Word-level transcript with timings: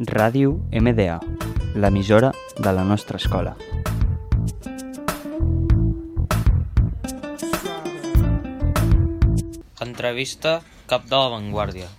Ràdio 0.00 0.54
MDA, 0.72 1.18
l'emissora 1.76 2.30
de 2.56 2.70
la 2.72 2.84
nostra 2.88 3.18
escola. 3.20 3.50
Entrevista 9.84 10.62
cap 10.88 11.04
de 11.04 11.18
la 11.20 11.28
Vanguardia. 11.28 11.90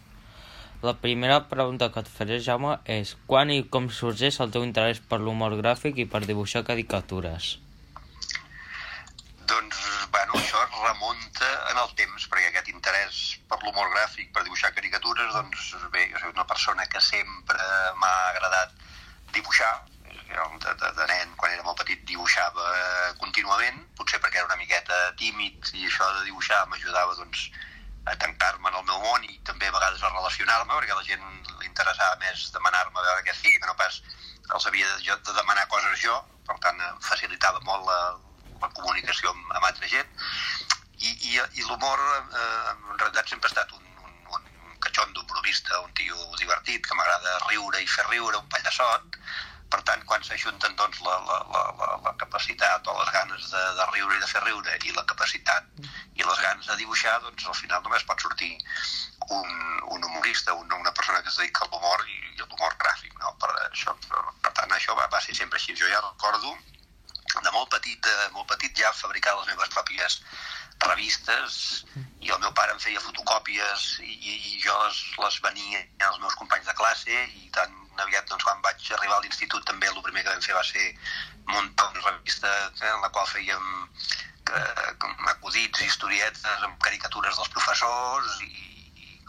La 0.81 0.95
primera 0.97 1.43
pregunta 1.45 1.91
que 1.93 2.01
et 2.01 2.09
faré, 2.09 2.39
Jaume, 2.41 2.79
és 2.89 3.13
quan 3.29 3.53
i 3.53 3.61
com 3.69 3.91
sorgeix 3.93 4.41
el 4.41 4.49
teu 4.49 4.65
interès 4.65 4.97
per 4.97 5.21
l'humor 5.21 5.53
gràfic 5.61 6.01
i 6.01 6.09
per 6.09 6.25
dibuixar 6.25 6.65
caricatures? 6.65 7.59
Doncs, 9.45 9.77
bueno, 10.09 10.41
això 10.41 10.57
es 10.65 10.81
remunta 10.89 11.53
en 11.69 11.85
el 11.85 11.93
temps, 12.01 12.25
perquè 12.33 12.49
aquest 12.49 12.73
interès 12.73 13.21
per 13.45 13.61
l'humor 13.61 13.93
gràfic, 13.93 14.33
per 14.33 14.41
dibuixar 14.41 14.73
caricatures, 15.31 15.71
doncs 15.71 15.91
bé, 15.91 16.09
jo 16.11 16.19
soc 16.19 16.35
una 16.35 16.45
persona 16.45 16.85
que 16.87 17.01
sempre 17.01 17.57
m'ha 17.99 18.13
agradat 18.31 18.71
dibuixar, 19.33 19.73
jo 20.31 20.47
de, 20.59 20.73
de, 20.81 20.91
de 20.97 21.07
nen, 21.07 21.33
quan 21.37 21.51
era 21.51 21.63
molt 21.63 21.79
petit, 21.79 22.03
dibuixava 22.05 22.67
contínuament, 23.19 23.83
potser 23.97 24.19
perquè 24.19 24.41
era 24.41 24.49
una 24.49 24.59
miqueta 24.59 25.11
tímid 25.19 25.71
i 25.73 25.85
això 25.87 26.07
de 26.17 26.25
dibuixar 26.27 26.65
m'ajudava 26.67 27.15
doncs, 27.15 27.49
a 28.05 28.15
tancar-me 28.17 28.69
en 28.69 28.79
el 28.79 28.87
meu 28.87 28.99
món 29.03 29.23
i 29.27 29.37
també 29.45 29.67
a 29.67 29.75
vegades 29.75 30.01
a 30.01 30.09
relacionar-me, 30.09 30.73
perquè 30.73 30.95
a 30.95 30.99
la 30.99 31.05
gent 31.05 31.25
li 31.59 31.69
interessava 31.69 32.17
més 32.23 32.49
demanar-me 32.55 32.97
a 32.97 33.05
veure 33.07 33.25
què 33.27 33.35
feia 33.37 33.59
que 33.61 33.69
no 33.69 33.77
pas 33.77 34.01
els 34.55 34.65
havia 34.67 34.87
de, 34.95 35.03
jo, 35.05 35.15
de 35.27 35.35
demanar 35.37 35.67
coses 35.69 36.01
jo, 36.01 36.17
per 36.47 36.57
tant 36.65 36.81
em 36.81 36.97
facilitava 37.05 37.61
molt 37.67 37.85
la, 37.87 37.99
la 38.63 38.71
comunicació 38.73 39.29
amb, 39.31 39.53
amb 39.53 39.69
altra 39.69 39.87
gent. 39.87 40.09
I, 41.01 41.13
i, 41.29 41.37
i 41.37 41.63
l'humor 41.65 42.01
eh, 42.01 42.73
en 42.73 42.97
realitat 42.97 43.29
sempre 43.29 43.47
ha 43.47 43.53
estat 43.53 43.71
un, 43.77 43.90
un, 44.91 45.07
un 45.07 45.13
catxondo 45.13 45.23
bromista, 45.23 45.79
un 45.79 45.93
tio 45.93 46.17
divertit 46.37 46.85
que 46.85 46.95
m'agrada 46.95 47.39
riure 47.47 47.81
i 47.81 47.87
fer 47.87 48.05
riure, 48.09 48.37
un 48.37 48.47
pallassot 48.47 49.17
per 49.71 49.81
tant, 49.87 50.03
quan 50.03 50.21
s'ajunten 50.23 50.75
doncs, 50.75 50.99
la, 50.99 51.15
la, 51.23 51.37
la, 51.47 51.61
la, 51.79 51.89
la 52.03 52.13
capacitat 52.19 52.85
o 52.87 52.95
les 52.99 53.11
ganes 53.15 53.45
de, 53.51 53.61
de 53.77 53.85
riure 53.93 54.17
i 54.17 54.19
de 54.19 54.27
fer 54.27 54.41
riure 54.43 54.77
i 54.83 54.91
la 54.91 55.05
capacitat 55.07 55.63
i 56.19 56.23
les 56.27 56.41
ganes 56.43 56.67
de 56.67 56.75
dibuixar, 56.75 57.21
doncs 57.23 57.47
al 57.47 57.55
final 57.55 57.81
només 57.85 58.03
pot 58.03 58.19
sortir 58.19 58.51
un, 59.29 59.47
un 59.95 60.03
humorista, 60.03 60.53
un, 60.53 60.67
una 60.73 60.91
persona 60.91 61.21
que 61.21 61.29
es 61.31 61.39
dedica 61.39 61.63
a 61.63 61.69
l'humor 61.71 62.03
i, 62.09 62.19
i 62.35 62.43
a 62.43 62.49
l'humor 62.49 62.75
gràfic. 62.83 63.15
No? 63.23 63.31
Per, 63.39 63.51
això, 63.69 63.95
per, 64.43 64.51
tant, 64.51 64.75
això 64.75 64.97
va, 64.99 65.07
va 65.07 65.23
ser 65.23 65.37
sempre 65.39 65.55
així. 65.55 65.71
Jo 65.79 65.87
ja 65.87 66.03
recordo 66.03 66.51
de 67.39 67.51
molt 67.55 67.71
petit, 67.71 68.03
de 68.03 68.29
molt 68.35 68.51
petit 68.51 68.75
ja 68.75 68.91
fabricar 68.91 69.39
les 69.39 69.47
meves 69.55 69.71
pròpies 69.71 70.19
revistes 70.87 71.57
i 72.21 72.31
el 72.33 72.39
meu 72.43 72.51
pare 72.57 72.73
em 72.75 72.81
feia 72.83 73.03
fotocòpies 73.03 73.85
i, 74.05 74.15
i, 74.33 74.57
jo 74.63 74.75
les, 74.83 75.01
les 75.23 75.37
venia 75.45 75.83
als 76.07 76.19
meus 76.23 76.37
companys 76.39 76.67
de 76.69 76.75
classe 76.79 77.21
i 77.43 77.49
tan 77.57 77.77
aviat 78.05 78.27
doncs, 78.29 78.45
quan 78.47 78.63
vaig 78.65 78.91
arribar 78.97 79.19
a 79.19 79.23
l'institut 79.25 79.65
també 79.67 79.89
el 79.91 80.01
primer 80.01 80.23
que 80.25 80.33
vam 80.33 80.43
fer 80.47 80.57
va 80.57 80.65
ser 80.65 80.87
muntar 81.53 81.89
una 81.91 82.05
revista 82.09 82.51
en 82.93 83.01
la 83.05 83.09
qual 83.09 83.29
fèiem 83.29 83.65
eh, 84.57 84.91
acudits, 85.35 85.85
historietes 85.85 86.67
amb 86.67 86.79
caricatures 86.87 87.37
dels 87.37 87.53
professors 87.57 88.37
i 88.47 88.70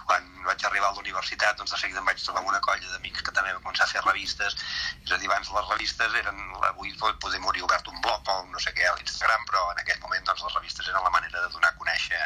quan 0.09 0.27
vaig 0.47 0.65
arribar 0.67 0.89
a 0.91 0.97
la 0.97 1.03
universitat 1.03 1.59
doncs 1.59 1.75
de 1.75 1.79
seguida 1.81 2.01
em 2.03 2.09
vaig 2.11 2.23
trobar 2.23 2.43
amb 2.43 2.51
una 2.53 2.61
colla 2.67 2.93
d'amics 2.93 3.23
que 3.27 3.35
també 3.37 3.53
van 3.53 3.63
començar 3.63 3.87
a 3.87 3.93
fer 3.93 4.03
revistes. 4.05 4.57
És 5.05 5.13
a 5.13 5.19
dir, 5.19 5.31
abans 5.31 5.53
les 5.57 5.71
revistes 5.73 6.19
eren 6.23 6.43
avui 6.71 6.95
podem 7.25 7.47
morir 7.47 7.65
obert 7.69 7.89
un 7.93 8.01
blog 8.07 8.33
o 8.35 8.37
no 8.51 8.63
sé 8.65 8.75
què 8.77 8.89
a 8.89 8.97
l'Instagram 8.99 9.47
però 9.51 9.65
en 9.73 9.83
aquell 9.85 10.03
moment 10.05 10.29
doncs, 10.29 10.45
les 10.49 10.59
revistes 10.59 10.89
eren 10.93 11.07
la 11.07 11.15
manera 11.17 11.47
de 11.47 11.53
donar 11.55 11.73
a 11.73 11.79
conèixer 11.81 12.23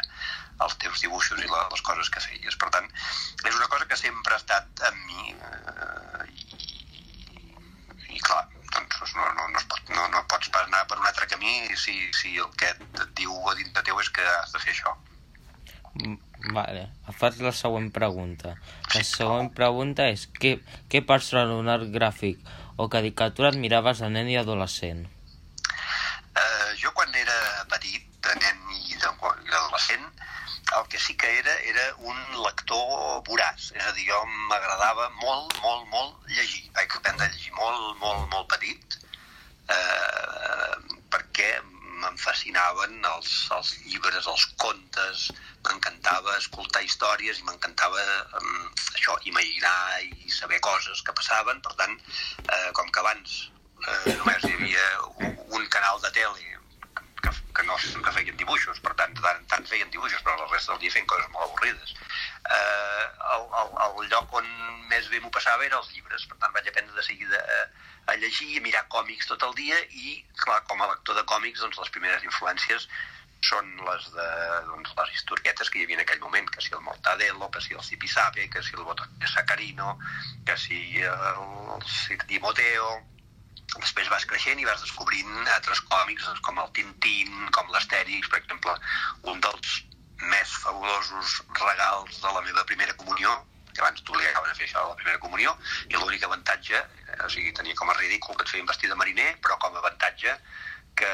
els 0.67 0.77
teus 0.83 1.01
dibuixos 1.05 1.43
i 1.45 1.49
les 1.53 1.87
coses 1.89 2.11
que 2.11 2.25
feies. 2.25 2.57
Per 2.61 2.71
tant, 2.75 2.91
és 3.45 3.55
una 3.55 3.69
cosa 3.73 3.89
que 3.91 4.01
sempre 4.01 4.35
ha 4.35 4.43
estat 4.43 4.85
amb 4.91 5.01
mi 5.09 5.35
eh, 5.37 6.25
i, 6.33 8.17
i 8.17 8.21
clar 8.21 8.45
doncs 8.77 9.15
no, 9.15 9.27
no, 9.35 9.49
no, 9.49 9.59
es 9.59 9.67
pot, 9.71 9.93
no, 9.95 10.07
no 10.13 10.23
pots 10.31 10.51
anar 10.63 10.85
per 10.91 10.99
un 11.01 11.07
altre 11.09 11.29
camí 11.31 11.55
si, 11.77 11.97
si 12.17 12.37
el 12.43 12.49
que 12.61 12.73
et 12.73 13.05
diu 13.21 13.35
a 13.51 13.55
dintre 13.59 13.85
teu 13.87 14.01
és 14.03 14.11
que 14.11 14.25
has 14.37 14.53
de 14.55 14.63
fer 14.65 14.75
això. 14.75 14.97
Vale, 16.55 16.85
faig 17.19 17.41
la 17.43 17.51
següent 17.51 17.89
pregunta. 17.95 18.55
La 18.95 19.03
següent 19.07 19.49
pregunta 19.55 20.07
és 20.13 20.27
què, 20.39 20.53
què 20.93 21.03
personal 21.03 21.87
gràfic 21.95 22.39
o 22.79 22.87
caricatura 22.93 23.51
admiraves 23.51 24.03
de 24.05 24.11
nen 24.15 24.31
i 24.31 24.37
adolescent? 24.39 25.03
Uh, 25.67 26.71
jo 26.79 26.93
quan 26.95 27.15
era 27.19 27.39
petit, 27.73 28.05
de 28.23 28.35
nen 28.39 28.63
i 28.77 28.95
d'adolescent, 29.01 30.07
el 30.77 30.89
que 30.93 30.99
sí 31.03 31.17
que 31.19 31.31
era 31.39 31.55
era 31.73 31.87
un 32.13 32.19
lector 32.45 33.23
voraç, 33.27 33.71
és 33.75 33.87
a 33.87 33.93
dir, 33.97 34.07
jo 34.11 34.23
m'agradava 34.51 35.09
molt, 35.23 35.55
molt, 35.63 35.87
molt 35.91 36.31
llegir. 36.31 36.67
Vaig 36.79 36.99
aprendre 36.99 37.27
a 37.27 37.33
llegir 37.33 37.55
molt, 37.59 37.97
molt, 38.03 38.27
molt 38.35 38.51
petit, 38.55 38.99
eh, 39.75 40.99
perquè 41.11 41.51
me'n 42.03 42.19
fascinaven 42.21 42.97
els, 43.11 43.35
els 43.57 43.73
llibres, 43.87 44.29
els 44.33 44.47
contes, 44.63 45.27
m'encantava 45.67 46.37
escoltar 46.39 46.83
històries 46.87 47.41
i 47.41 47.47
m'encantava 47.49 48.03
eh, 48.03 48.43
això, 48.95 49.17
imaginar 49.33 49.77
i 50.05 50.31
saber 50.33 50.61
coses 50.65 51.03
que 51.03 51.17
passaven. 51.21 51.63
Per 51.65 51.75
tant, 51.81 51.97
eh, 52.47 52.69
com 52.79 52.91
que 52.91 53.05
abans 53.05 53.39
eh, 53.87 54.17
només 54.19 54.45
hi 54.45 54.55
havia 54.59 54.87
un, 55.15 55.41
un 55.61 55.67
canal 55.79 56.03
de 56.05 56.13
tele 56.19 56.56
que, 57.57 57.65
no 57.69 57.77
que 57.79 58.13
feien 58.19 58.37
dibuixos, 58.37 58.81
per 58.85 58.93
tant, 59.01 59.17
tant, 59.25 59.43
tant 59.51 59.67
feien 59.71 59.91
dibuixos, 59.95 60.23
però 60.27 60.37
la 60.41 60.49
resta 60.53 60.75
del 60.75 60.85
dia 60.85 60.95
feien 60.95 61.09
coses 61.11 61.29
molt 61.33 61.49
avorrides. 61.49 61.97
Eh, 62.57 63.07
el, 63.37 63.49
el, 63.63 63.75
el 63.87 64.13
lloc 64.13 64.39
on 64.41 64.49
més 64.93 65.11
bé 65.13 65.21
m'ho 65.23 65.33
passava 65.35 65.67
era 65.67 65.81
els 65.81 65.91
llibres, 65.95 66.29
per 66.31 66.39
tant 66.43 66.55
vaig 66.55 66.69
aprendre 66.71 66.95
de 66.97 67.07
seguida 67.07 67.41
a, 67.57 67.59
a 68.13 68.17
llegir 68.23 68.53
i 68.55 68.63
mirar 68.65 68.87
còmics 68.93 69.33
tot 69.33 69.43
el 69.49 69.57
dia 69.59 69.81
i, 69.91 70.21
clar, 70.45 70.63
com 70.71 70.83
a 70.83 70.91
lector 70.93 71.19
de 71.19 71.27
còmics, 71.33 71.65
doncs 71.65 71.81
les 71.83 71.95
primeres 71.97 72.27
influències 72.29 72.89
són 73.47 73.69
les 73.87 74.07
de 74.15 74.29
doncs, 74.67 74.95
les 74.99 75.11
historietes 75.15 75.69
que 75.71 75.81
hi 75.81 75.85
havia 75.87 75.99
en 75.99 76.05
aquell 76.05 76.23
moment, 76.23 76.49
que 76.51 76.63
si 76.65 76.73
el 76.75 76.85
Mortadelo, 76.87 77.51
que 77.53 77.61
si 77.63 77.75
el 77.75 77.85
Zipizape, 77.85 78.49
que 78.51 78.63
si 78.63 78.75
el 78.77 78.87
Botones 78.87 79.35
Sacarino, 79.35 79.99
que 80.47 80.57
si 80.57 80.81
el, 81.03 81.45
el 82.11 82.27
Timoteo, 82.27 82.89
després 83.75 84.09
vas 84.13 84.25
creixent 84.31 84.61
i 84.61 84.69
vas 84.69 84.83
descobrint 84.85 85.35
altres 85.55 85.83
còmics 85.91 86.29
doncs, 86.29 86.43
com 86.47 86.63
el 86.63 86.71
Tintín, 86.79 87.35
com 87.57 87.73
l'Astèrix, 87.75 88.31
per 88.31 88.41
exemple, 88.43 88.77
un 89.33 89.43
dels 89.45 89.77
més 90.23 90.55
fabulosos 90.63 91.43
regals 91.61 92.23
de 92.23 92.33
la 92.33 92.45
meva 92.47 92.65
primera 92.71 92.97
comunió, 93.03 93.35
que 93.75 93.83
abans 93.85 94.01
t'obligaven 94.07 94.51
a 94.51 94.55
fer 94.57 94.65
això, 94.69 94.87
la 94.89 94.97
primera 95.01 95.21
comunió, 95.21 95.53
i 95.91 95.99
l'únic 95.99 96.25
avantatge, 96.25 96.79
eh, 96.79 97.19
o 97.27 97.29
sigui, 97.33 97.53
tenia 97.53 97.77
com 97.77 97.91
a 97.91 97.99
ridícul 97.99 98.37
que 98.37 98.47
et 98.47 98.55
feien 98.55 98.71
vestir 98.71 98.89
de 98.89 98.97
mariner, 99.03 99.35
però 99.45 99.59
com 99.61 99.77
a 99.77 99.83
avantatge 99.85 100.39
que 100.97 101.11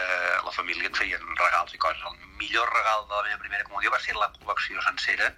la 0.46 0.52
família 0.54 0.86
et 0.86 0.96
feien 0.96 1.22
regals 1.40 1.74
i 1.74 1.80
coses. 1.82 2.04
El 2.06 2.36
millor 2.38 2.70
regal 2.70 3.02
de 3.08 3.16
la 3.16 3.24
meva 3.26 3.40
primera 3.42 3.66
comunió 3.66 3.90
va 3.90 3.98
ser 4.04 4.14
la 4.14 4.30
col·lecció 4.36 4.84
sencera 4.86 5.32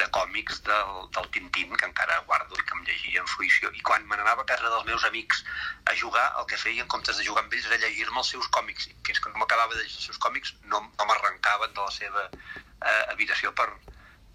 de 0.00 0.08
còmics 0.16 0.62
del, 0.66 0.92
del 1.16 1.28
Tintín, 1.34 1.74
que 1.76 1.88
encara 1.88 2.18
guardo 2.28 2.58
i 2.58 2.62
que 2.62 2.76
em 2.76 2.84
llegia 2.88 3.22
en 3.22 3.30
fruïció. 3.32 3.72
I 3.72 3.82
quan 3.88 4.06
me 4.08 4.18
n'anava 4.18 4.44
a 4.44 4.50
casa 4.50 4.70
dels 4.70 4.86
meus 4.88 5.04
amics 5.08 5.42
a 5.90 5.96
jugar, 5.96 6.26
el 6.40 6.46
que 6.50 6.60
feia 6.60 6.84
en 6.84 6.92
comptes 6.92 7.18
de 7.18 7.26
jugar 7.26 7.44
amb 7.44 7.56
ells 7.56 7.68
era 7.70 7.82
llegir-me 7.82 8.22
els 8.22 8.32
seus 8.34 8.48
còmics, 8.56 8.88
que 9.02 9.16
és 9.16 9.20
que 9.22 9.32
no 9.32 9.42
m'acabava 9.42 9.74
de 9.74 9.82
llegir 9.82 10.00
els 10.00 10.08
seus 10.10 10.22
còmics, 10.22 10.54
no, 10.72 10.82
no 10.86 11.10
m'arrencaven 11.10 11.74
de 11.74 11.82
la 11.88 11.92
seva 11.98 12.28
eh, 12.30 13.04
habitació 13.12 13.52
per, 13.58 13.68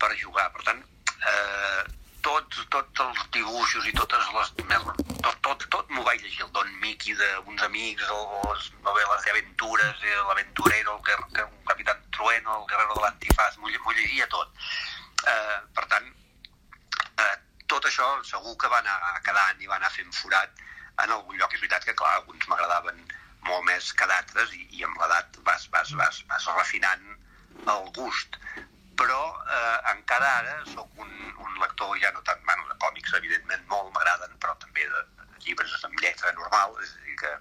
per 0.01 0.13
jugar. 0.19 0.49
Per 0.55 0.65
tant, 0.69 0.83
eh, 1.31 1.83
tots, 2.25 2.65
tots 2.73 3.05
els 3.05 3.21
dibuixos 3.35 3.87
i 3.89 3.93
totes 3.97 4.29
les... 4.37 4.53
Tot, 5.21 5.37
tot, 5.45 5.65
tot 5.73 5.91
m'ho 5.93 6.03
vaig 6.05 6.21
llegir, 6.21 6.45
el 6.45 6.53
Don 6.55 6.69
Mickey 6.81 7.13
d'uns 7.17 7.61
amics, 7.67 8.07
les 8.09 8.69
novel·les 8.85 9.27
d'aventures, 9.27 10.05
l'aventurero, 10.29 10.97
el, 10.97 11.25
el 11.43 11.51
Capitán 11.69 12.01
Trueno, 12.15 12.57
el 12.57 12.67
Guerrero 12.71 12.97
de 12.97 13.05
l'Antifaz, 13.05 13.57
m'ho 13.61 13.69
llegia 13.69 14.27
tot. 14.33 14.49
Eh, 15.27 15.59
per 15.77 15.85
tant, 15.93 16.07
eh, 17.23 17.35
tot 17.67 17.85
això 17.85 18.07
segur 18.27 18.55
que 18.57 18.71
va 18.73 18.81
anar 18.81 19.21
quedant 19.25 19.61
i 19.61 19.69
va 19.69 19.77
anar 19.77 19.91
fent 19.93 20.11
forat 20.15 20.63
en 21.03 21.13
algun 21.17 21.37
lloc. 21.37 21.53
És 21.53 21.61
veritat 21.61 21.85
que, 21.87 21.97
clar, 21.97 22.15
alguns 22.19 22.47
m'agradaven 22.47 23.01
molt 23.47 23.65
més 23.69 23.91
que 23.97 24.07
d'altres 24.09 24.53
i, 24.57 24.67
i 24.77 24.83
amb 24.87 24.99
l'edat 25.01 25.39
vas, 25.47 25.67
vas, 25.73 25.93
vas, 25.97 26.23
vas 26.29 26.51
refinant 26.57 27.07
el 27.71 27.89
gust 27.95 28.37
però 29.01 29.21
eh, 29.49 29.77
encara 29.95 30.27
ara 30.41 30.55
sóc 30.69 30.99
un, 31.01 31.09
un 31.41 31.57
lector 31.63 31.95
ja 32.03 32.11
no 32.13 32.21
tant, 32.27 32.41
bueno, 32.45 32.67
de 32.69 32.77
còmics 32.83 33.15
evidentment 33.17 33.63
molt 33.71 33.89
m'agraden, 33.95 34.35
però 34.43 34.53
també 34.61 34.85
de, 34.85 35.01
de 35.17 35.45
llibres 35.45 35.73
amb 35.87 35.97
lletra 36.03 36.33
normal, 36.37 36.75
és 36.85 36.93
dir 37.05 37.17
que, 37.21 37.31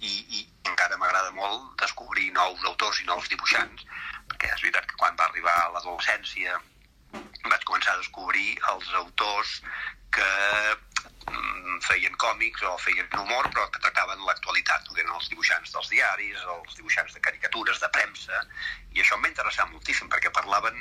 i, 0.00 0.12
i 0.38 0.42
encara 0.70 0.98
m'agrada 0.98 1.30
molt 1.38 1.68
descobrir 1.82 2.32
nous 2.34 2.64
autors 2.70 3.02
i 3.02 3.08
nous 3.10 3.30
dibuixants, 3.30 3.86
perquè 4.32 4.50
és 4.50 4.64
veritat 4.64 4.88
que 4.90 4.98
quan 4.98 5.14
va 5.20 5.28
arribar 5.30 5.54
l'adolescència 5.76 6.58
començar 7.74 7.94
a 7.96 7.98
descobrir 7.98 8.54
els 8.70 8.90
autors 8.94 9.60
que 10.14 10.28
feien 11.82 12.14
còmics 12.22 12.62
o 12.62 12.76
feien 12.78 13.08
humor, 13.18 13.48
però 13.50 13.64
que 13.72 13.80
tractaven 13.82 14.22
l'actualitat, 14.28 14.86
que 14.86 15.02
eren 15.02 15.10
els 15.16 15.26
dibuixants 15.32 15.72
dels 15.74 15.90
diaris, 15.90 16.38
els 16.54 16.76
dibuixants 16.78 17.16
de 17.16 17.22
caricatures, 17.24 17.80
de 17.82 17.90
premsa, 17.96 18.44
i 18.94 19.02
això 19.02 19.18
em 19.18 19.26
va 19.26 19.32
interessar 19.32 19.66
moltíssim, 19.72 20.08
perquè 20.12 20.30
parlaven, 20.30 20.78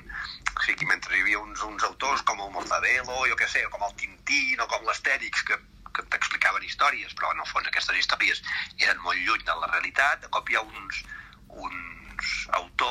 o 0.54 0.66
sigui, 0.68 0.86
mentre 0.86 1.18
hi 1.18 1.26
havia 1.26 1.42
uns, 1.42 1.66
uns 1.66 1.88
autors 1.90 2.22
com 2.30 2.46
el 2.46 2.54
Mortadelo, 2.54 3.24
jo 3.32 3.40
què 3.40 3.50
sé, 3.50 3.66
com 3.74 3.88
el 3.90 3.98
Tintín 3.98 4.62
o 4.62 4.70
com 4.70 4.86
l'Astèrix, 4.86 5.48
que 5.50 5.60
que 5.94 6.02
t'explicaven 6.10 6.64
històries, 6.66 7.12
però 7.14 7.30
en 7.30 7.42
el 7.44 7.46
fons 7.46 7.68
aquestes 7.70 8.00
històries 8.00 8.40
eren 8.82 8.98
molt 9.06 9.20
lluny 9.28 9.44
de 9.46 9.54
la 9.60 9.68
realitat. 9.70 10.24
De 10.24 10.30
cop 10.34 10.50
hi 10.50 10.58
ha 10.58 10.64
uns 10.66 11.04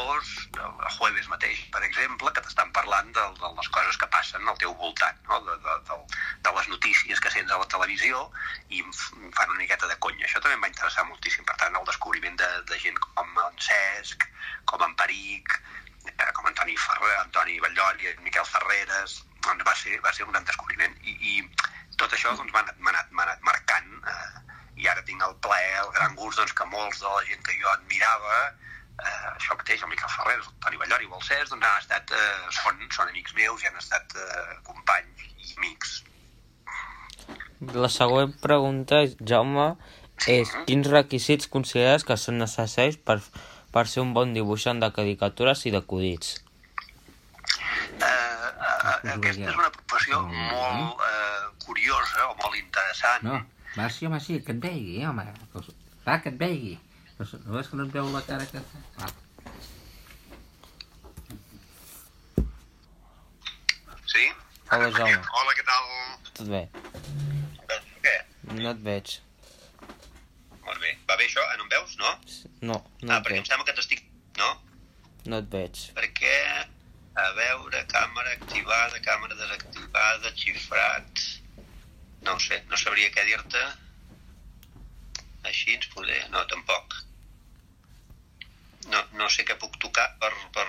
autors, 0.02 0.49
el 0.58 0.90
Jueves 0.96 1.28
mateix, 1.31 1.60
per 1.72 1.82
exemple, 1.87 2.31
que 2.34 2.43
t'estan 2.44 2.72
parlant 2.75 3.10
de, 3.14 3.25
de 3.38 3.50
les 3.56 3.69
coses 3.75 3.99
que 4.00 4.08
passen 4.14 4.49
al 4.49 4.58
teu 4.58 4.75
voltant, 4.81 5.19
no? 5.28 5.40
de, 5.46 5.56
de, 5.64 5.76
de, 5.88 5.99
de 6.46 6.52
les 6.56 6.69
notícies 6.69 7.20
que 7.20 7.31
sents 7.31 7.52
a 7.52 7.58
la 7.60 7.69
televisió 7.70 8.25
i 8.69 8.82
em 8.82 8.93
fan 8.93 9.50
una 9.50 9.60
miqueta 9.60 9.88
de 9.90 9.99
conya. 10.04 10.26
Això 10.26 10.40
també 10.40 10.58
em 10.58 10.64
va 10.66 10.70
interessar 10.72 11.06
moltíssim. 11.08 11.46
Per 11.49 11.56
tant, 11.60 11.76
el 11.78 11.88
descobriment 11.88 12.38
de, 12.40 12.50
de 12.70 12.81
gent 12.82 12.99
com 13.04 13.43
en 13.46 13.60
Cesc, 13.69 14.26
com 14.72 14.82
en 14.87 14.96
Peric, 14.99 15.58
eh, 16.10 16.31
com 16.34 16.50
Antoni 16.50 16.76
Ferrer, 16.87 17.14
Antoni 17.22 17.60
Batllol 17.62 18.02
i 18.02 18.16
Miquel 18.26 18.48
Ferreres, 18.48 19.20
doncs 19.46 19.66
va 19.69 19.76
ser, 19.78 20.00
va 20.06 20.14
ser 20.14 20.26
un 20.26 20.34
gran 20.34 20.48
descobriment. 20.48 20.98
I, 21.02 21.16
i 21.34 21.96
tot 22.00 22.10
això 22.10 22.34
doncs, 22.34 22.52
m'ha 22.55 22.64
anat, 22.66 22.82
anat, 22.82 23.14
anat 23.26 23.46
marcant 23.46 23.94
eh, 24.02 24.58
i 24.82 24.88
ara 24.90 25.05
tinc 25.06 25.22
el 25.22 25.38
plaer, 25.44 25.81
el 25.84 25.94
gran 25.94 26.19
gust 26.19 26.40
doncs, 26.40 26.55
que 26.58 26.69
molts 26.75 27.02
de 27.05 27.10
la 27.10 27.25
gent 27.31 27.43
que 27.46 27.58
jo 27.60 27.70
admirava 27.76 28.43
eh, 29.00 29.28
això 29.34 29.56
mateix, 29.58 29.82
el 29.82 29.90
Miquel 29.92 30.12
Ferreres, 30.12 30.48
el 30.50 30.58
Toni 30.64 30.80
Ballori 30.80 31.08
o 31.10 31.18
el 31.18 31.24
Cesc, 31.26 31.50
doncs 31.52 31.66
han 31.68 31.80
estat, 31.80 32.12
eh, 32.12 32.52
són, 32.58 32.82
són 32.90 33.12
amics 33.12 33.34
meus 33.38 33.62
i 33.62 33.70
han 33.70 33.78
estat 33.80 34.16
eh, 34.18 34.58
companys 34.68 35.26
i 35.28 35.56
amics. 35.58 35.96
La 37.78 37.88
següent 37.94 38.32
pregunta, 38.42 39.04
Jaume, 39.22 39.72
és 40.30 40.50
quins 40.66 40.88
requisits 40.90 41.48
consideres 41.50 42.04
que 42.06 42.16
són 42.18 42.40
necessaris 42.42 42.98
per, 42.98 43.20
per 43.74 43.86
ser 43.90 44.02
un 44.02 44.12
bon 44.14 44.34
dibuixant 44.34 44.82
de 44.82 44.90
caricatures 44.94 45.64
i 45.66 45.72
d'acudits? 45.74 46.36
Eh, 47.98 48.08
eh, 48.08 49.14
aquesta 49.14 49.48
és 49.48 49.56
una 49.56 49.70
professió 49.78 50.22
molt 50.26 51.02
eh, 51.06 51.42
curiosa 51.64 52.28
o 52.28 52.36
molt 52.42 52.58
interessant. 52.58 53.26
No, 53.26 53.40
va, 53.76 53.88
sí, 53.90 54.06
home, 54.06 54.20
sí, 54.20 54.40
que 54.46 54.56
et 54.56 54.62
vegi, 54.62 55.02
home. 55.06 55.26
Va, 56.06 56.18
que 56.18 56.34
et 56.34 56.38
vegi. 56.38 56.76
Pues, 57.22 57.34
no 57.46 57.60
és 57.60 57.69
que 57.70 57.76
no 57.78 57.84
et 57.86 57.92
veu 57.94 58.08
la 58.10 58.20
cara 58.26 58.46
que... 58.50 58.60
Va. 58.98 59.08
Sí? 64.12 64.24
Hola, 64.74 64.88
Jaume. 64.96 65.20
Hola, 65.40 65.52
què 65.54 65.66
tal? 65.69 65.84
Tot 66.38 66.50
bé? 66.50 66.62
Què? 68.06 68.14
No 68.56 68.72
et 68.72 68.80
veig. 68.88 69.12
Molt 70.64 70.82
bé. 70.82 70.90
Va 71.12 71.19
bé 71.20 71.28
això? 71.28 71.44
Eh, 71.52 71.60
No 71.60 71.69
em 71.69 71.70
veus, 71.76 71.94
no? 72.00 72.10
No, 72.72 72.80
no 72.80 73.14
ah, 73.14 73.20
et 73.20 73.28
perquè 73.28 73.38
em 73.38 73.44
veig. 73.44 73.52
sembla 73.52 73.69
que 73.70 73.76
t'estic... 73.78 74.02
No? 74.40 74.50
No 75.30 75.40
et 75.44 75.54
veig. 75.54 75.84
Perquè, 76.00 76.34
a 77.22 77.28
veure, 77.38 77.84
càmera 77.94 78.34
activada, 78.34 78.98
càmera 79.06 79.38
desactivada, 79.44 80.34
xifrat... 80.42 81.24
No 82.26 82.34
ho 82.34 82.42
sé, 82.48 82.64
no 82.66 82.82
sabria 82.82 83.14
què 83.14 83.30
dir-te. 83.30 83.64
Així 85.46 85.78
ens 85.78 85.86
poder... 85.94 86.19
No, 86.34 86.42
tampoc. 86.50 86.98
Sé 89.32 89.44
què 89.49 89.55
puc 89.61 89.76
tocar 89.81 90.08
per, 90.20 90.32
per... 90.55 90.67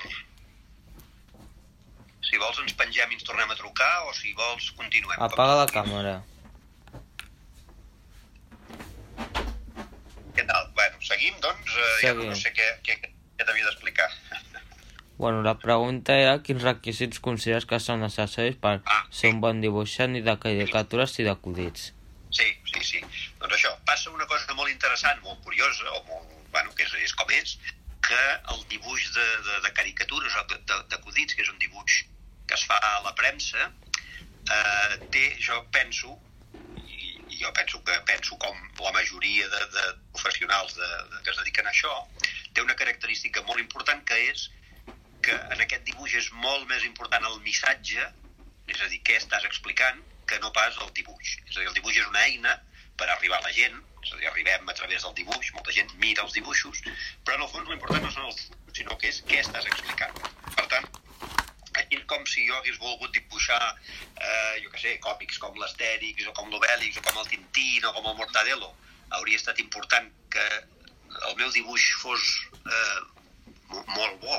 Si 2.24 2.38
vols 2.39 2.60
ens 2.63 2.74
pengem 2.80 3.12
i 3.12 3.18
ens 3.18 3.25
tornem 3.27 3.50
a 3.51 3.57
trucar 3.60 3.92
o 4.07 4.13
si 4.15 4.31
vols 4.38 4.69
continuem. 4.77 5.19
Apaga 5.21 5.57
la 5.60 5.65
càmera. 5.68 6.13
Què 10.33 10.45
tal? 10.50 10.69
Bueno, 10.77 11.01
seguim, 11.06 11.36
doncs? 11.44 11.74
Eh, 11.75 11.89
ja 12.01 12.13
Seguim. 12.13 12.30
no 12.31 12.38
sé 12.39 12.54
què, 12.56 12.69
què, 12.88 12.95
què 13.04 13.45
t'havia 13.45 13.68
d'explicar. 13.68 14.07
Bueno, 15.19 15.44
la 15.45 15.54
pregunta 15.62 16.15
era 16.18 16.39
quins 16.42 16.63
requisits 16.65 17.19
consideres 17.21 17.68
que 17.69 17.77
són 17.80 18.01
necessaris 18.01 18.56
per 18.63 18.80
Ah. 18.86 19.04
ser 19.13 19.30
un 19.36 19.42
bon 19.44 19.62
dibuixant 19.62 20.15
i 20.18 20.24
de 20.25 20.33
caricatures 20.42 21.19
i 21.19 21.27
d'acudits. 21.27 21.92
Sí, 22.33 22.48
sí, 22.71 22.81
sí. 22.81 23.04
Doncs 23.39 23.54
això, 23.60 23.75
passa 23.86 24.10
una 24.10 24.25
cosa 24.25 24.56
molt 24.57 24.71
interessant, 24.71 25.21
molt 25.21 25.44
curiosa, 25.45 25.86
o 25.92 26.01
molt, 26.10 26.31
bueno, 26.51 26.74
que 26.74 26.83
és, 26.88 26.94
és 27.06 27.13
com 27.13 27.30
és, 27.30 27.60
el 28.54 28.65
dibuix 28.71 29.07
de, 29.15 29.27
de, 29.48 29.60
de 29.65 29.71
caricatures 29.77 30.36
o 30.39 30.45
d'acudits, 30.92 31.36
que 31.36 31.45
és 31.45 31.51
un 31.54 31.60
dibuix 31.62 32.04
que 32.48 32.57
es 32.57 32.65
fa 32.69 32.77
a 32.77 32.94
la 33.06 33.13
premsa, 33.18 33.69
eh, 34.51 34.95
té, 35.13 35.25
jo 35.39 35.62
penso, 35.75 36.18
i 37.33 37.39
jo 37.39 37.51
penso 37.57 37.81
que 37.83 37.95
penso 38.07 38.38
com 38.38 38.57
la 38.80 38.92
majoria 38.95 39.48
de, 39.50 39.62
de 39.75 39.86
professionals 40.12 40.75
de, 40.75 40.89
de, 41.13 41.21
que 41.24 41.31
es 41.31 41.39
dediquen 41.39 41.68
a 41.68 41.74
això, 41.74 41.94
té 42.54 42.62
una 42.62 42.77
característica 42.80 43.44
molt 43.48 43.62
important 43.63 44.04
que 44.10 44.19
és 44.30 44.50
que 45.24 45.36
en 45.56 45.63
aquest 45.63 45.86
dibuix 45.88 46.13
és 46.19 46.30
molt 46.45 46.68
més 46.69 46.83
important 46.88 47.25
el 47.30 47.39
missatge, 47.45 48.06
és 48.68 48.81
a 48.81 48.89
dir, 48.92 49.00
què 49.07 49.15
estàs 49.19 49.45
explicant, 49.48 50.01
que 50.27 50.39
no 50.44 50.51
pas 50.56 50.77
el 50.83 50.92
dibuix. 50.95 51.38
És 51.48 51.56
a 51.56 51.62
dir, 51.62 51.69
el 51.71 51.77
dibuix 51.77 52.00
és 52.00 52.10
una 52.10 52.24
eina 52.27 52.54
per 53.00 53.07
arribar 53.10 53.39
a 53.39 53.48
la 53.48 53.54
gent, 53.56 53.80
és 54.03 54.11
a 54.13 54.17
dir, 54.19 54.27
arribem 54.29 54.69
a 54.69 54.75
través 54.77 55.03
del 55.05 55.15
dibuix, 55.15 55.53
molta 55.55 55.71
gent 55.75 55.91
mira 56.01 56.23
els 56.25 56.35
dibuixos, 56.35 56.81
però 57.23 57.38
en 57.38 57.45
el 57.45 57.51
fons 57.53 57.69
l'important 57.69 58.03
no 58.03 58.11
són 58.11 58.27
els 58.29 58.50
sinó 58.75 58.97
que 59.00 59.09
és 59.09 59.21
què 59.29 59.39
estàs 59.41 59.65
explicant. 59.71 60.19
Per 60.57 60.65
tant, 60.71 60.88
aquí 61.81 62.01
com 62.09 62.25
si 62.29 62.45
jo 62.47 62.57
hagués 62.59 62.77
volgut 62.81 63.13
dibuixar, 63.15 63.61
eh, 64.19 64.59
jo 64.63 64.69
què 64.73 64.81
sé, 64.81 64.97
còmics 65.07 65.39
com 65.41 65.55
l'Astèrix, 65.61 66.27
o 66.27 66.33
com 66.38 66.51
l'Obèlix, 66.51 67.00
o 67.00 67.05
com 67.07 67.21
el 67.21 67.29
Tintín, 67.31 67.85
o 67.85 67.94
com 67.95 68.11
el 68.11 68.19
Mortadelo. 68.19 68.73
Hauria 69.17 69.39
estat 69.39 69.59
important 69.59 70.11
que 70.33 70.45
el 71.29 71.35
meu 71.39 71.51
dibuix 71.53 71.88
fos 72.01 72.21
eh, 72.65 73.00
mo- 73.69 73.85
molt 73.95 74.19
bo, 74.21 74.38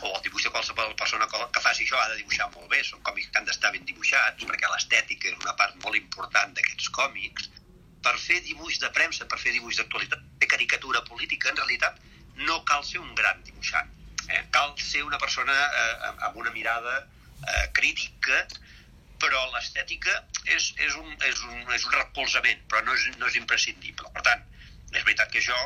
o 0.00 0.10
el 0.16 0.22
dibuix 0.24 0.44
de 0.46 0.50
qualsevol 0.54 0.94
persona 0.96 1.26
que 1.28 1.60
faci 1.60 1.84
això 1.84 1.98
ha 2.00 2.08
de 2.12 2.20
dibuixar 2.22 2.46
molt 2.54 2.70
bé, 2.72 2.82
són 2.86 3.02
còmics 3.04 3.28
que 3.30 3.38
han 3.38 3.48
d'estar 3.48 3.72
ben 3.74 3.84
dibuixats, 3.84 4.46
perquè 4.48 4.70
l'estètica 4.70 5.28
és 5.28 5.36
una 5.42 5.56
part 5.58 5.76
molt 5.84 5.98
important 5.98 6.54
d'aquests 6.56 6.88
còmics. 6.96 7.50
Per 8.04 8.16
fer 8.18 8.40
dibuix 8.46 8.78
de 8.80 8.90
premsa, 8.96 9.26
per 9.28 9.38
fer 9.38 9.52
dibuix 9.52 9.76
d'actualitat, 9.80 10.22
fer 10.40 10.48
caricatura 10.48 11.02
política, 11.08 11.50
en 11.50 11.58
realitat 11.60 12.00
no 12.48 12.62
cal 12.68 12.84
ser 12.84 13.00
un 13.02 13.14
gran 13.14 13.42
dibuixant. 13.44 13.90
Eh? 14.28 14.42
Cal 14.54 14.72
ser 14.80 15.02
una 15.04 15.18
persona 15.18 15.54
eh, 15.54 16.12
amb 16.28 16.38
una 16.42 16.52
mirada 16.54 16.96
eh, 17.02 17.66
crítica, 17.76 18.46
però 19.20 19.42
l'estètica 19.52 20.14
és, 20.46 20.70
és, 20.80 20.96
un, 20.96 21.12
és, 21.28 21.42
un, 21.44 21.60
és 21.76 21.84
un 21.84 21.96
recolzament, 21.98 22.64
però 22.70 22.82
no 22.86 22.96
és, 22.96 23.06
no 23.20 23.28
és 23.28 23.36
imprescindible. 23.40 24.08
Per 24.16 24.24
tant, 24.24 24.44
és 24.94 25.04
veritat 25.04 25.32
que 25.34 25.44
jo 25.44 25.58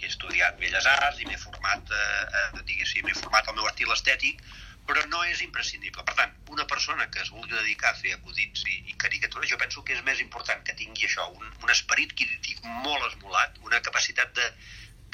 he 0.00 0.08
estudiat 0.08 0.56
Belles 0.60 0.88
Arts 0.96 1.20
i 1.20 1.28
m'he 1.28 1.38
format, 1.38 1.92
eh, 1.92 2.22
eh, 2.40 2.62
diguéssim, 2.64 3.04
m'he 3.06 3.18
format 3.18 3.48
el 3.50 3.58
meu 3.58 3.68
estil 3.68 3.92
estètic, 3.94 4.40
però 4.86 5.02
no 5.08 5.22
és 5.30 5.42
imprescindible. 5.44 6.04
Per 6.06 6.14
tant, 6.18 6.32
una 6.54 6.66
persona 6.70 7.08
que 7.10 7.22
es 7.22 7.30
vulgui 7.30 7.54
dedicar 7.54 7.92
a 7.92 7.98
fer 7.98 8.14
acudits 8.16 8.64
i, 8.66 8.78
i 8.90 8.96
caricatures, 9.04 9.50
jo 9.50 9.58
penso 9.60 9.84
que 9.86 9.96
és 9.96 10.04
més 10.06 10.22
important 10.24 10.64
que 10.66 10.76
tingui 10.78 11.06
això, 11.08 11.28
un, 11.38 11.52
un 11.62 11.74
esperit 11.74 12.14
crític 12.18 12.64
molt 12.86 13.06
esmolat, 13.10 13.60
una 13.68 13.82
capacitat 13.84 14.34
de, 14.38 14.48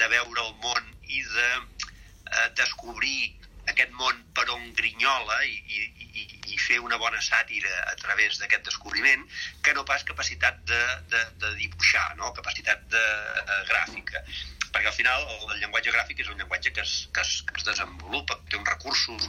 de 0.00 0.08
veure 0.14 0.46
el 0.46 0.54
món 0.64 0.94
i 1.08 1.22
de 1.34 1.50
eh, 1.58 2.48
descobrir 2.60 3.34
aquest 3.68 3.92
món 4.00 4.20
per 4.36 4.46
on 4.54 4.70
grinyola 4.76 5.42
i, 5.44 5.58
i, 5.76 5.80
i, 6.22 6.22
i 6.54 6.58
fer 6.62 6.78
una 6.80 6.96
bona 7.00 7.20
sàtira 7.24 7.74
a 7.90 7.94
través 8.00 8.40
d'aquest 8.40 8.64
descobriment 8.70 9.26
que 9.64 9.74
no 9.76 9.84
pas 9.88 10.06
capacitat 10.08 10.62
de, 10.70 10.80
de, 11.12 11.24
de 11.42 11.52
dibuixar, 11.60 12.06
no? 12.16 12.32
capacitat 12.38 12.86
de, 12.94 13.04
de 13.50 13.58
gràfica. 13.68 14.24
Perquè 14.72 14.88
al 14.88 14.96
final 14.96 15.24
el, 15.26 15.44
el 15.52 15.60
llenguatge 15.60 15.92
gràfic 15.92 16.24
és 16.24 16.32
un 16.32 16.40
llenguatge 16.40 16.72
que 16.72 16.84
es, 16.84 16.96
que 17.12 17.24
es, 17.24 17.42
que 17.44 17.60
es 17.60 17.68
desenvolupa, 17.68 18.40
té 18.48 18.56
uns 18.60 18.72
recursos 18.72 19.28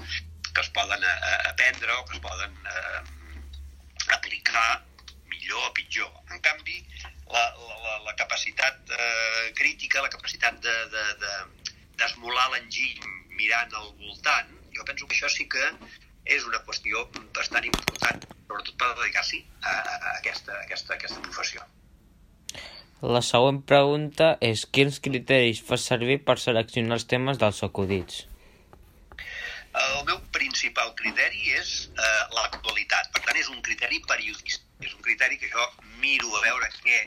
que 0.60 0.66
es 0.66 0.72
poden 0.76 1.04
a, 1.04 1.14
a, 1.14 1.50
aprendre 1.52 1.92
o 1.94 2.04
que 2.06 2.18
es 2.18 2.20
poden 2.20 2.52
eh, 2.68 3.02
aplicar 4.12 4.84
millor 5.32 5.70
o 5.70 5.74
pitjor. 5.74 6.12
En 6.36 6.42
canvi, 6.44 6.84
la, 7.32 7.44
la, 7.56 7.94
la, 8.04 8.16
capacitat 8.20 8.92
eh, 8.92 9.54
crítica, 9.56 10.02
la 10.04 10.12
capacitat 10.12 10.60
de, 10.60 10.76
de, 10.92 11.04
de, 11.24 11.34
d'esmolar 12.02 12.50
l'enginy 12.52 13.08
mirant 13.40 13.72
al 13.72 13.94
voltant, 14.04 14.52
jo 14.76 14.84
penso 14.84 15.08
que 15.08 15.16
això 15.16 15.32
sí 15.32 15.48
que 15.48 15.64
és 16.28 16.44
una 16.44 16.60
qüestió 16.68 17.06
bastant 17.38 17.64
important, 17.64 18.28
sobretot 18.50 18.76
per 18.82 18.90
dedicar-s'hi 19.00 19.40
a, 19.64 19.72
a, 19.72 20.16
aquesta, 20.18 20.58
a 20.58 20.66
aquesta, 20.66 20.92
a 20.92 20.98
aquesta 21.00 21.24
professió. 21.24 21.64
La 23.16 23.24
següent 23.24 23.62
pregunta 23.64 24.34
és 24.44 24.66
quins 24.68 25.00
criteris 25.00 25.64
fas 25.64 25.88
servir 25.88 26.20
per 26.28 26.36
seleccionar 26.44 27.00
els 27.00 27.08
temes 27.08 27.40
dels 27.40 27.64
acudits? 27.64 28.26
El 29.80 30.06
meu 30.06 30.18
principal 30.40 30.94
criteri 30.98 31.54
és 31.60 31.76
eh, 31.92 32.24
l'actualitat. 32.36 33.12
Per 33.14 33.22
tant, 33.28 33.38
és 33.40 33.52
un 33.52 33.62
criteri 33.66 34.00
periodista. 34.08 34.64
És 34.82 34.94
un 34.96 35.04
criteri 35.06 35.38
que 35.40 35.50
jo 35.52 35.66
miro 36.00 36.32
a 36.38 36.44
veure 36.46 36.70
què, 36.80 37.02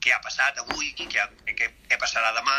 què 0.00 0.14
ha 0.14 0.22
passat 0.24 0.58
avui, 0.64 0.94
què, 0.96 1.08
què, 1.12 1.68
què 1.90 1.98
passarà 2.00 2.32
demà. 2.36 2.56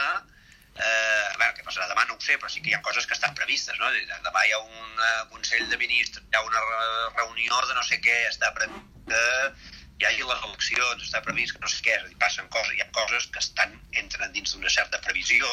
Eh, 0.79 1.25
a 1.33 1.37
veure, 1.41 1.55
què 1.57 1.65
passarà 1.65 1.89
demà 1.89 2.05
no 2.07 2.15
ho 2.15 2.21
sé, 2.23 2.37
però 2.39 2.47
sí 2.53 2.61
que 2.61 2.69
hi 2.71 2.75
ha 2.77 2.83
coses 2.85 3.07
que 3.09 3.17
estan 3.17 3.33
previstes. 3.35 3.75
No? 3.81 3.89
Demà 4.29 4.45
hi 4.45 4.53
ha 4.55 4.61
un 4.61 5.03
eh, 5.07 5.25
Consell 5.33 5.65
de 5.71 5.81
Ministres, 5.81 6.23
hi 6.29 6.37
ha 6.37 6.45
una 6.45 6.61
re- 6.67 7.09
reunió 7.17 7.59
de 7.67 7.75
no 7.75 7.83
sé 7.89 7.99
què, 8.05 8.21
està 8.29 8.53
previst 8.55 8.85
que 9.09 9.23
hi 9.99 10.05
hagi 10.07 10.23
les 10.23 10.43
eleccions, 10.47 11.01
està 11.03 11.19
previst 11.25 11.55
que 11.57 11.59
no 11.65 11.67
sé 11.71 11.81
què, 11.83 11.95
és 11.97 12.05
a 12.05 12.07
dir, 12.07 12.15
passen 12.21 12.47
coses, 12.53 12.71
hi 12.77 12.85
ha 12.85 12.91
coses 12.95 13.25
que 13.33 13.41
estan 13.41 13.73
entren 13.99 14.31
dins 14.37 14.53
d'una 14.53 14.71
certa 14.71 15.01
previsió 15.03 15.49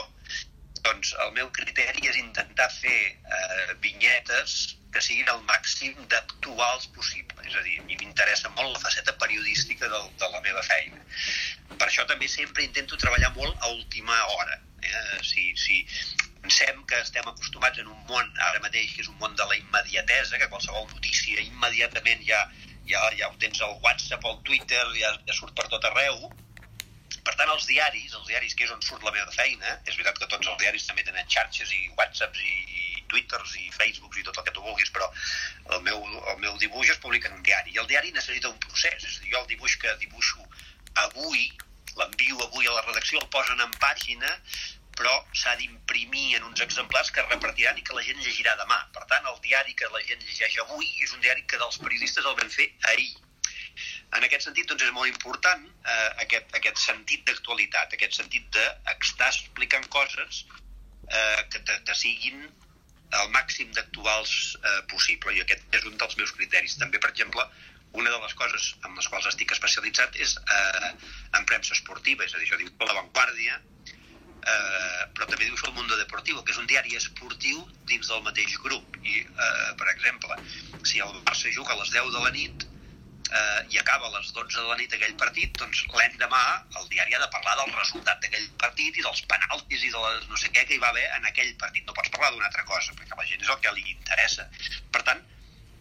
doncs 0.87 1.15
el 1.25 1.33
meu 1.37 1.49
criteri 1.59 2.09
és 2.11 2.19
intentar 2.21 2.69
fer 2.79 2.99
eh, 3.13 3.75
vinyetes 3.85 4.77
que 4.95 5.03
siguin 5.05 5.29
el 5.33 5.43
màxim 5.49 5.97
d'actuals 6.13 6.87
possible. 6.97 7.43
És 7.49 7.57
a 7.59 7.65
dir, 7.67 7.79
a 7.81 7.87
mi 7.89 7.99
m'interessa 8.01 8.53
molt 8.55 8.73
la 8.73 8.83
faceta 8.85 9.17
periodística 9.23 9.91
del, 9.93 10.07
de 10.21 10.31
la 10.35 10.43
meva 10.47 10.63
feina. 10.69 11.03
Per 11.75 11.89
això 11.89 12.07
també 12.13 12.31
sempre 12.33 12.65
intento 12.65 13.01
treballar 13.03 13.33
molt 13.37 13.67
a 13.67 13.73
última 13.75 14.17
hora. 14.37 14.61
Eh? 14.87 15.19
Si, 15.27 15.51
si 15.61 15.83
pensem 16.47 16.83
que 16.89 17.03
estem 17.03 17.27
acostumats 17.29 17.83
en 17.83 17.91
un 17.93 18.01
món 18.09 18.43
ara 18.49 18.63
mateix 18.65 18.95
que 18.95 19.05
és 19.05 19.13
un 19.13 19.19
món 19.21 19.37
de 19.37 19.47
la 19.51 19.59
immediatesa, 19.59 20.39
que 20.41 20.51
qualsevol 20.53 20.89
notícia 20.95 21.45
immediatament 21.45 22.25
ja, 22.29 22.45
ja, 22.89 23.03
ja 23.19 23.29
ho 23.29 23.39
tens 23.43 23.61
al 23.67 23.77
WhatsApp 23.85 24.25
o 24.25 24.35
al 24.35 24.43
Twitter, 24.49 24.85
ja, 24.97 25.13
ja 25.27 25.37
surt 25.37 25.57
per 25.59 25.67
tot 25.73 25.85
arreu, 25.91 26.31
per 27.27 27.35
tant, 27.35 27.51
els 27.51 27.67
diaris, 27.67 28.13
els 28.15 28.29
diaris 28.31 28.55
que 28.55 28.67
és 28.67 28.73
on 28.75 28.83
surt 28.87 29.03
la 29.03 29.13
meva 29.15 29.33
feina, 29.35 29.73
és 29.85 29.97
veritat 29.97 30.21
que 30.21 30.29
tots 30.31 30.47
els 30.47 30.61
diaris 30.63 30.87
també 30.87 31.03
tenen 31.07 31.27
xarxes 31.35 31.73
i 31.75 31.89
whatsapps 31.99 32.43
i, 32.43 32.55
i 32.79 33.03
twitters 33.11 33.57
i 33.59 33.67
facebooks 33.75 34.21
i 34.21 34.27
tot 34.29 34.39
el 34.39 34.47
que 34.47 34.55
tu 34.55 34.63
vulguis, 34.63 34.93
però 34.95 35.09
el 35.75 35.83
meu, 35.89 36.07
el 36.33 36.39
meu 36.45 36.55
dibuix 36.63 36.93
es 36.95 37.03
publica 37.03 37.31
en 37.33 37.41
un 37.41 37.45
diari. 37.49 37.75
I 37.75 37.83
el 37.83 37.91
diari 37.91 38.15
necessita 38.15 38.53
un 38.53 38.63
procés, 38.63 39.03
és 39.03 39.19
a 39.19 39.25
dir, 39.25 39.35
jo 39.35 39.43
el 39.43 39.51
dibuix 39.51 39.75
que 39.83 39.97
dibuixo 40.05 40.47
avui, 41.09 41.51
l'envio 41.99 42.39
avui 42.47 42.71
a 42.71 42.79
la 42.79 42.87
redacció, 42.87 43.19
el 43.19 43.31
posen 43.35 43.67
en 43.67 43.75
pàgina, 43.83 44.33
però 44.97 45.19
s'ha 45.37 45.59
d'imprimir 45.59 46.39
en 46.39 46.47
uns 46.47 46.63
exemplars 46.65 47.11
que 47.13 47.21
es 47.21 47.29
repartiran 47.35 47.77
i 47.77 47.85
que 47.85 47.99
la 47.99 48.07
gent 48.07 48.23
llegirà 48.23 48.55
demà. 48.63 48.79
Per 48.95 49.05
tant, 49.11 49.27
el 49.35 49.43
diari 49.45 49.75
que 49.77 49.91
la 49.93 50.07
gent 50.07 50.23
llegeix 50.23 50.61
avui 50.63 50.89
és 51.05 51.13
un 51.13 51.27
diari 51.27 51.45
que 51.51 51.59
dels 51.61 51.83
periodistes 51.83 52.25
el 52.25 52.39
vam 52.39 52.53
fer 52.55 52.71
ahir 52.93 53.11
en 54.15 54.25
aquest 54.27 54.47
sentit, 54.47 54.69
doncs, 54.71 54.85
és 54.87 54.95
molt 54.95 55.11
important 55.11 55.65
eh, 55.67 56.11
aquest, 56.25 56.53
aquest 56.59 56.79
sentit 56.83 57.25
d'actualitat, 57.29 57.95
aquest 57.97 58.21
sentit 58.21 58.47
d'estar 58.55 59.33
explicant 59.33 59.89
coses 59.93 60.45
eh, 61.11 61.43
que 61.51 61.61
te, 61.61 61.81
te 61.89 61.97
siguin 61.99 62.47
el 63.21 63.31
màxim 63.35 63.71
d'actuals 63.75 64.35
eh, 64.59 64.83
possible, 64.93 65.35
i 65.35 65.43
aquest 65.43 65.79
és 65.79 65.87
un 65.91 65.97
dels 66.01 66.17
meus 66.19 66.35
criteris. 66.39 66.77
També, 66.81 67.01
per 67.03 67.11
exemple, 67.13 67.45
una 67.97 68.11
de 68.13 68.19
les 68.23 68.35
coses 68.39 68.73
amb 68.85 68.99
les 68.99 69.09
quals 69.09 69.29
estic 69.31 69.55
especialitzat 69.55 70.19
és 70.23 70.37
eh, 70.43 70.93
en 71.39 71.49
premsa 71.49 71.75
esportiva, 71.77 72.27
és 72.27 72.35
a 72.35 72.43
dir, 72.43 72.51
jo 72.51 72.61
dic 72.61 72.87
La 72.87 72.97
Vanguardia, 72.99 73.59
eh, 73.59 75.03
però 75.15 75.27
també 75.27 75.47
diu 75.47 75.59
El 75.69 75.77
Mundo 75.79 75.99
Deportivo, 75.99 76.43
que 76.45 76.55
és 76.55 76.63
un 76.63 76.71
diari 76.71 76.99
esportiu 76.99 77.63
dins 77.91 78.11
del 78.13 78.25
mateix 78.27 78.57
grup. 78.65 78.99
I, 79.03 79.23
eh, 79.23 79.75
per 79.81 79.91
exemple, 79.95 80.39
si 80.87 81.03
el 81.03 81.23
Barça 81.27 81.53
juga 81.55 81.75
a 81.75 81.81
les 81.83 81.95
10 81.95 82.13
de 82.15 82.25
la 82.27 82.35
nit, 82.35 82.67
eh, 83.31 83.61
i 83.75 83.79
acaba 83.79 84.09
a 84.09 84.13
les 84.17 84.33
12 84.33 84.57
de 84.57 84.67
la 84.69 84.77
nit 84.81 84.93
aquell 84.95 85.17
partit, 85.21 85.53
doncs 85.61 85.85
l'endemà 85.93 86.43
el 86.81 86.89
diari 86.93 87.17
ha 87.17 87.23
de 87.23 87.31
parlar 87.35 87.57
del 87.61 87.73
resultat 87.77 88.21
d'aquell 88.23 88.49
partit 88.63 88.99
i 88.99 89.07
dels 89.07 89.23
penaltis 89.31 89.87
i 89.87 89.95
de 89.95 90.03
les 90.05 90.29
no 90.33 90.41
sé 90.43 90.53
què 90.55 90.67
que 90.67 90.77
hi 90.77 90.83
va 90.83 90.93
haver 90.95 91.07
en 91.19 91.31
aquell 91.31 91.55
partit. 91.63 91.87
No 91.87 91.97
pots 91.97 92.13
parlar 92.15 92.33
d'una 92.35 92.51
altra 92.51 92.67
cosa, 92.69 92.95
perquè 92.99 93.17
a 93.17 93.23
la 93.23 93.29
gent 93.31 93.43
és 93.43 93.55
el 93.55 93.63
que 93.65 93.75
li 93.79 93.89
interessa. 93.95 94.49
Per 94.95 95.03
tant, 95.09 95.23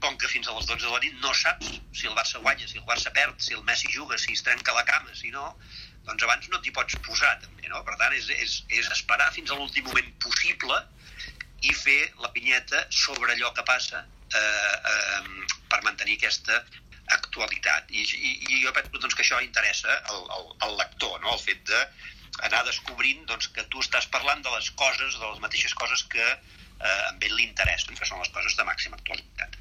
com 0.06 0.18
que 0.22 0.30
fins 0.30 0.48
a 0.48 0.56
les 0.58 0.68
12 0.70 0.86
de 0.86 0.94
la 0.94 1.02
nit 1.04 1.22
no 1.24 1.34
saps 1.34 1.72
si 1.96 2.10
el 2.10 2.16
Barça 2.18 2.42
guanya, 2.44 2.68
si 2.70 2.82
el 2.82 2.88
Barça 2.90 3.14
perd, 3.16 3.40
si 3.42 3.56
el 3.58 3.64
Messi 3.70 3.92
juga, 3.94 4.18
si 4.22 4.34
es 4.38 4.44
trenca 4.46 4.76
la 4.76 4.86
cama, 4.86 5.14
si 5.18 5.32
no, 5.34 5.54
doncs 6.06 6.26
abans 6.28 6.50
no 6.52 6.62
t'hi 6.62 6.74
pots 6.76 6.98
posar, 7.08 7.32
també, 7.42 7.70
no? 7.72 7.82
Per 7.88 7.96
tant, 8.02 8.14
és, 8.14 8.30
és, 8.46 8.58
és 8.82 8.92
esperar 8.94 9.32
fins 9.34 9.52
a 9.52 9.58
l'últim 9.58 9.88
moment 9.90 10.12
possible 10.26 10.82
i 11.66 11.74
fer 11.74 12.02
la 12.22 12.30
pinyeta 12.36 12.86
sobre 12.94 13.34
allò 13.34 13.52
que 13.58 13.66
passa 13.66 14.04
eh, 14.06 14.76
eh, 14.92 15.48
per 15.72 15.82
mantenir 15.88 16.20
aquesta 16.20 16.62
actualitat. 17.14 17.90
I, 17.92 18.04
i, 18.04 18.34
i 18.50 18.62
jo 18.64 18.74
penso 18.76 18.98
doncs, 18.98 19.16
que 19.16 19.24
això 19.26 19.40
interessa 19.44 20.00
al, 20.12 20.26
al, 20.38 20.52
al 20.68 20.78
lector, 20.80 21.20
no? 21.22 21.34
el 21.36 21.42
fet 21.42 21.62
de 21.70 21.82
anar 22.48 22.66
descobrint 22.68 23.24
doncs, 23.30 23.50
que 23.56 23.64
tu 23.72 23.84
estàs 23.84 24.08
parlant 24.12 24.44
de 24.44 24.52
les 24.56 24.70
coses, 24.80 25.18
de 25.20 25.26
les 25.26 25.42
mateixes 25.44 25.76
coses 25.78 26.04
que 26.12 26.26
eh, 26.26 26.88
a 26.88 27.14
ell 27.14 27.36
li 27.36 27.48
interessen, 27.48 27.96
que 27.96 28.08
són 28.08 28.22
les 28.24 28.32
coses 28.36 28.58
de 28.58 28.68
màxima 28.68 29.00
actualitat. 29.00 29.60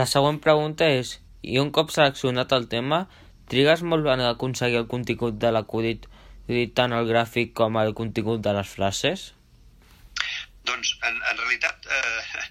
La 0.00 0.06
següent 0.08 0.40
pregunta 0.40 0.88
és, 0.88 1.18
i 1.44 1.58
un 1.60 1.70
cop 1.74 1.92
seleccionat 1.92 2.52
el 2.56 2.68
tema, 2.72 3.04
trigues 3.52 3.82
molt 3.84 4.08
en 4.10 4.24
aconseguir 4.24 4.80
el 4.80 4.88
contingut 4.90 5.36
de 5.42 5.52
l'acudit 5.52 6.08
tant 6.78 6.94
el 6.94 7.08
gràfic 7.08 7.52
com 7.58 7.76
el 7.80 7.92
contingut 7.98 8.40
de 8.42 8.52
les 8.54 8.68
frases? 8.70 9.32
Doncs, 10.66 10.92
en, 11.06 11.18
en 11.30 11.40
realitat, 11.40 11.86
eh, 11.90 12.44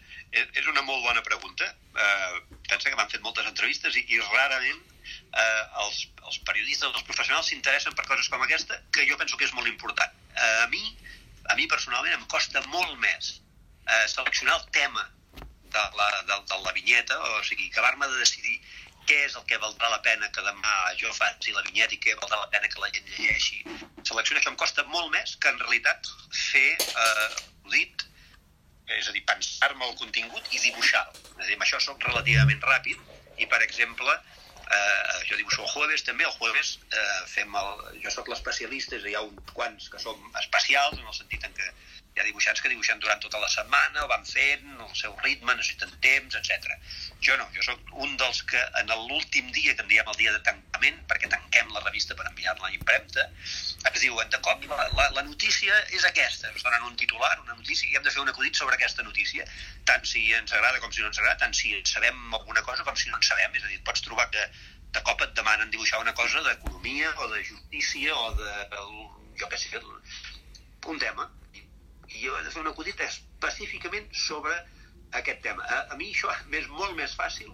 és 0.44 0.68
una 0.72 0.84
molt 0.84 1.04
bona 1.06 1.24
pregunta. 1.24 1.70
Eh, 1.96 2.60
pensa 2.68 2.90
que 2.90 2.98
m'han 3.00 3.12
fet 3.12 3.24
moltes 3.24 3.48
entrevistes 3.48 3.96
i, 3.96 4.04
i 4.16 4.22
rarament 4.34 4.82
eh, 5.16 5.64
els, 5.84 6.06
els 6.26 6.40
periodistes, 6.48 6.92
els 6.92 7.08
professionals 7.08 7.52
s'interessen 7.52 7.96
per 7.98 8.08
coses 8.10 8.30
com 8.32 8.44
aquesta, 8.46 8.80
que 8.96 9.08
jo 9.10 9.20
penso 9.22 9.40
que 9.40 9.48
és 9.48 9.56
molt 9.58 9.72
important. 9.72 10.16
Eh, 10.36 10.56
a 10.64 10.68
mi, 10.72 10.84
a 11.52 11.58
mi 11.60 11.68
personalment 11.72 12.18
em 12.18 12.26
costa 12.32 12.64
molt 12.68 12.98
més 13.04 13.36
eh, 13.36 14.06
seleccionar 14.12 14.60
el 14.60 14.66
tema 14.76 15.06
de 15.76 15.86
la, 16.00 16.10
de, 16.30 16.40
de 16.52 16.60
la 16.64 16.74
vinyeta, 16.76 17.20
o 17.20 17.44
sigui, 17.44 17.70
acabar-me 17.72 18.10
de 18.12 18.24
decidir 18.24 18.60
què 19.06 19.18
és 19.28 19.36
el 19.38 19.46
que 19.50 19.60
valdrà 19.62 19.90
la 19.92 20.02
pena 20.06 20.32
que 20.34 20.42
demà 20.42 20.76
jo 21.00 21.12
faci 21.14 21.54
la 21.54 21.64
vinyeta 21.68 21.94
i 21.94 22.02
què 22.02 22.16
valdrà 22.18 22.40
la 22.42 22.50
pena 22.54 22.70
que 22.72 22.82
la 22.82 22.90
gent 22.96 23.12
llegeixi. 23.12 23.62
Seleccionar 24.02 24.42
això 24.42 24.52
em 24.52 24.58
costa 24.62 24.86
molt 24.90 25.12
més 25.14 25.36
que 25.42 25.52
en 25.52 25.62
realitat 25.62 26.10
fer 26.34 26.72
eh, 26.74 27.30
dit 27.76 28.06
és 28.88 29.10
a 29.10 29.14
dir, 29.16 29.24
pensar-me 29.26 29.88
el 29.90 29.96
contingut 30.00 30.50
i 30.54 30.62
dibuixar-lo. 30.62 31.22
És 31.36 31.46
a 31.46 31.50
dir, 31.50 31.58
amb 31.58 31.66
això 31.68 31.82
soc 31.84 32.04
relativament 32.06 32.62
ràpid 32.70 33.42
i, 33.42 33.48
per 33.50 33.62
exemple, 33.66 34.14
eh, 34.66 35.18
jo 35.30 35.38
dibuixo 35.40 35.64
el 35.66 35.72
jueves 35.74 36.06
també, 36.06 36.26
el 36.28 36.38
jueves 36.38 36.78
eh, 36.92 37.22
fem 37.32 37.58
el... 37.62 37.84
Jo 38.06 38.14
sóc 38.14 38.30
l'especialista, 38.32 39.02
hi 39.02 39.18
ha 39.18 39.26
uns 39.26 39.54
quants 39.58 39.90
que 39.92 40.02
som 40.02 40.22
especials, 40.42 41.00
en 41.00 41.10
el 41.10 41.18
sentit 41.18 41.46
en 41.48 41.56
què 41.58 41.72
hi 42.16 42.22
ha 42.22 42.26
dibuixants 42.30 42.62
que 42.64 42.72
dibuixen 42.72 43.02
durant 43.04 43.20
tota 43.20 43.42
la 43.44 43.50
setmana, 43.52 44.06
ho 44.06 44.08
van 44.08 44.24
fent, 44.30 44.70
el 44.86 44.94
seu 44.96 45.16
ritme, 45.24 45.52
necessiten 45.58 45.92
temps, 46.06 46.38
etc. 46.40 46.78
Jo 47.28 47.36
no, 47.42 47.48
jo 47.56 47.66
sóc 47.68 47.92
un 48.06 48.16
dels 48.22 48.40
que 48.52 48.62
en 48.82 48.94
l'últim 49.10 49.52
dia, 49.58 49.74
que 49.76 49.84
en 49.84 49.92
diem 49.92 50.12
el 50.14 50.22
dia 50.22 50.32
de 50.32 50.40
tancament, 50.48 51.02
perquè 51.10 51.28
tanquem 51.34 51.74
la 51.76 51.84
revista 51.84 52.16
per 52.16 52.30
enviar-la 52.30 52.70
a 52.70 52.76
impremta, 52.78 53.28
ens 53.90 54.02
diuen, 54.02 54.30
de 54.34 54.40
cop, 54.46 54.64
la, 54.72 54.86
la, 54.98 55.08
la 55.18 55.24
notícia 55.28 55.78
és 55.98 56.06
aquesta, 56.10 56.50
ens 56.52 56.66
donen 56.66 56.88
un 56.90 56.96
titular, 57.00 57.34
una 57.44 57.58
notícia, 57.58 57.90
i 57.90 57.98
hem 57.98 58.06
de 58.06 58.14
fer 58.14 58.24
un 58.24 58.32
acudit 58.32 58.58
sobre 58.58 58.78
aquesta 58.78 59.06
notícia, 59.06 59.46
tant 59.90 60.06
si 60.10 60.26
ens 60.34 60.54
agrada 60.58 60.82
com 60.84 60.94
si 60.96 61.04
no 61.04 61.12
ens 61.12 61.22
agrada, 61.22 61.40
tant 61.46 61.54
si 61.58 61.74
sabem 61.90 62.22
alguna 62.34 62.64
cosa 62.68 62.88
com 62.88 62.98
si 62.98 63.12
no 63.12 63.20
en 63.20 63.28
sabem, 63.30 63.58
és 63.60 63.68
a 63.68 63.72
dir, 63.74 63.82
pots 63.88 64.06
trobar 64.08 64.30
que 64.34 64.46
de 64.96 65.04
cop 65.08 65.22
et 65.26 65.34
demanen 65.38 65.72
dibuixar 65.74 66.02
una 66.02 66.16
cosa 66.18 66.44
d'economia 66.46 67.12
o 67.20 67.32
de 67.34 67.44
justícia 67.44 68.16
o 68.16 68.32
de, 68.40 68.54
jo 69.40 69.50
què 69.52 69.60
sé, 69.60 69.82
un 70.92 71.02
tema, 71.02 71.28
i 71.56 72.22
jo 72.22 72.38
he 72.38 72.44
de 72.46 72.54
fer 72.54 72.62
un 72.62 72.72
acudit 72.72 73.02
específicament 73.06 74.08
sobre 74.26 74.56
aquest 75.20 75.42
tema. 75.46 75.66
A, 75.66 75.82
a 75.94 75.98
mi 76.00 76.12
això 76.14 76.32
m'és 76.52 76.68
molt 76.72 76.96
més 77.00 77.16
fàcil 77.20 77.52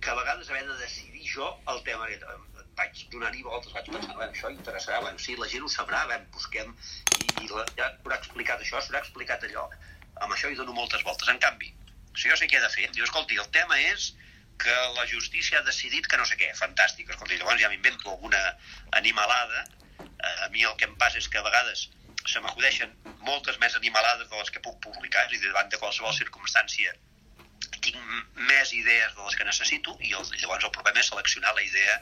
que 0.00 0.12
a 0.12 0.18
vegades 0.20 0.50
haver 0.50 0.66
de 0.68 0.78
decidir 0.82 1.26
jo 1.32 1.50
el 1.72 1.82
tema. 1.88 2.08
Vaig 2.76 3.02
donar-hi 3.12 3.42
voltes, 3.46 3.72
vaig 3.72 3.88
pensar, 3.92 4.14
bueno, 4.18 4.32
això 4.34 4.50
interessarà, 4.52 5.00
bueno, 5.04 5.20
sí, 5.26 5.36
la 5.40 5.48
gent 5.52 5.64
ho 5.64 5.70
sabrà, 5.72 6.02
ben, 6.10 6.26
busquem, 6.34 6.74
i, 7.16 7.26
i 7.44 7.48
la, 7.48 7.64
ja 7.78 7.88
s'haurà 7.94 8.18
explicat 8.20 8.60
això, 8.64 8.80
s'haurà 8.80 9.00
explicat 9.04 9.46
allò. 9.48 9.64
Amb 10.26 10.36
això 10.36 10.50
hi 10.50 10.58
dono 10.60 10.76
moltes 10.76 11.04
voltes. 11.06 11.30
En 11.32 11.40
canvi, 11.40 11.72
si 12.16 12.28
jo 12.32 12.36
sé 12.40 12.48
què 12.50 12.58
he 12.58 12.64
de 12.64 12.72
fer, 12.74 12.88
diu, 12.92 13.04
escolti, 13.08 13.40
el 13.40 13.48
tema 13.56 13.80
és 13.92 14.10
que 14.62 14.76
la 14.98 15.06
justícia 15.08 15.60
ha 15.60 15.66
decidit 15.66 16.08
que 16.08 16.20
no 16.20 16.28
sé 16.28 16.38
què, 16.40 16.52
fantàstic, 16.60 17.10
escolti, 17.12 17.40
llavors 17.40 17.60
ja 17.60 17.72
m'invento 17.72 18.12
alguna 18.12 18.42
animalada, 19.00 19.66
eh, 20.16 20.36
a 20.46 20.48
mi 20.52 20.64
el 20.64 20.76
que 20.80 20.88
em 20.88 20.96
passa 21.00 21.20
és 21.20 21.28
que 21.32 21.40
a 21.40 21.44
vegades 21.48 21.88
se 22.26 22.40
m'acudeixen 22.44 22.94
moltes 23.28 23.58
més 23.62 23.76
animalades 23.76 24.30
de 24.30 24.40
les 24.40 24.52
que 24.52 24.64
puc 24.64 24.80
publicar, 24.84 25.26
és 25.26 25.36
a 25.36 25.36
dir, 25.36 25.44
davant 25.48 25.68
de 25.72 25.80
qualsevol 25.82 26.16
circumstància 26.16 26.96
tinc 27.86 28.44
més 28.50 28.72
idees 28.76 29.14
de 29.16 29.24
les 29.24 29.36
que 29.38 29.48
necessito 29.48 29.96
i 30.02 30.12
el, 30.18 30.28
llavors 30.42 30.68
el 30.68 30.74
problema 30.74 31.02
és 31.02 31.10
seleccionar 31.12 31.54
la 31.56 31.64
idea 31.64 31.98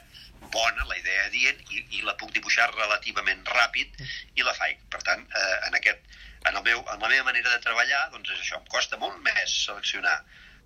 bona, 0.53 0.85
la 0.89 0.97
idea 0.97 1.27
dient 1.33 1.61
i, 1.71 1.83
i 1.97 2.01
la 2.05 2.15
puc 2.19 2.33
dibuixar 2.35 2.67
relativament 2.73 3.43
ràpid 3.49 4.01
i 4.35 4.45
la 4.45 4.53
faig. 4.57 4.81
Per 4.91 5.01
tant, 5.07 5.25
eh, 5.25 5.55
en, 5.69 5.77
aquest, 5.79 6.17
en, 6.45 6.55
el 6.55 6.63
meu, 6.67 6.81
en 6.81 7.05
la 7.05 7.11
meva 7.11 7.27
manera 7.29 7.53
de 7.53 7.61
treballar, 7.63 8.07
doncs 8.13 8.33
és 8.35 8.41
això, 8.43 8.59
em 8.61 8.67
costa 8.73 8.99
molt 9.01 9.21
més 9.25 9.55
seleccionar 9.65 10.17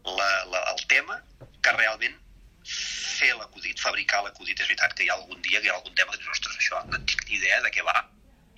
la, 0.06 0.30
la, 0.52 0.64
el 0.74 0.84
tema 0.92 1.20
que 1.64 1.76
realment 1.78 2.18
fer 2.70 3.34
l'acudit, 3.36 3.80
fabricar 3.82 4.24
l'acudit. 4.26 4.60
És 4.60 4.68
veritat 4.68 4.96
que 4.96 5.06
hi 5.06 5.12
ha 5.12 5.18
algun 5.20 5.42
dia 5.46 5.60
que 5.60 5.70
hi 5.70 5.74
ha 5.74 5.78
algun 5.80 5.96
tema 5.96 6.14
que 6.14 6.24
dius, 6.24 6.38
ostres, 6.38 6.58
això 6.60 6.84
no 6.92 7.04
tinc 7.06 7.26
ni 7.28 7.40
idea 7.40 7.62
de 7.66 7.72
què 7.74 7.86
va, 7.88 7.98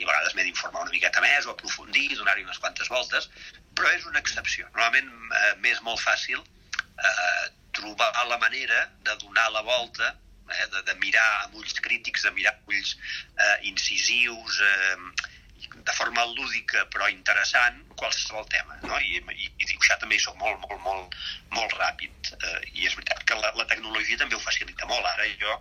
i 0.02 0.06
a 0.06 0.10
vegades 0.10 0.36
m'he 0.36 0.46
d'informar 0.48 0.86
una 0.86 0.94
miqueta 0.96 1.22
més 1.24 1.48
o 1.48 1.54
aprofundir, 1.54 2.08
donar-hi 2.18 2.46
unes 2.48 2.60
quantes 2.64 2.90
voltes, 2.90 3.30
però 3.78 3.92
és 3.94 4.08
una 4.10 4.22
excepció. 4.24 4.68
Normalment 4.74 5.12
eh, 5.40 5.54
m'és 5.64 5.82
molt 5.86 6.02
fàcil 6.02 6.42
eh, 6.42 7.46
trobar 7.78 8.10
la 8.30 8.40
manera 8.42 8.88
de 9.06 9.18
donar 9.24 9.50
la 9.54 9.62
volta, 9.68 10.16
eh, 10.50 10.66
de, 10.74 10.82
de 10.90 10.98
mirar 11.04 11.28
amb 11.44 11.60
ulls 11.62 11.78
crítics, 11.86 12.26
de 12.28 12.34
mirar 12.38 12.56
amb 12.56 12.74
ulls 12.74 12.96
eh, 12.98 13.58
incisius, 13.74 14.60
eh, 14.66 15.30
de 15.72 15.94
forma 15.94 16.24
lúdica 16.34 16.82
però 16.92 17.08
interessant 17.08 17.78
qualsevol 18.00 18.48
tema 18.52 18.76
no? 18.88 18.98
I, 19.00 19.22
i, 19.22 19.46
i 19.46 19.68
dibuixar 19.70 20.00
també 20.02 20.18
hi 20.18 20.24
soc 20.24 20.36
molt, 20.42 20.58
molt, 20.66 20.82
molt, 20.84 21.16
molt 21.56 21.76
ràpid 21.78 22.32
eh, 22.34 22.58
i 22.74 22.90
és 22.90 22.98
veritat 22.98 23.24
que 23.30 23.38
la, 23.40 23.54
la 23.56 23.68
tecnologia 23.70 24.20
també 24.20 24.36
ho 24.36 24.44
facilita 24.44 24.90
molt 24.90 25.08
ara 25.14 25.30
jo 25.44 25.56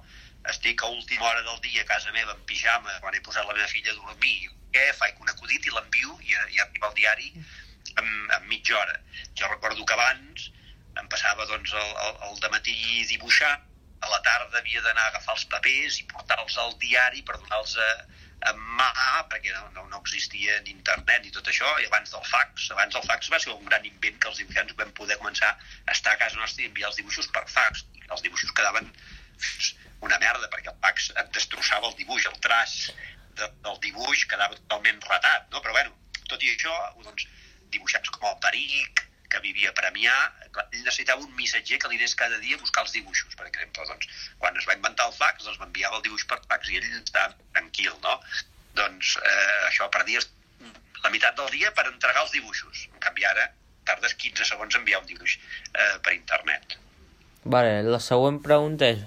estic 0.48 0.82
a 0.82 0.88
última 0.88 1.26
hora 1.28 1.42
del 1.42 1.60
dia 1.60 1.82
a 1.82 1.88
casa 1.88 2.12
meva 2.12 2.32
en 2.32 2.44
pijama 2.48 2.98
quan 3.00 3.14
he 3.14 3.20
posat 3.20 3.46
la 3.46 3.56
meva 3.56 3.68
filla 3.68 3.92
a 3.92 3.98
dormir. 3.98 4.50
Què, 4.74 4.86
faig 4.96 5.18
un 5.20 5.28
acudit 5.28 5.66
i 5.66 5.74
l'envio 5.74 6.16
i, 6.22 6.36
i 6.54 6.60
arriba 6.62 6.88
al 6.88 6.94
diari 6.94 7.32
en, 7.34 8.08
en 8.36 8.46
mitja 8.48 8.78
hora. 8.78 8.96
Jo 9.36 9.50
recordo 9.50 9.84
que 9.84 9.98
abans 9.98 10.50
em 11.00 11.08
passava 11.10 11.46
doncs 11.46 11.72
el, 11.72 11.90
el, 12.06 12.16
el 12.28 12.40
dematí 12.44 12.76
dibuixant, 13.10 13.66
a 14.00 14.08
la 14.08 14.20
tarda 14.24 14.58
havia 14.60 14.80
d'anar 14.84 15.02
a 15.04 15.10
agafar 15.12 15.36
els 15.36 15.44
papers 15.52 15.98
i 16.00 16.06
portar-los 16.08 16.56
al 16.62 16.72
diari 16.80 17.20
per 17.26 17.36
donar-los 17.36 17.76
a, 17.84 17.88
a 18.48 18.54
mà, 18.56 18.88
perquè 19.32 19.52
no, 19.52 19.66
no, 19.74 19.84
no 19.92 20.00
existia 20.00 20.56
ni 20.64 20.72
internet 20.72 21.26
ni 21.26 21.34
tot 21.34 21.50
això, 21.52 21.68
i 21.82 21.88
abans 21.88 22.14
del 22.14 22.24
fax, 22.30 22.70
abans 22.76 22.96
del 22.96 23.04
fax 23.10 23.28
va 23.34 23.40
ser 23.44 23.52
un 23.52 23.68
gran 23.68 23.84
invent 23.84 24.16
que 24.22 24.32
els 24.32 24.40
dibuixants 24.40 24.76
vam 24.80 24.94
poder 24.96 25.18
començar 25.20 25.52
a 25.52 25.92
estar 25.96 26.16
a 26.16 26.20
casa 26.22 26.40
nostra 26.40 26.64
i 26.64 26.70
enviar 26.70 26.88
els 26.88 27.00
dibuixos 27.02 27.28
per 27.34 27.44
fax. 27.52 27.84
I 28.00 28.08
els 28.08 28.24
dibuixos 28.24 28.56
quedaven 28.56 28.88
una 30.06 30.18
merda, 30.22 30.48
perquè 30.52 30.72
el 30.72 30.78
fax 30.82 31.10
et 31.20 31.30
destrossava 31.36 31.90
el 31.90 31.96
dibuix, 31.98 32.26
el 32.30 32.40
traç 32.44 32.90
de, 33.38 33.48
del 33.66 33.78
dibuix 33.84 34.24
quedava 34.30 34.56
totalment 34.56 35.00
ratat, 35.08 35.48
no? 35.52 35.60
Però 35.60 35.76
bueno, 35.76 35.94
tot 36.30 36.42
i 36.42 36.52
això, 36.54 36.74
doncs, 37.04 37.26
dibuixants 37.74 38.10
com 38.14 38.28
el 38.30 38.38
Peric, 38.44 39.04
que 39.30 39.40
vivia 39.44 39.70
a 39.70 39.76
Premià, 39.76 40.14
ell 40.50 40.82
necessitava 40.82 41.22
un 41.22 41.30
missatger 41.38 41.78
que 41.78 41.90
li 41.90 42.00
anés 42.00 42.16
cada 42.18 42.40
dia 42.42 42.56
a 42.58 42.62
buscar 42.62 42.82
els 42.82 42.96
dibuixos, 42.96 43.36
per 43.38 43.46
exemple. 43.46 43.86
Doncs, 43.86 44.08
quan 44.42 44.58
es 44.58 44.66
va 44.66 44.74
inventar 44.78 45.06
el 45.06 45.14
fax, 45.14 45.46
doncs 45.46 45.60
m'enviava 45.62 46.00
el 46.00 46.06
dibuix 46.08 46.26
per 46.26 46.40
fax 46.48 46.72
i 46.72 46.80
ell 46.80 46.88
estava 46.98 47.36
tranquil, 47.54 47.94
no? 48.02 48.16
Doncs 48.80 49.14
eh, 49.22 49.68
això 49.68 49.86
perdies 49.94 50.26
la 51.04 51.12
meitat 51.14 51.38
del 51.38 51.48
dia 51.54 51.70
per 51.76 51.86
entregar 51.88 52.24
els 52.26 52.34
dibuixos. 52.34 52.88
En 52.90 53.02
canvi, 53.06 53.24
ara 53.28 53.46
tardes 53.88 54.14
15 54.18 54.46
segons 54.50 54.74
a 54.74 54.82
enviar 54.82 55.00
un 55.00 55.08
dibuix 55.08 55.38
eh, 55.38 55.96
per 56.04 56.16
internet. 56.16 56.76
Vale, 57.54 57.80
la 57.86 58.02
següent 58.04 58.42
pregunta 58.44 58.90
és, 58.90 59.06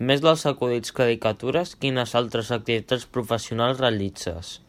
més 0.00 0.22
dels 0.24 0.46
acudits 0.46 0.92
caricatures, 0.96 1.76
quines 1.76 2.14
altres 2.18 2.52
activitats 2.54 3.06
professionals 3.06 3.80
realitzes? 3.80 4.60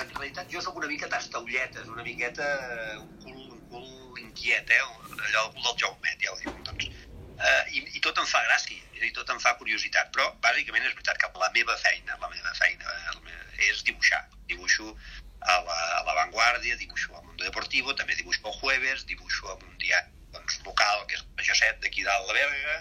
en 0.00 0.10
realitat 0.14 0.50
jo 0.52 0.60
sóc 0.64 0.76
una 0.80 0.88
mica 0.90 1.08
tastaulletes, 1.10 1.88
una 1.88 2.04
miqueta 2.06 2.46
eh, 2.46 2.98
un 2.98 3.10
cul, 3.24 3.40
un 3.56 3.62
cul 3.70 4.20
inquiet, 4.22 4.70
eh? 4.70 4.80
allò 4.82 5.42
del 5.48 5.52
cul 5.56 5.66
del 5.66 5.80
Jaumet, 5.82 6.22
ja 6.22 6.32
ho 6.32 6.38
diu. 6.40 6.54
Doncs, 6.68 6.86
eh, 6.88 7.64
i, 7.76 7.82
I 7.98 8.04
tot 8.04 8.20
em 8.22 8.28
fa 8.28 8.42
gràcia, 8.46 8.78
a 8.92 9.02
dir, 9.02 9.12
tot 9.18 9.32
em 9.34 9.42
fa 9.42 9.54
curiositat, 9.60 10.12
però 10.14 10.30
bàsicament 10.44 10.86
és 10.86 10.94
veritat 10.94 11.20
que 11.20 11.32
la 11.42 11.50
meva 11.56 11.76
feina, 11.82 12.16
la 12.22 12.30
meva 12.32 12.54
feina 12.58 12.96
la 13.10 13.20
meva, 13.20 13.44
és 13.68 13.84
dibuixar. 13.88 14.22
Dibuixo 14.50 14.94
a 15.42 15.58
la, 15.66 15.78
a 15.98 16.02
la 16.08 16.16
Vanguardia, 16.22 16.78
dibuixo 16.80 17.14
al 17.16 17.24
Mundo 17.26 17.44
Deportivo, 17.44 17.96
també 17.98 18.16
dibuixo 18.18 18.46
al 18.46 18.58
Jueves, 18.60 19.06
dibuixo 19.10 19.50
amb 19.52 19.66
un 19.66 19.78
diari 19.82 20.10
doncs, 20.32 20.60
local, 20.64 21.06
que 21.08 21.18
és 21.18 21.24
el 21.26 21.48
Josset 21.50 21.80
d'aquí 21.82 22.06
dalt 22.06 22.30
de 22.30 22.38
Berga, 22.38 22.76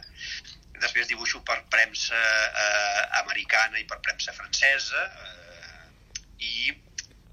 després 0.83 1.09
dibuixo 1.09 1.41
per 1.47 1.59
premsa 1.73 2.19
eh, 2.65 3.03
americana 3.21 3.79
i 3.79 3.85
per 3.89 4.00
premsa 4.05 4.33
francesa, 4.38 5.03
eh, 5.05 6.21
i 6.41 6.73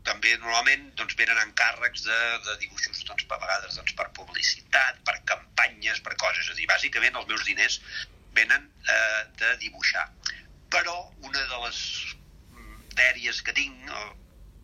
també 0.08 0.34
normalment 0.40 0.86
doncs, 0.96 1.16
venen 1.20 1.40
encàrrecs 1.42 2.04
de, 2.06 2.18
de 2.46 2.56
dibuixos 2.62 3.02
doncs, 3.08 3.26
a 3.28 3.40
vegades 3.40 3.76
doncs, 3.76 3.94
per 3.98 4.08
publicitat, 4.16 5.02
per 5.08 5.18
campanyes, 5.28 6.00
per 6.04 6.16
coses. 6.20 6.46
És 6.46 6.54
a 6.54 6.58
dir, 6.60 6.68
bàsicament 6.70 7.18
els 7.20 7.28
meus 7.28 7.44
diners 7.48 7.80
venen 8.38 8.68
eh, 8.94 9.22
de 9.40 9.56
dibuixar. 9.64 10.06
Però 10.72 10.96
una 11.24 11.44
de 11.52 11.60
les 11.66 11.82
dèries 12.98 13.42
que 13.44 13.54
tinc, 13.56 13.90
o 13.90 14.04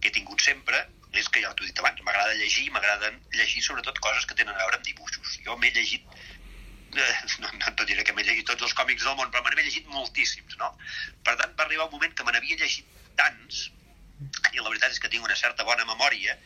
que 0.00 0.10
he 0.10 0.16
tingut 0.16 0.42
sempre, 0.44 0.80
és 1.14 1.28
que 1.30 1.42
ja 1.44 1.52
t'ho 1.54 1.64
he 1.64 1.70
dit 1.70 1.80
abans, 1.80 2.00
m'agrada 2.06 2.34
llegir, 2.38 2.66
m'agrada 2.74 3.12
llegir 3.36 3.62
sobretot 3.62 4.00
coses 4.02 4.26
que 4.26 4.36
tenen 4.38 4.56
a 4.56 4.64
veure 4.64 4.80
amb 4.80 4.88
dibuixos. 4.88 5.38
Jo 5.46 5.56
m'he 5.60 5.70
llegit 5.76 6.08
no, 6.94 7.50
no, 7.60 7.72
no 7.78 7.86
diré 7.88 8.04
que 8.06 8.14
m'he 8.16 8.24
llegit 8.26 8.46
tots 8.50 8.66
els 8.66 8.74
còmics 8.78 9.06
del 9.06 9.16
món, 9.18 9.30
però 9.30 9.44
me 9.44 9.54
n'he 9.54 9.66
llegit 9.66 9.88
moltíssims, 9.92 10.58
no? 10.60 10.72
Per 11.26 11.36
tant, 11.40 11.54
va 11.58 11.66
arribar 11.66 11.88
un 11.88 11.96
moment 11.96 12.14
que 12.14 12.26
me 12.26 12.34
n'havia 12.34 12.60
llegit 12.60 12.86
tants 13.20 13.68
i 14.54 14.60
la 14.60 14.70
veritat 14.70 14.94
és 14.94 15.00
que 15.02 15.10
tinc 15.12 15.26
una 15.26 15.36
certa 15.38 15.66
bona 15.66 15.86
memòria 15.88 16.36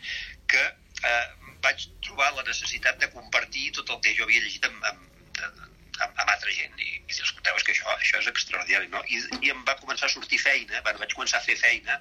que 0.52 0.62
eh, 1.10 1.26
vaig 1.64 1.84
trobar 2.06 2.30
la 2.36 2.46
necessitat 2.46 3.00
de 3.02 3.10
compartir 3.12 3.70
tot 3.78 3.90
el 3.94 4.00
que 4.04 4.14
jo 4.16 4.24
havia 4.26 4.42
llegit 4.44 4.64
amb, 4.68 4.86
amb, 4.90 5.04
amb, 5.48 5.60
amb 6.06 6.24
altra 6.24 6.54
gent 6.54 6.80
i, 6.80 6.90
i 6.96 7.18
escolteu, 7.18 7.58
és 7.58 7.66
que 7.66 7.74
això, 7.74 7.94
això 7.96 8.22
és 8.22 8.30
extraordinari 8.32 8.90
no? 8.94 9.02
I, 9.12 9.20
i 9.44 9.52
em 9.54 9.64
va 9.68 9.76
començar 9.82 10.08
a 10.08 10.14
sortir 10.14 10.40
feina 10.42 10.82
bueno, 10.86 11.02
vaig 11.04 11.14
començar 11.18 11.42
a 11.42 11.46
fer 11.46 11.58
feina 11.60 12.00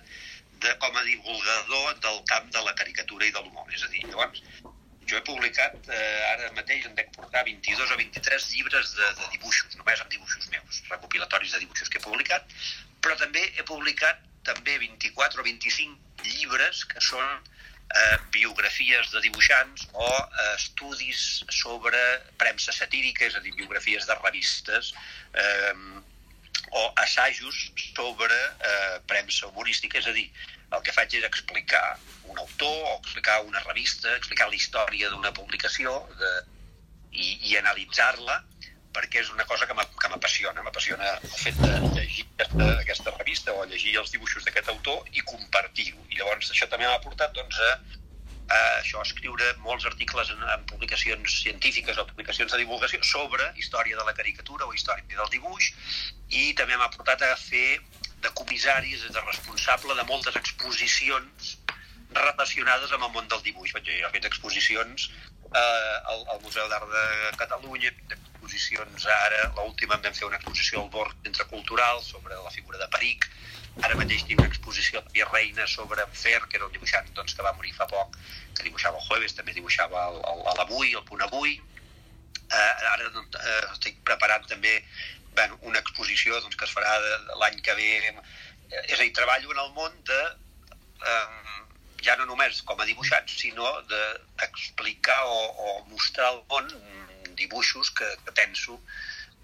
de, 0.63 0.73
com 0.83 0.95
a 0.95 1.05
divulgador 1.10 1.99
del 2.05 2.23
camp 2.31 2.51
de 2.55 2.63
la 2.69 2.75
caricatura 2.79 3.27
i 3.27 3.36
de 3.36 3.43
l'humor 3.43 3.75
és 3.75 3.83
a 3.83 3.91
dir, 3.93 4.05
llavors 4.12 4.43
jo 5.09 5.17
he 5.17 5.23
publicat, 5.27 5.75
eh, 5.87 6.31
ara 6.31 6.51
mateix 6.55 6.85
en 6.89 6.95
dec 6.97 7.11
portar 7.15 7.43
22 7.47 7.93
o 7.93 7.97
23 7.99 8.47
llibres 8.53 8.93
de, 8.97 9.11
de 9.19 9.29
dibuixos, 9.35 9.75
només 9.79 10.01
amb 10.03 10.11
dibuixos 10.11 10.49
meus, 10.53 10.81
recopilatoris 10.91 11.55
de 11.55 11.61
dibuixos 11.63 11.91
que 11.91 12.01
he 12.01 12.05
publicat, 12.05 12.47
però 13.01 13.15
també 13.19 13.43
he 13.55 13.65
publicat 13.67 14.23
també 14.47 14.77
24 14.83 15.41
o 15.41 15.45
25 15.47 16.27
llibres 16.27 16.83
que 16.91 17.03
són 17.03 17.25
eh, 17.27 18.17
biografies 18.35 19.11
de 19.13 19.23
dibuixants 19.23 19.87
o 19.93 20.09
eh, 20.09 20.51
estudis 20.55 21.23
sobre 21.53 22.03
premsa 22.41 22.75
satírica, 22.75 23.25
és 23.27 23.39
a 23.39 23.43
dir, 23.43 23.55
biografies 23.55 24.07
de 24.07 24.19
revistes, 24.21 24.93
eh, 25.33 25.73
o 26.71 26.83
assajos 26.99 27.71
sobre 27.95 28.35
eh, 28.35 28.99
premsa 29.07 29.47
humorística, 29.47 29.99
és 29.99 30.07
a 30.07 30.15
dir, 30.15 30.27
el 30.75 30.83
que 30.83 30.95
faig 30.95 31.15
és 31.15 31.27
explicar 31.27 31.85
un 32.38 32.43
autor 32.45 32.78
o 32.93 33.00
explicar 33.00 33.41
una 33.41 33.60
revista, 33.65 34.15
explicar 34.15 34.50
la 34.50 34.56
història 34.56 35.10
d'una 35.10 35.34
publicació 35.34 35.97
de, 36.19 36.32
i, 37.12 37.34
i 37.50 37.58
analitzar-la 37.58 38.43
perquè 38.97 39.21
és 39.21 39.30
una 39.30 39.45
cosa 39.45 39.67
que 39.69 39.76
m'apassiona. 39.78 40.63
M'apassiona 40.65 41.12
el 41.17 41.36
fet 41.38 41.58
de 41.62 41.73
llegir 41.93 42.26
aquesta, 42.26 42.67
aquesta 42.82 43.13
revista 43.17 43.54
o 43.54 43.65
llegir 43.69 43.97
els 44.02 44.13
dibuixos 44.13 44.45
d'aquest 44.45 44.71
autor 44.73 45.06
i 45.13 45.21
compartir-ho. 45.21 46.02
I 46.10 46.17
llavors 46.21 46.50
això 46.54 46.69
també 46.71 46.88
m'ha 46.89 47.02
portat 47.04 47.36
doncs, 47.38 47.60
a, 47.62 47.76
a 48.47 48.62
això, 48.80 49.02
a 49.02 49.06
escriure 49.06 49.52
molts 49.65 49.86
articles 49.89 50.32
en, 50.34 50.41
en 50.56 50.65
publicacions 50.71 51.38
científiques 51.43 52.00
o 52.00 52.08
publicacions 52.10 52.54
de 52.54 52.63
divulgació 52.63 53.04
sobre 53.06 53.52
història 53.62 54.00
de 54.00 54.08
la 54.08 54.15
caricatura 54.17 54.65
o 54.65 54.73
història 54.73 55.06
del 55.13 55.30
dibuix 55.36 55.69
i 56.41 56.54
també 56.58 56.80
m'ha 56.80 56.89
portat 56.95 57.21
a 57.28 57.36
fer 57.38 57.80
de 58.23 58.34
comissaris, 58.34 59.06
de 59.13 59.21
responsable 59.28 59.93
de 59.93 60.08
moltes 60.10 60.39
exposicions 60.39 61.56
relacionades 62.23 62.93
amb 62.95 63.08
el 63.08 63.13
món 63.15 63.27
del 63.32 63.43
dibuix. 63.45 63.73
Jo 63.73 63.97
he 64.08 64.13
fet 64.13 64.30
exposicions 64.30 65.10
eh, 65.53 65.97
al, 66.13 66.23
al 66.34 66.41
Museu 66.41 66.67
d'Art 66.71 66.89
de 66.91 67.32
Catalunya, 67.41 67.93
exposicions 68.15 69.08
ara, 69.12 69.43
l'última 69.58 69.97
vam 69.97 70.13
fer 70.13 70.27
una 70.27 70.39
exposició 70.39 70.84
al 70.84 70.91
Borg 70.93 71.15
Centre 71.23 71.47
Cultural 71.51 72.01
sobre 72.03 72.36
la 72.36 72.53
figura 72.53 72.80
de 72.82 72.88
Peric, 72.93 73.27
ara 73.86 73.97
mateix 73.99 74.23
tinc 74.25 74.41
una 74.41 74.49
exposició 74.49 75.03
de 75.13 75.25
Reina 75.32 75.67
sobre 75.67 76.06
Fer, 76.13 76.39
que 76.47 76.58
era 76.60 76.67
un 76.67 76.73
dibuixant 76.73 77.10
doncs, 77.13 77.36
que 77.38 77.45
va 77.45 77.53
morir 77.58 77.73
fa 77.77 77.88
poc, 77.91 78.17
que 78.56 78.65
dibuixava 78.65 78.97
el 78.97 79.08
jueves, 79.10 79.36
també 79.38 79.53
dibuixava 79.53 80.08
el, 80.12 80.21
el, 80.32 80.43
l'avui, 80.60 80.95
el 80.95 81.06
punt 81.10 81.23
avui. 81.25 81.60
Eh, 82.47 82.73
ara 82.93 83.10
doncs, 83.13 83.38
eh, 83.38 83.63
estic 83.73 84.01
preparant 84.08 84.45
també 84.49 84.80
bueno, 85.38 85.60
una 85.69 85.80
exposició 85.84 86.39
doncs, 86.41 86.58
que 86.58 86.65
es 86.65 86.73
farà 86.73 86.97
l'any 87.43 87.62
que 87.62 87.75
ve. 87.77 87.91
Eh, 88.10 88.84
és 88.88 88.97
a 88.97 89.03
dir, 89.03 89.13
treballo 89.15 89.53
en 89.53 89.62
el 89.63 89.73
món 89.77 89.93
de 90.10 90.21
eh, 90.25 91.56
ja 92.05 92.15
no 92.19 92.27
només 92.29 92.62
com 92.67 92.79
a 92.81 92.88
dibuixant, 92.88 93.27
sinó 93.31 93.69
d'explicar 93.89 95.19
o, 95.25 95.39
o 95.65 95.75
mostrar 95.91 96.31
al 96.31 96.41
món 96.51 96.69
dibuixos 97.38 97.91
que, 97.97 98.07
que 98.25 98.33
penso 98.38 98.79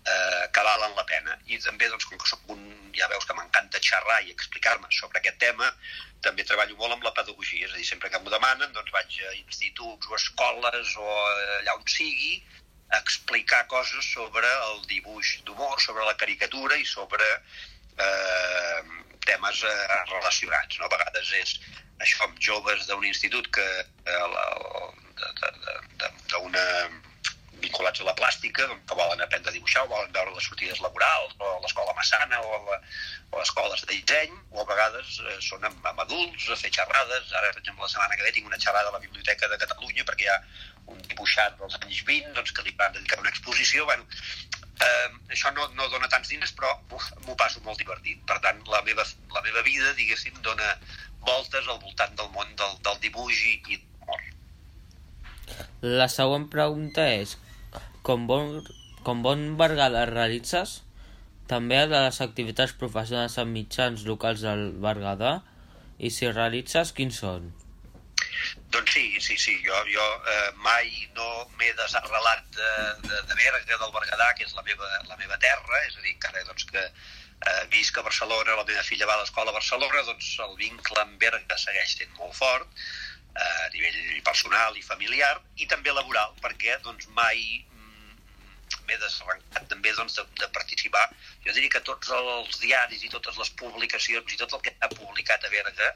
eh, 0.06 0.46
que 0.54 0.64
valen 0.68 0.96
la 0.96 1.06
pena. 1.10 1.38
I 1.48 1.60
també, 1.64 1.90
doncs, 1.90 2.08
com 2.10 2.20
que 2.20 2.30
soc 2.30 2.50
un, 2.56 2.64
ja 2.98 3.10
veus 3.12 3.26
que 3.28 3.36
m'encanta 3.38 3.82
xerrar 3.84 4.22
i 4.24 4.34
explicar-me 4.34 4.90
sobre 4.92 5.22
aquest 5.22 5.40
tema, 5.44 5.70
també 6.26 6.46
treballo 6.48 6.78
molt 6.80 6.98
amb 6.98 7.06
la 7.08 7.14
pedagogia, 7.16 7.68
és 7.68 7.74
a 7.74 7.80
dir, 7.80 7.88
sempre 7.88 8.10
que 8.10 8.20
m'ho 8.20 8.34
demanen, 8.34 8.74
doncs 8.76 8.92
vaig 8.96 9.20
a 9.28 9.36
instituts 9.42 10.10
o 10.10 10.18
escoles 10.20 10.98
o 10.98 11.08
allà 11.60 11.78
on 11.78 11.88
sigui, 11.98 12.42
a 12.94 13.00
explicar 13.02 13.64
coses 13.72 14.06
sobre 14.14 14.50
el 14.70 14.84
dibuix 14.90 15.40
d'humor, 15.48 15.80
sobre 15.82 16.06
la 16.06 16.18
caricatura 16.20 16.78
i 16.78 16.86
sobre 16.86 17.26
eh, 18.06 18.82
temes 19.26 19.64
eh, 19.66 20.04
relacionats. 20.12 20.78
No? 20.80 20.86
A 20.86 20.94
vegades 20.94 21.34
és 21.40 21.56
això 22.04 22.28
amb 22.28 22.40
joves 22.50 22.86
d'un 22.90 23.08
institut 23.08 23.50
que 23.56 23.68
eh, 23.84 24.26
d'una 26.34 26.68
vinculats 27.64 28.02
a 28.02 28.08
la 28.08 28.16
plàstica, 28.18 28.68
que 28.88 28.98
volen 29.00 29.22
aprendre 29.24 29.52
a 29.52 29.56
dibuixar, 29.56 29.86
o 29.86 29.92
volen 29.92 30.12
veure 30.16 30.34
les 30.36 30.48
sortides 30.50 30.82
laborals, 30.84 31.36
o 31.40 31.52
l'escola 31.64 31.96
Massana, 31.98 32.42
o, 32.44 32.60
la, 32.68 32.80
o 33.32 33.42
escoles 33.42 33.86
de 33.86 33.94
disseny, 33.94 34.36
o 34.52 34.62
a 34.64 34.68
vegades 34.70 35.20
eh, 35.24 35.38
són 35.48 35.64
amb, 35.70 35.88
amb 35.92 36.04
adults, 36.06 36.50
a 36.50 36.60
fer 36.60 36.74
xerrades. 36.78 37.32
Ara, 37.32 37.54
per 37.54 37.64
exemple, 37.64 37.86
la 37.86 37.92
setmana 37.94 38.20
que 38.20 38.28
ve 38.28 38.34
tinc 38.36 38.50
una 38.52 38.60
xerrada 38.66 38.92
a 38.92 38.98
la 38.98 39.04
Biblioteca 39.04 39.50
de 39.52 39.60
Catalunya 39.64 40.08
perquè 40.10 40.28
hi 40.28 40.32
ha 40.34 40.40
un 40.94 41.00
dibuixant 41.08 41.56
dels 41.62 41.80
anys 41.80 42.04
20 42.10 42.36
doncs, 42.38 42.52
que 42.52 42.68
li 42.68 42.76
van 42.80 42.96
dedicar 42.98 43.22
una 43.24 43.32
exposició. 43.32 43.88
Bueno, 43.88 44.08
eh, 44.84 45.08
això 45.38 45.54
no, 45.56 45.70
no 45.78 45.88
dona 45.94 46.12
tants 46.12 46.34
diners, 46.34 46.54
però 46.60 46.76
m'ho 46.92 47.40
passo 47.40 47.64
molt 47.64 47.80
divertit. 47.80 48.22
Per 48.28 48.40
tant, 48.44 48.60
la 48.76 48.84
meva, 48.90 49.08
la 49.38 49.46
meva 49.48 49.64
vida, 49.70 49.96
diguéssim, 50.00 50.36
dona 50.46 50.76
voltes 51.28 51.68
al 51.68 51.80
voltant 51.82 52.16
del 52.20 52.30
món 52.36 52.56
del, 52.60 52.78
del 52.86 53.02
dibuix 53.04 53.44
i, 53.50 53.58
i 53.76 53.80
l'humor. 53.80 54.24
La 56.04 56.08
següent 56.12 56.48
pregunta 56.52 57.06
és, 57.12 57.38
com 58.08 58.28
bon, 58.30 58.58
com 59.08 59.24
bon 59.26 59.54
Berguedà 59.60 60.06
realitzes 60.10 60.82
també 61.50 61.82
de 61.92 62.06
les 62.06 62.22
activitats 62.24 62.76
professionals 62.80 63.36
en 63.42 63.52
mitjans 63.52 64.06
locals 64.08 64.46
del 64.46 64.72
Berguedà 64.84 65.34
i 66.00 66.10
si 66.12 66.30
realitzes, 66.32 66.94
quins 66.98 67.20
són? 67.24 67.52
Doncs 68.74 68.94
sí, 68.96 69.04
sí, 69.22 69.36
sí, 69.38 69.58
jo, 69.66 69.80
jo 69.92 70.06
eh, 70.34 70.52
mai 70.66 70.90
no 71.18 71.28
m'he 71.60 71.70
desarrelat 71.78 72.48
de, 72.56 72.72
de, 73.04 73.20
de 73.30 73.36
Berga, 73.38 73.78
del 73.78 73.94
Berguedà, 73.94 74.30
que 74.38 74.48
és 74.48 74.56
la 74.58 74.64
meva, 74.66 74.90
la 75.10 75.20
meva 75.20 75.38
terra, 75.44 75.84
és 75.88 76.00
a 76.00 76.02
dir, 76.02 76.16
encara 76.16 76.46
doncs, 76.48 76.66
que 76.72 76.88
eh, 77.42 77.66
visc 77.74 77.98
a 77.98 78.06
Barcelona, 78.06 78.56
la 78.60 78.66
meva 78.68 78.84
filla 78.88 79.10
va 79.10 79.18
a 79.18 79.24
l'escola 79.24 79.52
a 79.52 79.58
Barcelona, 79.58 80.06
doncs 80.08 80.32
el 80.46 80.56
vincle 80.60 81.02
amb 81.02 81.20
Berga 81.22 81.58
segueix 81.58 81.98
sent 81.98 82.16
molt 82.20 82.36
fort, 82.38 82.68
eh, 83.36 83.66
a 83.66 83.70
nivell 83.76 84.22
personal 84.30 84.78
i 84.78 84.86
familiar, 84.86 85.36
i 85.58 85.70
també 85.70 85.94
laboral, 85.94 86.36
perquè 86.44 86.80
doncs, 86.88 87.10
mai 87.20 87.42
mm, 87.60 88.18
m'he 88.88 89.00
desarrencat 89.06 89.70
també 89.72 89.94
doncs, 89.98 90.20
de, 90.20 90.28
de 90.42 90.52
participar. 90.60 91.06
Jo 91.46 91.56
diria 91.56 91.76
que 91.78 91.86
tots 91.92 92.14
els 92.20 92.60
diaris 92.64 93.04
i 93.04 93.14
totes 93.14 93.40
les 93.42 93.54
publicacions 93.64 94.34
i 94.34 94.44
tot 94.44 94.54
el 94.58 94.66
que 94.68 94.76
ha 94.80 94.92
publicat 94.96 95.44
a 95.44 95.54
Berga 95.54 95.96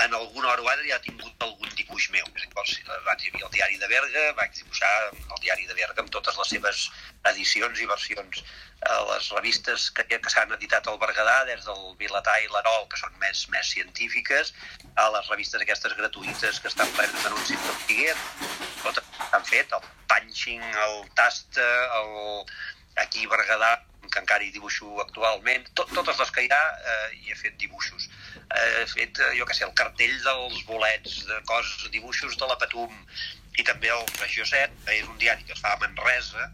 en 0.00 0.14
alguna 0.14 0.48
hora 0.48 0.62
o 0.62 0.68
altra 0.68 0.86
ja 0.86 0.96
ha 0.96 1.02
tingut 1.02 1.42
algun 1.42 1.70
dibuix 1.74 2.08
meu. 2.14 2.24
A 2.24 2.62
dir, 2.66 2.84
abans 2.94 3.24
hi 3.24 3.30
havia 3.32 3.46
el 3.46 3.52
diari 3.54 3.78
de 3.82 3.88
Berga, 3.90 4.24
vaig 4.38 4.54
dibuixar 4.54 4.92
el 5.10 5.40
diari 5.42 5.66
de 5.66 5.74
Berga 5.74 6.04
amb 6.04 6.12
totes 6.14 6.38
les 6.38 6.52
seves 6.54 6.84
edicions 7.32 7.82
i 7.82 7.88
versions. 7.90 8.44
A 8.86 9.00
les 9.08 9.30
revistes 9.34 9.88
que, 9.90 10.06
que 10.06 10.30
s'han 10.30 10.54
editat 10.54 10.86
al 10.86 11.00
Berguedà, 11.02 11.40
des 11.50 11.66
del 11.66 11.82
Vilatà 11.98 12.36
i 12.44 12.46
l'Arol, 12.52 12.86
que 12.92 13.00
són 13.02 13.18
més, 13.24 13.42
més 13.54 13.74
científiques, 13.74 14.54
a 14.94 15.08
les 15.16 15.32
revistes 15.34 15.66
aquestes 15.66 15.98
gratuïtes 15.98 16.62
que 16.62 16.70
estan 16.70 16.94
plenes 16.94 17.26
d'anuncis 17.26 17.66
del 17.66 17.82
Figuer, 17.88 18.16
tot 18.84 19.02
han 19.32 19.44
fet, 19.50 19.74
el 19.74 19.92
Punching, 20.14 20.62
el 20.86 20.98
Tasta, 21.18 21.68
el... 22.00 22.46
aquí 23.02 23.26
Berguedà, 23.26 23.74
que 24.08 24.22
encara 24.22 24.46
hi 24.46 24.54
dibuixo 24.54 25.02
actualment, 25.02 25.66
tot, 25.74 25.90
totes 25.94 26.22
les 26.22 26.30
que 26.34 26.46
hi 26.46 26.52
ha 26.54 26.64
eh, 26.78 27.08
hi 27.18 27.32
he 27.32 27.36
fet 27.42 27.58
dibuixos 27.60 28.06
he 28.54 28.86
fet, 28.90 29.18
eh, 29.20 29.32
jo 29.38 29.46
què 29.48 29.56
sé, 29.56 29.64
el 29.66 29.74
cartell 29.78 30.14
dels 30.24 30.62
bolets, 30.68 31.18
de 31.28 31.40
coses, 31.48 31.90
dibuixos 31.94 32.38
de 32.40 32.48
la 32.48 32.56
Patum, 32.60 32.94
i 33.58 33.66
també 33.66 33.90
el 33.92 34.06
Regió 34.20 34.46
7, 34.46 34.72
que 34.86 34.96
és 35.00 35.08
un 35.08 35.18
diari 35.18 35.44
que 35.44 35.54
es 35.56 35.60
fa 35.60 35.74
a 35.74 35.80
Manresa, 35.82 36.48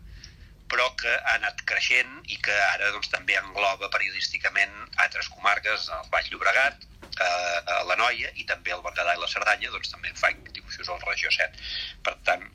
però 0.72 0.88
que 0.98 1.12
ha 1.12 1.37
anat 1.37 1.61
creixent 1.68 2.14
i 2.33 2.38
que 2.42 2.54
ara 2.72 2.90
doncs, 2.94 3.11
també 3.12 3.37
engloba 3.38 3.90
periodísticament 3.92 4.74
altres 5.04 5.28
comarques, 5.28 5.88
el 5.98 6.11
Baix 6.11 6.30
Llobregat, 6.33 6.87
eh, 7.20 7.59
a 7.76 7.83
la 7.90 7.96
Noia 8.00 8.33
i 8.35 8.46
també 8.48 8.74
el 8.74 8.83
Berguedà 8.83 9.14
i 9.14 9.22
la 9.22 9.30
Cerdanya, 9.30 9.70
doncs 9.70 9.92
també 9.92 10.12
faig 10.18 10.40
dibuixos 10.50 10.88
al 10.88 11.02
Regió 11.04 11.30
7. 11.37 11.61
Per 12.09 12.16
tant, 12.26 12.46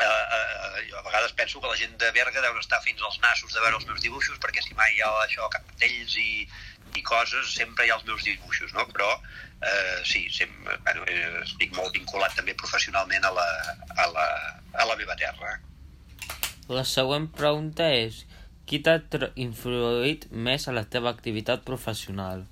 eh, 0.00 0.06
eh, 0.06 0.86
jo 0.88 0.98
a 0.98 1.04
vegades 1.06 1.36
penso 1.38 1.60
que 1.60 1.70
la 1.70 1.76
gent 1.76 1.96
de 2.00 2.10
Berga 2.16 2.42
deu 2.44 2.58
estar 2.58 2.80
fins 2.84 3.02
als 3.02 3.20
nassos 3.20 3.52
de 3.52 3.60
veure 3.60 3.76
els 3.80 3.86
meus 3.90 4.00
dibuixos, 4.00 4.40
perquè 4.42 4.64
si 4.64 4.74
mai 4.74 4.96
hi 4.96 5.04
ha 5.04 5.12
això, 5.22 5.48
cartells 5.52 6.16
i 6.16 6.48
coses, 7.08 7.54
sempre 7.54 7.86
hi 7.86 7.92
ha 7.92 7.98
els 7.98 8.06
meus 8.08 8.24
dibuixos, 8.26 8.74
no? 8.76 8.86
Però 8.92 9.08
eh, 9.16 10.02
sí, 10.04 10.26
sempre, 10.30 10.76
bueno, 10.84 11.06
eh, 11.10 11.42
estic 11.44 11.74
molt 11.76 11.94
vinculat 11.96 12.34
també 12.36 12.56
professionalment 12.58 13.24
a 13.24 13.32
la, 13.38 13.48
a 13.96 14.08
la, 14.12 14.26
a 14.74 14.88
la 14.90 14.98
meva 15.00 15.16
terra. 15.20 15.56
La 16.68 16.82
següent 16.82 17.28
pregunta 17.30 17.88
és 17.94 18.24
qui 18.66 18.80
t'ha 18.82 18.98
influït 19.38 20.26
més 20.48 20.66
a 20.66 20.74
la 20.74 20.82
teva 20.90 21.12
activitat 21.14 21.62
professional? 21.66 22.42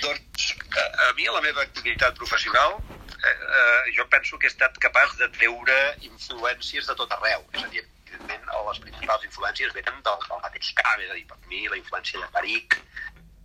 Doncs 0.00 0.46
a, 0.72 0.84
a 1.08 1.10
mi 1.18 1.28
a 1.28 1.34
la 1.34 1.42
meva 1.44 1.60
activitat 1.66 2.16
professional 2.16 2.78
eh, 2.78 3.34
eh, 3.34 3.92
jo 3.96 4.08
penso 4.08 4.38
que 4.38 4.48
he 4.48 4.52
estat 4.54 4.78
capaç 4.80 5.18
de 5.20 5.28
treure 5.36 5.78
influències 6.08 6.88
de 6.88 6.96
tot 6.96 7.12
arreu. 7.18 7.44
És 7.52 7.64
a 7.66 7.70
dir, 7.74 7.84
evidentment, 8.08 8.46
les 8.68 8.80
principals 8.84 9.26
influències 9.28 9.74
venen 9.76 10.00
del, 10.06 10.22
del 10.28 10.42
mateix 10.44 10.72
camp, 10.80 11.02
és 11.04 11.10
a 11.10 11.16
dir, 11.16 11.26
per 11.28 11.38
mi 11.50 11.66
la 11.68 11.78
influència 11.80 12.20
de 12.22 12.30
Peric, 12.34 12.78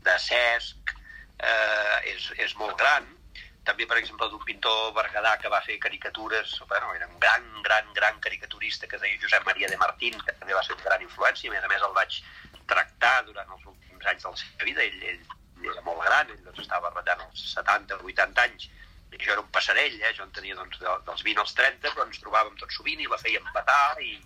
de 0.08 0.15
Cesc, 0.19 0.95
eh, 1.39 1.99
és, 2.13 2.32
és 2.45 2.56
molt 2.60 2.78
gran. 2.80 3.08
També, 3.67 3.86
per 3.88 3.97
exemple, 3.99 4.28
d'un 4.28 4.43
pintor 4.43 4.91
berguedà 4.97 5.38
que 5.39 5.52
va 5.52 5.62
fer 5.63 5.78
caricatures, 5.80 6.58
bueno, 6.67 6.91
era 6.97 7.08
un 7.08 7.19
gran, 7.19 7.45
gran, 7.63 7.93
gran 7.95 8.19
caricaturista 8.19 8.88
que 8.88 8.97
es 8.99 9.06
deia 9.06 9.21
Josep 9.21 9.45
Maria 9.47 9.69
de 9.71 9.80
Martín, 9.80 10.19
que 10.19 10.36
també 10.36 10.58
va 10.58 10.63
ser 10.67 10.76
una 10.76 10.89
gran 10.89 11.06
influència, 11.06 11.52
a 11.52 11.54
més 11.56 11.63
a 11.63 11.71
més 11.71 11.88
el 11.88 11.95
vaig 11.95 12.19
tractar 12.67 13.15
durant 13.30 13.56
els 13.56 13.65
últims 13.71 14.12
anys 14.12 14.26
de 14.26 14.34
la 14.34 14.41
seva 14.41 14.67
vida, 14.67 14.84
ell, 14.84 14.99
ell 15.13 15.71
era 15.71 15.86
molt 15.88 16.04
gran, 16.04 16.32
ell 16.34 16.43
doncs, 16.43 16.65
estava 16.65 16.91
retant 16.91 17.23
els 17.30 17.45
70 17.54 18.02
o 18.02 18.12
80 18.12 18.47
anys, 18.49 18.67
jo 19.13 19.32
era 19.32 19.41
un 19.41 19.52
passarell, 19.54 19.95
eh? 20.02 20.12
jo 20.17 20.26
en 20.26 20.36
tenia 20.36 20.58
doncs, 20.60 20.80
de, 20.82 20.93
dels 21.08 21.23
20 21.23 21.43
als 21.43 21.56
30, 21.56 21.91
però 21.93 22.08
ens 22.08 22.19
trobàvem 22.19 22.56
tot 22.60 22.73
sovint 22.76 22.99
i 22.99 23.08
la 23.08 23.21
fèiem 23.21 23.45
petar 23.56 23.95
i, 24.04 24.17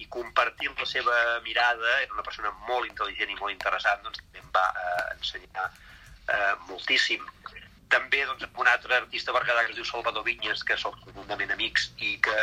i 0.00 0.08
compartint 0.08 0.78
la 0.78 0.88
seva 0.88 1.16
mirada, 1.44 1.98
era 2.00 2.14
una 2.14 2.24
persona 2.24 2.52
molt 2.68 2.88
intel·ligent 2.88 3.32
i 3.32 3.38
molt 3.40 3.52
interessant, 3.52 4.02
doncs 4.06 4.22
també 4.22 4.40
em 4.40 4.50
va 4.54 4.64
eh, 4.72 5.04
ensenyar 5.16 5.68
eh, 5.68 6.54
moltíssim. 6.68 7.24
També 7.92 8.22
doncs, 8.24 8.46
un 8.56 8.70
altre 8.70 8.96
artista 8.96 9.34
berguedà 9.36 9.66
que 9.66 9.74
es 9.74 9.80
diu 9.80 9.88
Salvador 9.88 10.24
Vinyes, 10.24 10.64
que 10.64 10.78
som 10.80 10.96
profundament 11.04 11.52
amics 11.52 11.90
i 12.00 12.16
que 12.24 12.36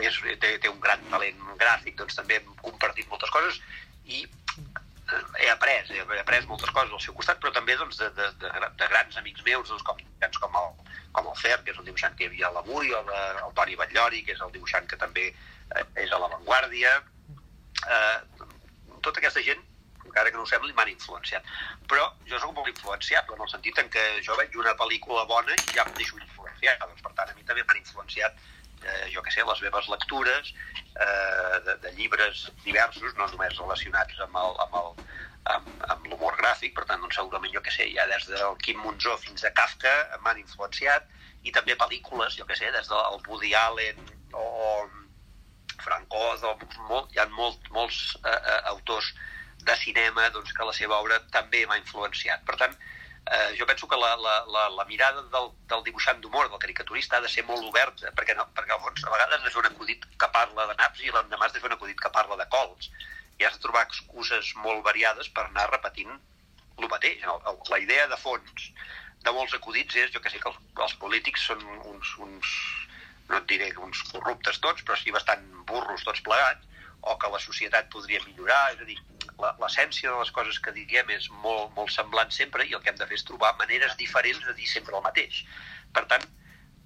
és, 0.00 0.20
té, 0.40 0.54
té 0.62 0.70
un 0.70 0.80
gran 0.80 1.02
talent 1.10 1.42
gràfic, 1.60 1.98
doncs 1.98 2.16
també 2.16 2.38
hem 2.38 2.54
compartit 2.62 3.10
moltes 3.10 3.32
coses 3.34 3.58
i 4.06 4.22
eh, 4.22 5.24
he 5.42 5.50
après, 5.50 5.90
he 5.90 6.20
après 6.20 6.46
moltes 6.46 6.70
coses 6.70 6.94
al 6.94 7.02
seu 7.02 7.16
costat, 7.18 7.40
però 7.42 7.52
també 7.52 7.76
doncs, 7.80 7.98
de, 7.98 8.12
de, 8.16 8.30
de, 8.40 8.52
de 8.78 8.90
grans 8.94 9.18
amics 9.20 9.44
meus, 9.48 9.68
doncs, 9.68 9.82
com, 9.88 9.98
com, 10.44 10.60
el, 10.62 10.94
com 11.18 11.32
el 11.32 11.40
Fer, 11.42 11.58
que 11.64 11.74
és 11.74 11.82
un 11.82 11.88
dibuixant 11.88 12.14
que 12.16 12.28
hi 12.28 12.30
havia 12.30 12.48
a 12.48 12.54
l'Avui, 12.56 12.94
o 12.94 13.02
de, 13.10 13.24
el 13.42 13.56
Toni 13.58 13.76
Batllori, 13.80 14.22
que 14.26 14.36
és 14.36 14.46
el 14.46 14.54
dibuixant 14.54 14.86
que 14.88 15.00
també 15.02 15.32
és 16.04 16.10
a 16.12 16.20
l'avantguàrdia. 16.22 16.94
Eh, 17.82 18.18
tota 19.02 19.18
aquesta 19.18 19.42
gent, 19.42 19.62
encara 20.06 20.30
que 20.30 20.36
no 20.36 20.46
ho 20.46 20.50
sembli, 20.50 20.72
m'han 20.76 20.90
influenciat. 20.92 21.46
Però 21.90 22.08
jo 22.28 22.40
sóc 22.42 22.54
molt 22.56 22.70
influenciat, 22.72 23.30
en 23.30 23.44
el 23.44 23.52
sentit 23.52 23.78
en 23.82 23.90
què 23.92 24.02
jo 24.26 24.36
veig 24.38 24.56
una 24.58 24.74
pel·lícula 24.78 25.26
bona 25.30 25.58
i 25.62 25.76
ja 25.76 25.86
em 25.86 25.94
deixo 25.98 26.18
influenciar. 26.18 26.78
Doncs, 26.82 27.02
per 27.04 27.14
tant, 27.18 27.30
a 27.30 27.38
mi 27.38 27.46
també 27.48 27.64
m'han 27.66 27.82
influenciat 27.82 28.38
eh, 28.82 29.10
jo 29.14 29.22
que 29.22 29.30
sé, 29.30 29.44
les 29.46 29.62
meves 29.62 29.88
lectures 29.88 30.52
eh, 30.52 31.60
de, 31.66 31.76
de 31.84 31.92
llibres 31.98 32.48
diversos, 32.64 33.14
no 33.18 33.28
només 33.30 33.58
relacionats 33.58 34.18
amb 34.26 34.38
el, 34.42 34.56
amb 34.66 34.78
el, 34.80 34.90
amb, 35.54 35.84
amb 35.94 36.08
l'humor 36.10 36.36
gràfic, 36.40 36.74
per 36.76 36.86
tant, 36.88 37.02
doncs, 37.02 37.18
segurament, 37.18 37.52
jo 37.54 37.62
que 37.64 37.74
sé, 37.74 37.88
ja 37.94 38.06
des 38.10 38.26
del 38.30 38.58
Quim 38.64 38.82
Monzó 38.82 39.16
fins 39.22 39.44
a 39.46 39.52
Kafka 39.54 39.94
m'han 40.24 40.42
influenciat, 40.42 41.06
i 41.42 41.54
també 41.54 41.78
pel·lícules, 41.78 42.36
jo 42.38 42.46
que 42.48 42.58
sé, 42.58 42.70
des 42.74 42.90
del 42.90 43.22
Woody 43.28 43.54
Allen 43.58 44.02
o, 44.32 44.44
Franco, 45.84 46.22
molt, 46.88 47.12
hi 47.12 47.20
ha 47.20 47.28
molt, 47.36 47.68
molts 47.74 48.00
eh, 48.22 48.32
eh, 48.32 48.58
autors 48.72 49.12
de 49.62 49.76
cinema 49.78 50.28
doncs, 50.34 50.52
que 50.56 50.66
la 50.66 50.74
seva 50.76 50.98
obra 51.02 51.20
també 51.34 51.64
m'ha 51.66 51.78
influenciat. 51.80 52.42
Per 52.48 52.56
tant, 52.60 52.74
eh, 53.30 53.54
jo 53.58 53.66
penso 53.66 53.88
que 53.88 53.98
la, 53.98 54.14
la, 54.16 54.34
la, 54.54 54.64
la 54.78 54.86
mirada 54.90 55.22
del, 55.34 55.50
del 55.70 55.84
dibuixant 55.86 56.20
d'humor, 56.22 56.50
del 56.50 56.62
caricaturista, 56.64 57.18
ha 57.18 57.24
de 57.26 57.30
ser 57.30 57.46
molt 57.48 57.64
oberta, 57.68 58.10
perquè, 58.18 58.36
no, 58.38 58.48
perquè 58.56 58.78
fons 58.82 59.06
a 59.06 59.14
vegades 59.14 59.46
fer 59.46 59.62
un 59.62 59.70
acudit 59.70 60.06
que 60.18 60.32
parla 60.34 60.66
de 60.70 60.78
naps 60.80 61.04
i 61.04 61.14
l'endemà 61.14 61.50
fer 61.54 61.68
un 61.70 61.78
acudit 61.78 62.00
que 62.00 62.14
parla 62.18 62.38
de 62.40 62.48
cols. 62.56 62.90
I 63.38 63.46
has 63.46 63.56
de 63.58 63.64
trobar 63.64 63.86
excuses 63.86 64.52
molt 64.64 64.84
variades 64.86 65.30
per 65.34 65.46
anar 65.46 65.70
repetint 65.70 66.12
el 66.12 66.90
mateix. 66.90 67.22
El, 67.22 67.62
la 67.70 67.80
idea 67.82 68.08
de 68.10 68.18
fons 68.18 68.70
de 69.22 69.32
molts 69.34 69.54
acudits 69.54 69.96
és, 69.96 70.10
jo 70.14 70.20
que 70.22 70.30
sé, 70.32 70.40
que 70.42 70.50
els, 70.50 70.58
els 70.86 70.94
polítics 71.02 71.46
són 71.50 71.62
uns, 71.92 72.14
uns, 72.26 72.54
no 73.32 73.40
et 73.40 73.48
diré 73.48 73.70
uns 73.80 74.04
corruptes 74.10 74.60
tots, 74.64 74.84
però 74.84 74.98
sí 75.00 75.14
bastant 75.14 75.42
burros 75.68 76.04
tots 76.06 76.22
plegats, 76.26 76.68
o 77.02 77.16
que 77.18 77.30
la 77.32 77.40
societat 77.42 77.88
podria 77.90 78.20
millorar, 78.26 78.74
és 78.74 78.82
a 78.84 78.86
dir, 78.86 78.98
l'essència 79.58 80.10
de 80.10 80.18
les 80.20 80.30
coses 80.36 80.60
que 80.62 80.74
diguem 80.76 81.10
és 81.16 81.26
molt, 81.42 81.72
molt 81.78 81.90
semblant 81.90 82.30
sempre 82.30 82.66
i 82.68 82.76
el 82.76 82.82
que 82.84 82.92
hem 82.92 83.00
de 83.00 83.08
fer 83.10 83.18
és 83.18 83.26
trobar 83.26 83.56
maneres 83.58 83.96
diferents 83.98 84.44
de 84.46 84.54
dir 84.58 84.68
sempre 84.70 84.94
el 84.98 85.02
mateix. 85.02 85.40
Per 85.96 86.04
tant, 86.12 86.28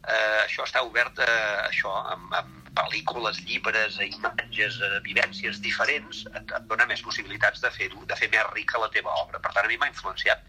eh, 0.07 0.41
això 0.45 0.65
està 0.65 0.83
obert 0.87 1.21
a 1.21 1.33
això, 1.67 1.93
amb, 2.15 2.33
amb 2.41 2.71
pel·lícules, 2.79 3.43
llibres, 3.49 3.99
imatges, 4.07 4.81
a 4.81 5.03
vivències 5.05 5.61
diferents, 5.65 6.25
et, 6.33 6.57
et 6.61 6.71
dona 6.71 6.89
més 6.89 7.05
possibilitats 7.05 7.61
de 7.65 7.73
fer-ho, 7.77 8.07
de 8.09 8.17
fer 8.17 8.31
més 8.33 8.49
rica 8.55 8.81
la 8.81 8.93
teva 8.97 9.13
obra. 9.21 9.43
Per 9.43 9.53
tant, 9.53 9.67
a 9.67 9.73
mi 9.73 9.77
m'ha 9.83 9.93
influenciat 9.93 10.49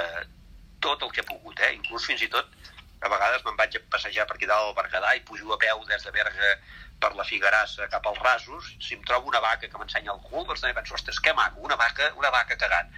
eh, 0.00 0.24
tot 0.84 1.04
el 1.04 1.12
que 1.12 1.20
he 1.20 1.28
pogut, 1.28 1.60
eh? 1.60 1.74
inclús 1.76 2.08
fins 2.08 2.24
i 2.24 2.30
tot 2.32 2.56
a 3.04 3.12
vegades 3.12 3.44
me'n 3.44 3.58
vaig 3.60 3.76
a 3.76 3.82
passejar 3.92 4.26
per 4.28 4.36
aquí 4.38 4.48
dalt 4.48 4.70
al 4.70 4.76
Berguedà 4.78 5.12
i 5.16 5.22
pujo 5.28 5.52
a 5.52 5.60
peu 5.60 5.84
des 5.90 6.06
de 6.06 6.12
Berga 6.14 6.50
per 7.04 7.12
la 7.18 7.26
Figarassa 7.28 7.88
cap 7.92 8.06
als 8.08 8.20
rasos, 8.24 8.70
si 8.80 8.96
em 8.96 9.02
trobo 9.04 9.28
una 9.28 9.42
vaca 9.44 9.68
que 9.68 9.80
m'ensenya 9.80 10.12
el 10.14 10.22
cul, 10.24 10.44
doncs 10.48 10.62
també 10.64 10.74
penso, 10.78 10.96
ostres, 10.96 11.20
que 11.20 11.34
maco, 11.36 11.60
una 11.68 11.76
vaca, 11.76 12.12
una 12.20 12.30
vaca 12.32 12.56
cagant. 12.60 12.92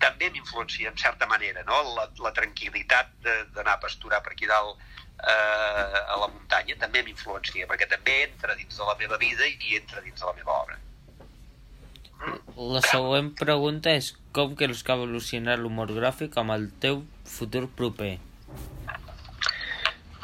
També 0.00 0.30
m'influencia, 0.30 0.90
en 0.92 0.98
certa 1.00 1.28
manera, 1.28 1.64
no? 1.68 1.82
la, 1.96 2.08
la 2.24 2.32
tranquil·litat 2.36 3.12
d'anar 3.56 3.76
a 3.76 3.82
pasturar 3.82 4.22
per 4.24 4.34
aquí 4.34 4.48
dalt 4.48 4.76
eh, 4.76 6.00
a 6.00 6.16
la 6.20 6.28
muntanya 6.32 6.76
també 6.80 7.02
m'influencia, 7.04 7.68
perquè 7.68 7.88
també 7.92 8.22
entra 8.26 8.56
dins 8.56 8.76
de 8.76 8.88
la 8.88 8.96
meva 9.00 9.20
vida 9.20 9.48
i 9.48 9.80
entra 9.80 10.04
dins 10.04 10.20
de 10.20 10.26
la 10.26 10.36
meva 10.36 10.60
obra. 10.62 10.80
La 12.56 12.80
següent 12.84 13.34
pregunta 13.36 13.92
és 13.92 14.14
com 14.36 14.54
creus 14.56 14.82
que 14.84 14.92
ha 14.92 14.96
evolucionat 14.96 15.60
l'humor 15.60 15.92
gràfic 15.96 16.38
amb 16.40 16.54
el 16.54 16.70
teu 16.80 17.02
futur 17.28 17.66
proper? 17.80 18.14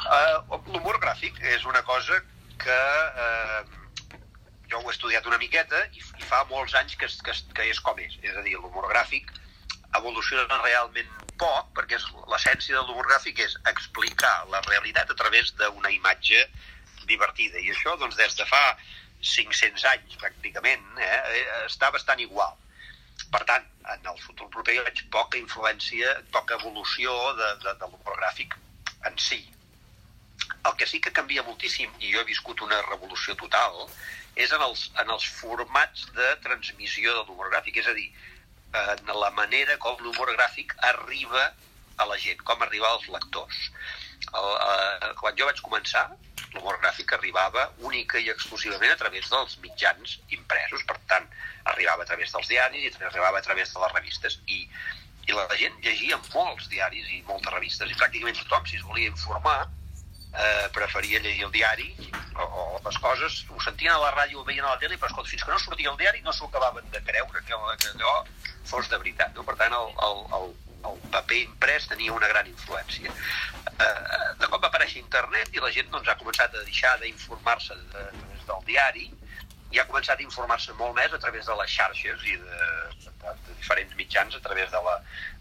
Uh, 0.03 0.41
Gràfic 1.23 1.45
és 1.55 1.63
una 1.63 1.81
cosa 1.87 2.17
que 2.59 2.79
uh, 3.23 3.61
jo 4.67 4.79
ho 4.79 4.89
he 4.89 4.91
estudiat 4.91 5.27
una 5.29 5.37
miqueta 5.39 5.79
i, 5.95 6.01
i 6.19 6.25
fa 6.27 6.41
molts 6.49 6.73
anys 6.75 6.97
que, 6.99 7.07
que, 7.23 7.35
que 7.55 7.67
és 7.71 7.79
com 7.79 7.99
és. 8.03 8.17
És 8.27 8.35
a 8.35 8.43
dir, 8.43 8.57
l'humor 8.59 8.89
gràfic 8.91 9.31
evoluciona 9.95 10.57
realment 10.65 11.13
poc, 11.39 11.69
perquè 11.77 12.01
l'essència 12.27 12.75
de 12.75 12.83
l'humor 12.83 13.07
gràfic 13.07 13.39
és 13.39 13.55
explicar 13.71 14.33
la 14.51 14.59
realitat 14.67 15.15
a 15.15 15.15
través 15.15 15.53
d'una 15.61 15.93
imatge 15.95 16.43
divertida. 17.07 17.55
I 17.63 17.71
això, 17.71 17.95
doncs, 18.03 18.19
des 18.19 18.35
de 18.35 18.49
fa 18.51 18.75
500 19.23 19.87
anys, 19.95 20.19
pràcticament, 20.19 20.85
eh, 20.99 21.09
eh, 21.39 21.47
està 21.69 21.93
bastant 21.95 22.19
igual. 22.19 22.59
Per 23.31 23.45
tant, 23.47 23.71
en 23.95 24.11
el 24.11 24.19
futur 24.27 24.51
proper 24.51 24.75
jo 24.75 24.83
veig 24.91 25.05
poca 25.15 25.39
influència, 25.39 26.17
poca 26.35 26.59
evolució 26.59 27.15
de, 27.39 27.53
de, 27.63 27.79
de 27.79 27.93
l'humor 27.93 28.19
gràfic 28.19 28.59
en 29.07 29.15
si. 29.31 29.45
El 30.69 30.75
que 30.79 30.87
sí 30.87 30.99
que 31.03 31.11
canvia 31.11 31.43
moltíssim, 31.43 31.91
i 31.99 32.13
jo 32.13 32.21
he 32.21 32.29
viscut 32.29 32.61
una 32.63 32.81
revolució 32.89 33.35
total, 33.39 33.87
és 34.35 34.53
en 34.55 34.61
els, 34.65 34.87
en 35.01 35.11
els 35.13 35.25
formats 35.39 36.07
de 36.17 36.29
transmissió 36.45 37.13
de 37.17 37.25
l'humor 37.27 37.51
gràfic, 37.53 37.81
és 37.83 37.89
a 37.91 37.95
dir, 37.97 38.07
en 38.73 39.11
la 39.21 39.29
manera 39.37 39.77
com 39.77 39.99
l'humor 40.01 40.31
gràfic 40.33 40.73
arriba 40.89 41.51
a 41.97 42.07
la 42.09 42.17
gent, 42.17 42.41
com 42.47 42.61
arriba 42.65 42.89
als 42.89 43.05
lectors. 43.15 43.59
El, 44.31 44.49
eh, 44.49 45.11
quan 45.19 45.35
jo 45.37 45.45
vaig 45.49 45.61
començar, 45.61 46.07
l'humor 46.53 46.79
gràfic 46.81 47.13
arribava 47.13 47.67
única 47.89 48.21
i 48.21 48.31
exclusivament 48.33 48.93
a 48.93 48.97
través 48.97 49.29
dels 49.29 49.57
mitjans 49.61 50.17
impresos, 50.37 50.83
per 50.89 50.97
tant, 51.11 51.29
arribava 51.73 52.03
a 52.03 52.09
través 52.09 52.33
dels 52.33 52.49
diaris 52.49 52.87
i 52.87 53.07
arribava 53.11 53.39
a 53.39 53.45
través 53.45 53.73
de 53.73 53.83
les 53.83 53.95
revistes. 53.99 54.39
I, 54.47 54.67
i 55.27 55.37
la 55.37 55.45
gent 55.59 55.77
llegia 55.85 56.19
molts 56.33 56.67
diaris 56.71 57.09
i 57.13 57.21
moltes 57.29 57.53
revistes, 57.53 57.89
i 57.89 57.99
pràcticament 57.99 58.41
tothom, 58.41 58.65
si 58.69 58.79
es 58.79 58.85
volia 58.89 59.13
informar, 59.13 59.59
eh, 60.33 60.69
preferia 60.73 61.19
llegir 61.19 61.45
el 61.45 61.51
diari 61.51 61.89
o, 62.35 62.43
o 62.43 62.81
les 62.85 62.97
coses, 62.97 63.45
ho 63.49 63.61
sentien 63.61 63.93
a 63.93 64.01
la 64.01 64.11
ràdio, 64.15 64.41
ho 64.41 64.47
veien 64.47 64.65
a 64.65 64.73
la 64.73 64.81
tele, 64.81 64.97
però 64.97 65.11
escolta, 65.11 65.29
fins 65.29 65.45
que 65.45 65.53
no 65.53 65.59
sortia 65.61 65.91
el 65.91 65.99
diari 65.99 66.21
no 66.25 66.33
s'ho 66.33 66.49
acabaven 66.49 66.89
de 66.91 67.01
creure 67.05 67.43
que, 67.45 67.53
que 67.53 67.93
allò 67.93 68.13
fos 68.65 68.89
de 68.89 68.97
veritat. 68.97 69.33
No? 69.37 69.45
Per 69.47 69.55
tant, 69.59 69.73
el, 69.77 69.91
el, 70.07 70.21
el, 70.39 70.53
el 70.89 71.01
paper 71.13 71.41
imprès 71.45 71.87
tenia 71.91 72.13
una 72.13 72.29
gran 72.31 72.47
influència. 72.49 73.13
Eh, 73.73 74.29
de 74.39 74.49
cop 74.49 74.61
va 74.61 74.69
aparèixer 74.71 75.01
internet 75.01 75.53
i 75.53 75.63
la 75.63 75.71
gent 75.75 75.91
doncs, 75.93 76.09
ha 76.09 76.19
començat 76.19 76.53
a 76.53 76.63
deixar 76.65 76.95
d'informar-se 77.03 77.77
de, 77.93 78.07
de, 78.17 78.39
del 78.47 78.65
diari 78.69 79.09
i 79.73 79.79
ha 79.81 79.87
començat 79.89 80.19
a 80.19 80.25
informar-se 80.25 80.73
molt 80.77 80.93
més 80.97 81.13
a 81.13 81.19
través 81.21 81.47
de 81.49 81.55
les 81.61 81.71
xarxes 81.75 82.25
i 82.29 82.35
de, 82.41 82.59
de, 83.05 83.13
de 83.45 83.55
diferents 83.57 83.95
mitjans 83.97 84.35
a 84.37 84.41
través 84.45 84.69
de 84.73 84.81
la 84.85 84.97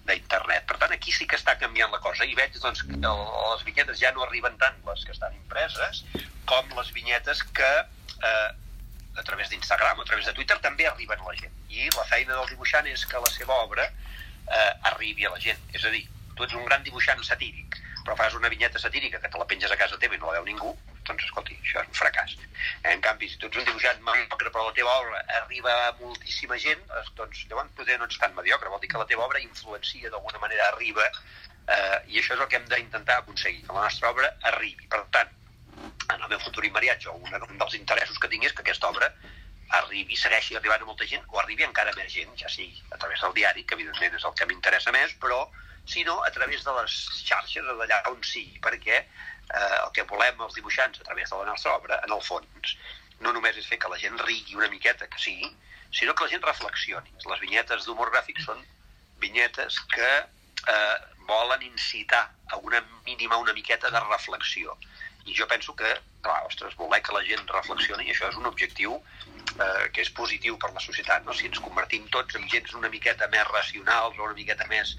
d'internet. 0.09 0.67
Per 0.69 0.79
tant, 0.81 0.93
aquí 0.95 1.12
sí 1.15 1.27
que 1.31 1.38
està 1.38 1.55
canviant 1.61 1.93
la 1.93 2.01
cosa 2.03 2.27
i 2.27 2.35
veig 2.38 2.57
doncs, 2.59 2.83
que 2.88 2.99
el, 2.99 3.23
les 3.53 3.65
vinyetes 3.69 4.01
ja 4.01 4.12
no 4.17 4.25
arriben 4.27 4.57
tant 4.62 4.79
les 4.88 5.05
que 5.07 5.15
estan 5.15 5.35
impreses 5.37 6.03
com 6.51 6.75
les 6.79 6.91
vinyetes 6.97 7.45
que 7.55 7.71
eh, 7.83 8.49
a 9.12 9.23
través 9.29 9.53
d'Instagram 9.53 10.01
a 10.01 10.09
través 10.09 10.27
de 10.27 10.35
Twitter 10.37 10.59
també 10.65 10.88
arriben 10.88 11.21
a 11.21 11.29
la 11.29 11.37
gent. 11.38 11.55
I 11.71 11.88
la 11.97 12.07
feina 12.11 12.35
del 12.35 12.51
dibuixant 12.51 12.88
és 12.91 13.05
que 13.07 13.21
la 13.23 13.31
seva 13.35 13.61
obra 13.67 13.87
eh, 13.87 14.73
arribi 14.93 15.27
a 15.27 15.35
la 15.35 15.41
gent. 15.41 15.61
És 15.73 15.85
a 15.85 15.93
dir, 15.95 16.05
tu 16.37 16.47
ets 16.47 16.57
un 16.59 16.67
gran 16.67 16.83
dibuixant 16.87 17.23
satíric, 17.27 17.79
però 18.03 18.17
fas 18.19 18.35
una 18.38 18.51
vinyeta 18.53 18.81
satírica 18.83 19.21
que 19.21 19.31
te 19.31 19.38
la 19.38 19.47
penges 19.47 19.73
a 19.73 19.79
casa 19.79 20.01
teva 20.03 20.17
i 20.17 20.23
no 20.23 20.33
la 20.33 20.41
veu 20.41 20.49
ningú, 20.49 20.75
doncs 21.09 21.27
escolti, 21.27 21.57
això 21.59 21.83
és 21.83 21.91
un 21.91 21.99
fracàs. 21.99 22.35
En 22.93 23.03
canvi, 23.05 23.29
si 23.31 23.38
tu 23.41 23.51
ets 23.51 23.61
un 23.61 23.69
dibuixant 23.69 24.03
mediocre 24.07 24.53
però 24.55 24.67
la 24.69 24.75
teva 24.77 24.95
obra 25.03 25.23
arriba 25.41 25.75
a 25.87 25.93
moltíssima 26.01 26.59
gent, 26.65 26.83
doncs 27.19 27.45
llavors 27.51 27.75
potser 27.79 27.99
no 27.99 28.09
ets 28.11 28.19
tan 28.23 28.35
mediocre, 28.38 28.71
vol 28.73 28.83
dir 28.83 28.91
que 28.93 29.03
la 29.03 29.09
teva 29.11 29.27
obra 29.27 29.43
influencia 29.43 30.11
d'alguna 30.11 30.43
manera, 30.45 30.71
arriba, 30.73 31.09
eh, 31.67 31.99
i 32.15 32.21
això 32.23 32.37
és 32.37 32.41
el 32.41 32.49
que 32.49 32.61
hem 32.61 32.69
d'intentar 32.71 33.21
aconseguir, 33.23 33.65
que 33.67 33.79
la 33.79 33.87
nostra 33.88 34.11
obra 34.15 34.33
arribi. 34.53 34.88
Per 34.93 35.03
tant, 35.17 35.31
en 35.83 36.19
el 36.21 36.29
meu 36.29 36.43
futur 36.43 36.65
immediat, 36.69 37.01
jo, 37.07 37.15
un, 37.19 37.38
un 37.49 37.59
dels 37.59 37.79
interessos 37.79 38.19
que 38.23 38.31
tinc 38.33 38.49
és 38.49 38.55
que 38.57 38.65
aquesta 38.67 38.91
obra 38.93 39.11
arribi, 39.79 40.17
segueixi 40.21 40.57
arribant 40.59 40.83
a 40.85 40.88
molta 40.88 41.07
gent 41.09 41.25
o 41.33 41.38
arribi 41.41 41.65
encara 41.65 41.95
més 41.97 42.12
gent, 42.12 42.33
ja 42.37 42.51
sigui 42.53 42.83
a 42.93 42.99
través 42.99 43.23
del 43.25 43.37
diari, 43.38 43.65
que 43.65 43.79
evidentment 43.79 44.19
és 44.19 44.27
el 44.29 44.35
que 44.38 44.49
m'interessa 44.51 44.93
més, 44.93 45.15
però 45.23 45.47
sinó 45.87 46.23
a 46.25 46.31
través 46.31 46.64
de 46.64 46.73
les 46.81 46.97
xarxes, 47.27 47.66
o 47.66 47.77
d'allà 47.81 48.03
on 48.11 48.21
sigui, 48.23 48.59
perquè 48.62 48.99
eh, 49.03 49.79
el 49.83 49.90
que 49.97 50.07
volem 50.11 50.40
els 50.47 50.55
dibuixants 50.59 51.01
a 51.01 51.07
través 51.09 51.31
de 51.31 51.40
la 51.40 51.49
nostra 51.51 51.77
obra, 51.77 52.01
en 52.07 52.14
el 52.14 52.23
fons, 52.23 52.77
no 53.23 53.33
només 53.33 53.59
és 53.59 53.68
fer 53.71 53.79
que 53.83 53.90
la 53.90 53.99
gent 54.03 54.18
rigui 54.27 54.59
una 54.59 54.71
miqueta, 54.71 55.09
que 55.11 55.18
sigui, 55.23 55.51
sinó 55.92 56.14
que 56.14 56.25
la 56.27 56.33
gent 56.35 56.45
reflexioni. 56.47 57.12
Les 57.29 57.42
vinyetes 57.42 57.87
d'humor 57.87 58.11
gràfic 58.14 58.40
són 58.45 58.62
vinyetes 59.23 59.79
que 59.92 60.12
eh, 60.18 60.97
volen 61.29 61.62
incitar 61.62 62.25
a 62.51 62.57
una 62.57 62.83
mínima, 63.07 63.37
una 63.37 63.53
miqueta 63.53 63.90
de 63.90 64.01
reflexió. 64.09 64.77
I 65.25 65.37
jo 65.38 65.47
penso 65.47 65.75
que, 65.79 65.88
clar, 66.23 66.40
ostres, 66.49 66.75
voler 66.77 67.03
que 67.03 67.14
la 67.14 67.23
gent 67.23 67.47
reflexioni, 67.47 68.09
això 68.11 68.31
és 68.33 68.38
un 68.40 68.49
objectiu 68.51 68.97
eh, 68.99 69.90
que 69.95 70.03
és 70.03 70.11
positiu 70.11 70.59
per 70.59 70.73
la 70.73 70.83
societat, 70.83 71.23
no? 71.27 71.35
Si 71.37 71.47
ens 71.47 71.62
convertim 71.62 72.09
tots 72.11 72.38
en 72.38 72.49
gens 72.51 72.75
una 72.75 72.90
miqueta 72.90 73.29
més 73.31 73.47
racionals 73.53 74.18
o 74.18 74.27
una 74.27 74.38
miqueta 74.38 74.66
més 74.73 74.97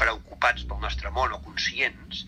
preocupats 0.00 0.64
pel 0.68 0.80
nostre 0.84 1.10
món 1.14 1.34
o 1.34 1.40
conscients, 1.44 2.26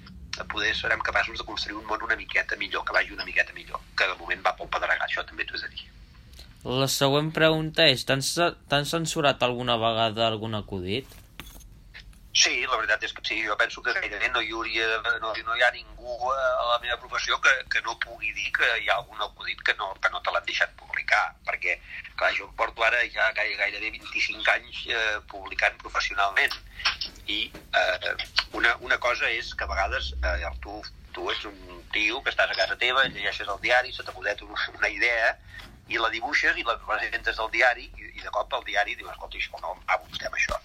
poder 0.51 0.75
serem 0.75 1.01
capaços 1.05 1.39
de 1.39 1.45
construir 1.45 1.79
un 1.79 1.87
món 1.87 2.03
una 2.03 2.17
miqueta 2.17 2.57
millor, 2.57 2.85
que 2.85 2.97
vagi 2.97 3.13
una 3.13 3.27
miqueta 3.29 3.53
millor, 3.53 3.81
que 3.97 4.07
de 4.09 4.19
moment 4.21 4.45
va 4.47 4.55
pel 4.57 4.71
pedregar, 4.73 5.07
això 5.07 5.25
també 5.29 5.45
t'ho 5.45 5.59
he 5.59 5.65
de 5.65 5.73
dir. 5.75 5.89
La 6.65 6.89
següent 6.93 7.31
pregunta 7.33 7.87
és, 7.89 8.05
t'han 8.05 8.87
censurat 8.95 9.43
alguna 9.43 9.79
vegada 9.81 10.27
algun 10.27 10.59
acudit? 10.59 11.09
Sí, 12.31 12.61
la 12.63 12.77
veritat 12.77 13.03
és 13.03 13.13
que 13.13 13.23
sí, 13.27 13.41
jo 13.43 13.57
penso 13.59 13.83
que 13.83 13.93
gairebé 13.97 14.29
no 14.31 14.41
hi, 14.41 14.53
hauria, 14.55 14.87
no, 15.23 15.33
no 15.35 15.57
hi 15.57 15.65
ha 15.67 15.71
ningú 15.75 16.15
a 16.31 16.69
la 16.69 16.77
meva 16.85 16.99
professió 17.03 17.41
que, 17.43 17.51
que 17.73 17.83
no 17.83 17.97
pugui 18.05 18.31
dir 18.37 18.53
que 18.55 18.69
hi 18.85 18.87
ha 18.89 19.01
algun 19.01 19.25
acudit 19.25 19.65
que 19.67 19.75
no, 19.81 19.89
que 19.99 20.13
no 20.15 20.21
te 20.23 20.31
l'han 20.31 20.47
deixat 20.47 20.77
publicar, 20.79 21.25
perquè 21.49 21.75
clar, 22.15 22.31
jo 22.37 22.47
em 22.47 22.55
porto 22.61 22.87
ara 22.87 23.03
ja 23.11 23.33
gairebé 23.35 23.91
25 23.97 24.55
anys 24.55 24.85
eh, 24.95 25.19
publicant 25.33 25.75
professionalment 25.83 26.55
i 27.31 27.53
eh, 27.81 28.15
una, 28.59 28.77
una 28.81 28.99
cosa 28.99 29.31
és 29.31 29.53
que 29.55 29.67
a 29.67 29.71
vegades 29.71 30.13
eh, 30.19 30.51
tu, 30.65 30.81
tu 31.15 31.31
ets 31.31 31.47
un 31.51 31.85
tio 31.95 32.21
que 32.25 32.33
estàs 32.35 32.51
a 32.51 32.59
casa 32.59 32.79
teva, 32.81 33.07
llegeixes 33.07 33.49
el 33.49 33.61
diari, 33.63 33.95
se 33.95 34.07
t'acudet 34.07 34.43
una 34.47 34.91
idea 34.91 35.35
i 35.91 35.99
la 35.99 36.11
dibuixes 36.15 36.59
i 36.59 36.67
la 36.67 36.77
presentes 36.87 37.39
al 37.39 37.51
diari 37.55 37.89
i, 37.99 38.11
i 38.19 38.25
de 38.25 38.35
cop 38.35 38.53
el 38.59 38.67
diari 38.67 38.95
diu, 38.99 39.11
escolta, 39.11 39.39
això 39.39 39.63
no 39.63 39.77
vostè 39.79 40.29
amb 40.29 40.39
això. 40.39 40.59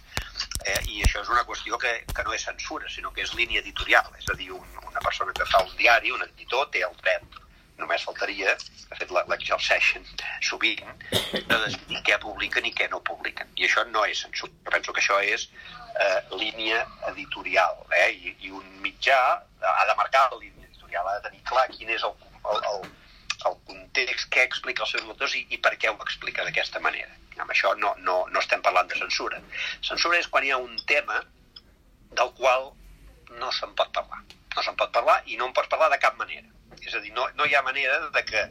Eh, 0.65 0.81
i 0.91 1.01
això 1.05 1.21
és 1.21 1.31
una 1.33 1.45
qüestió 1.47 1.79
que, 1.81 1.93
que 2.11 2.25
no 2.25 2.33
és 2.35 2.45
censura, 2.45 2.89
sinó 2.89 3.11
que 3.13 3.25
és 3.25 3.33
línia 3.37 3.61
editorial, 3.63 4.11
és 4.19 4.29
a 4.29 4.37
dir, 4.37 4.51
un, 4.53 4.77
una 4.83 5.01
persona 5.05 5.33
que 5.37 5.47
fa 5.49 5.63
un 5.65 5.73
diari, 5.79 6.13
un 6.13 6.25
editor, 6.27 6.69
té 6.73 6.83
el 6.85 6.93
dret, 7.01 7.39
només 7.81 8.05
faltaria, 8.07 8.53
de 8.89 8.97
fet 8.99 9.11
l'exerceixen 9.13 10.05
sovint, 10.45 10.85
de 11.11 11.57
decidir 11.65 12.01
què 12.07 12.19
publiquen 12.23 12.69
i 12.69 12.73
què 12.77 12.87
no 12.91 13.01
publiquen. 13.09 13.49
I 13.57 13.67
això 13.67 13.83
no 13.89 14.05
és 14.05 14.21
censura, 14.25 14.53
penso 14.77 14.93
que 14.93 15.03
això 15.03 15.19
és 15.25 15.49
eh, 15.99 16.21
línia 16.35 16.85
editorial, 17.11 17.81
eh? 17.95 18.11
I, 18.11 18.35
i 18.47 18.51
un 18.51 18.65
mitjà 18.83 19.17
ha 19.65 19.85
de 19.87 19.95
marcar 19.97 20.27
la 20.31 20.39
línia 20.39 20.67
editorial, 20.67 21.07
ha 21.07 21.17
de 21.19 21.27
tenir 21.29 21.43
clar 21.49 21.67
quin 21.71 21.91
és 21.95 22.03
el, 22.07 22.15
el, 22.51 22.63
el, 22.71 22.89
el 23.49 23.59
context, 23.69 24.29
què 24.33 24.45
explica 24.45 24.85
els 24.85 24.95
seus 24.95 25.05
lectors 25.07 25.35
i, 25.39 25.45
i 25.55 25.61
per 25.61 25.75
què 25.79 25.91
ho 25.91 25.99
explica 26.05 26.45
d'aquesta 26.47 26.81
manera. 26.83 27.11
Amb 27.35 27.51
això 27.51 27.73
no, 27.79 27.93
no, 28.07 28.21
no 28.31 28.41
estem 28.41 28.61
parlant 28.63 28.87
de 28.91 28.99
censura. 28.99 29.41
Censura 29.83 30.19
és 30.19 30.29
quan 30.31 30.45
hi 30.45 30.53
ha 30.55 30.61
un 30.61 30.77
tema 30.87 31.21
del 32.15 32.31
qual 32.37 32.71
no 33.39 33.51
se'n 33.51 33.75
pot 33.75 33.91
parlar. 33.95 34.21
No 34.55 34.63
se'n 34.63 34.77
pot 34.79 34.93
parlar 34.95 35.17
i 35.27 35.39
no 35.39 35.49
en 35.49 35.55
pots 35.55 35.71
parlar 35.71 35.89
de 35.91 35.99
cap 35.99 36.15
manera. 36.19 36.47
És 36.79 36.95
a 36.95 37.01
dir, 37.03 37.11
no, 37.15 37.27
no 37.35 37.47
hi 37.47 37.55
ha 37.55 37.63
manera 37.65 37.97
de 38.15 38.23
que 38.27 38.45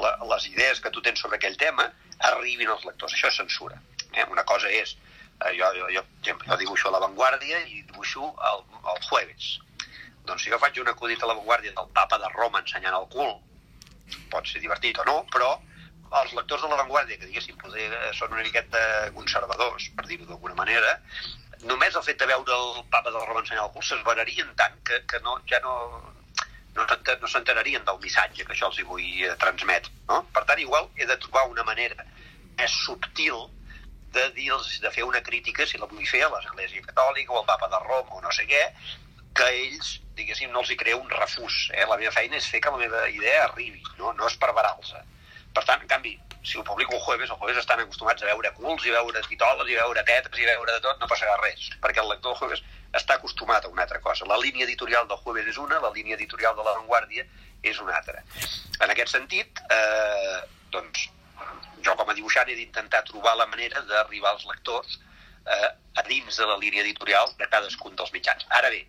la, 0.00 0.14
les 0.32 0.48
idees 0.48 0.80
que 0.80 0.92
tu 0.94 1.02
tens 1.04 1.20
sobre 1.20 1.36
aquell 1.36 1.58
tema 1.60 1.90
arribin 2.30 2.72
als 2.72 2.86
lectors. 2.88 3.12
Això 3.16 3.28
és 3.28 3.40
censura. 3.42 3.80
Eh? 4.12 4.24
Una 4.30 4.44
cosa 4.48 4.70
és, 4.72 4.96
eh, 5.40 5.52
jo, 5.58 5.70
jo, 5.78 5.90
jo, 5.96 6.36
jo 6.46 6.58
dibuixo 6.60 6.88
a 6.88 6.94
l'avantguàrdia 6.96 7.64
i 7.66 7.82
dibuixo 7.82 8.30
el, 8.50 8.64
el 8.94 9.02
jueves. 9.08 9.50
Doncs 10.28 10.44
si 10.44 10.52
jo 10.52 10.60
faig 10.62 10.78
un 10.82 10.92
acudit 10.92 11.22
a 11.22 11.30
l'avantguàrdia 11.30 11.74
del 11.76 11.90
papa 11.96 12.18
de 12.22 12.30
Roma 12.36 12.62
ensenyant 12.62 12.98
el 12.98 13.08
cul, 13.14 13.34
pot 14.32 14.48
ser 14.48 14.62
divertit 14.62 14.98
o 15.02 15.06
no, 15.08 15.20
però 15.32 15.52
els 16.20 16.34
lectors 16.36 16.62
de 16.62 16.68
l'avantguàrdia, 16.68 17.18
que 17.18 17.28
diguéssim 17.28 17.56
poder, 17.60 17.88
eh, 17.88 18.10
són 18.16 18.34
una 18.34 18.44
miqueta 18.44 18.82
conservadors, 19.16 19.88
per 19.96 20.06
dir-ho 20.06 20.28
d'alguna 20.28 20.58
manera, 20.58 20.96
només 21.68 21.96
el 21.96 22.04
fet 22.06 22.18
de 22.20 22.28
veure 22.28 22.58
el 22.58 22.82
papa 22.92 23.10
del 23.10 23.24
Roma 23.26 23.40
ensenyar 23.40 23.64
el 23.68 23.72
cul 23.74 23.86
s'esverarien 23.86 24.50
tant 24.58 24.76
que, 24.84 25.00
que 25.08 25.20
no, 25.24 25.38
ja 25.48 25.60
no, 25.64 25.74
no, 26.76 26.86
no 26.86 27.30
s'enterarien 27.30 27.84
del 27.88 28.00
missatge 28.02 28.44
que 28.44 28.54
això 28.54 28.68
els 28.70 28.80
hi 28.80 28.86
vull 28.88 29.08
eh, 29.24 29.34
transmetre. 29.42 29.92
No? 30.10 30.22
Per 30.34 30.44
tant, 30.48 30.60
igual 30.60 30.90
he 30.96 31.08
de 31.08 31.18
trobar 31.24 31.48
una 31.50 31.64
manera 31.68 32.06
més 32.58 32.78
subtil 32.84 33.46
de, 34.14 34.28
dir 34.36 34.50
de 34.82 34.90
fer 34.94 35.04
una 35.04 35.22
crítica, 35.22 35.66
si 35.66 35.80
la 35.80 35.88
vull 35.90 36.06
fer 36.08 36.24
a 36.26 36.32
l'Església 36.34 36.84
Catòlica 36.88 37.32
o 37.32 37.40
al 37.40 37.48
papa 37.48 37.70
de 37.72 37.80
Roma 37.86 38.18
o 38.18 38.22
no 38.24 38.32
sé 38.34 38.46
què, 38.50 38.66
que 39.36 39.48
ells, 39.48 39.94
diguéssim, 40.18 40.52
no 40.52 40.60
els 40.60 40.72
hi 40.72 40.76
crea 40.76 40.98
un 40.98 41.08
refús. 41.10 41.70
Eh? 41.72 41.86
La 41.88 41.96
meva 41.96 42.12
feina 42.12 42.36
és 42.36 42.48
fer 42.52 42.60
que 42.60 42.72
la 42.74 42.82
meva 42.82 43.06
idea 43.08 43.46
arribi, 43.46 43.82
no, 43.98 44.12
no 44.12 44.28
és 44.28 44.36
per 44.36 44.52
se 44.84 45.00
per 45.52 45.64
tant, 45.68 45.82
en 45.82 45.88
canvi, 45.88 46.14
si 46.42 46.58
ho 46.58 46.64
publico 46.64 46.94
el 46.94 47.00
jueves, 47.00 47.30
el 47.30 47.36
jueves 47.36 47.58
estan 47.60 47.80
acostumats 47.80 48.22
a 48.22 48.26
veure 48.30 48.52
culs 48.56 48.86
i 48.86 48.94
veure 48.94 49.22
titoles 49.28 49.68
i 49.68 49.76
veure 49.76 50.04
tetes 50.08 50.38
i 50.40 50.46
veure 50.48 50.72
de 50.72 50.80
tot, 50.80 50.98
no 51.00 51.08
passarà 51.10 51.36
res, 51.42 51.68
perquè 51.82 52.00
el 52.02 52.08
lector 52.08 52.32
del 52.32 52.40
jueves 52.40 52.62
està 52.96 53.18
acostumat 53.18 53.64
a 53.64 53.72
una 53.72 53.84
altra 53.84 54.00
cosa. 54.00 54.26
La 54.28 54.40
línia 54.40 54.64
editorial 54.64 55.08
del 55.08 55.20
jueves 55.20 55.50
és 55.52 55.58
una, 55.60 55.80
la 55.84 55.92
línia 55.94 56.16
editorial 56.16 56.56
de 56.56 56.64
l'avantguàrdia 56.64 57.26
és 57.62 57.80
una 57.84 57.96
altra. 58.00 58.24
En 58.80 58.90
aquest 58.90 59.12
sentit, 59.12 59.60
eh, 59.76 60.40
doncs, 60.72 61.10
jo 61.86 61.94
com 61.98 62.10
a 62.10 62.16
dibuixant 62.18 62.48
he 62.48 62.56
d'intentar 62.58 63.02
trobar 63.08 63.36
la 63.38 63.48
manera 63.50 63.82
d'arribar 63.90 64.32
als 64.32 64.46
lectors 64.50 64.98
eh, 65.46 65.70
a 66.00 66.02
dins 66.08 66.36
de 66.36 66.48
la 66.48 66.58
línia 66.58 66.82
editorial 66.82 67.32
de 67.38 67.48
cadascun 67.48 67.96
dels 67.96 68.12
mitjans. 68.16 68.46
Ara 68.58 68.70
bé, 68.74 68.84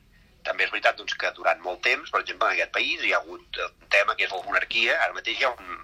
també 0.47 0.65
és 0.65 0.71
veritat 0.73 0.99
doncs, 0.99 1.15
que 1.19 1.31
durant 1.37 1.61
molt 1.63 1.81
temps, 1.87 2.11
per 2.11 2.21
exemple, 2.21 2.49
en 2.49 2.57
aquest 2.57 2.73
país 2.75 3.03
hi 3.03 3.13
ha 3.13 3.21
hagut 3.21 3.61
un 3.65 3.89
tema 3.95 4.15
que 4.15 4.27
és 4.27 4.35
la 4.35 4.43
monarquia, 4.47 4.99
ara 5.05 5.17
mateix 5.17 5.39
hi 5.39 5.47
ha 5.47 5.53
un, 5.53 5.79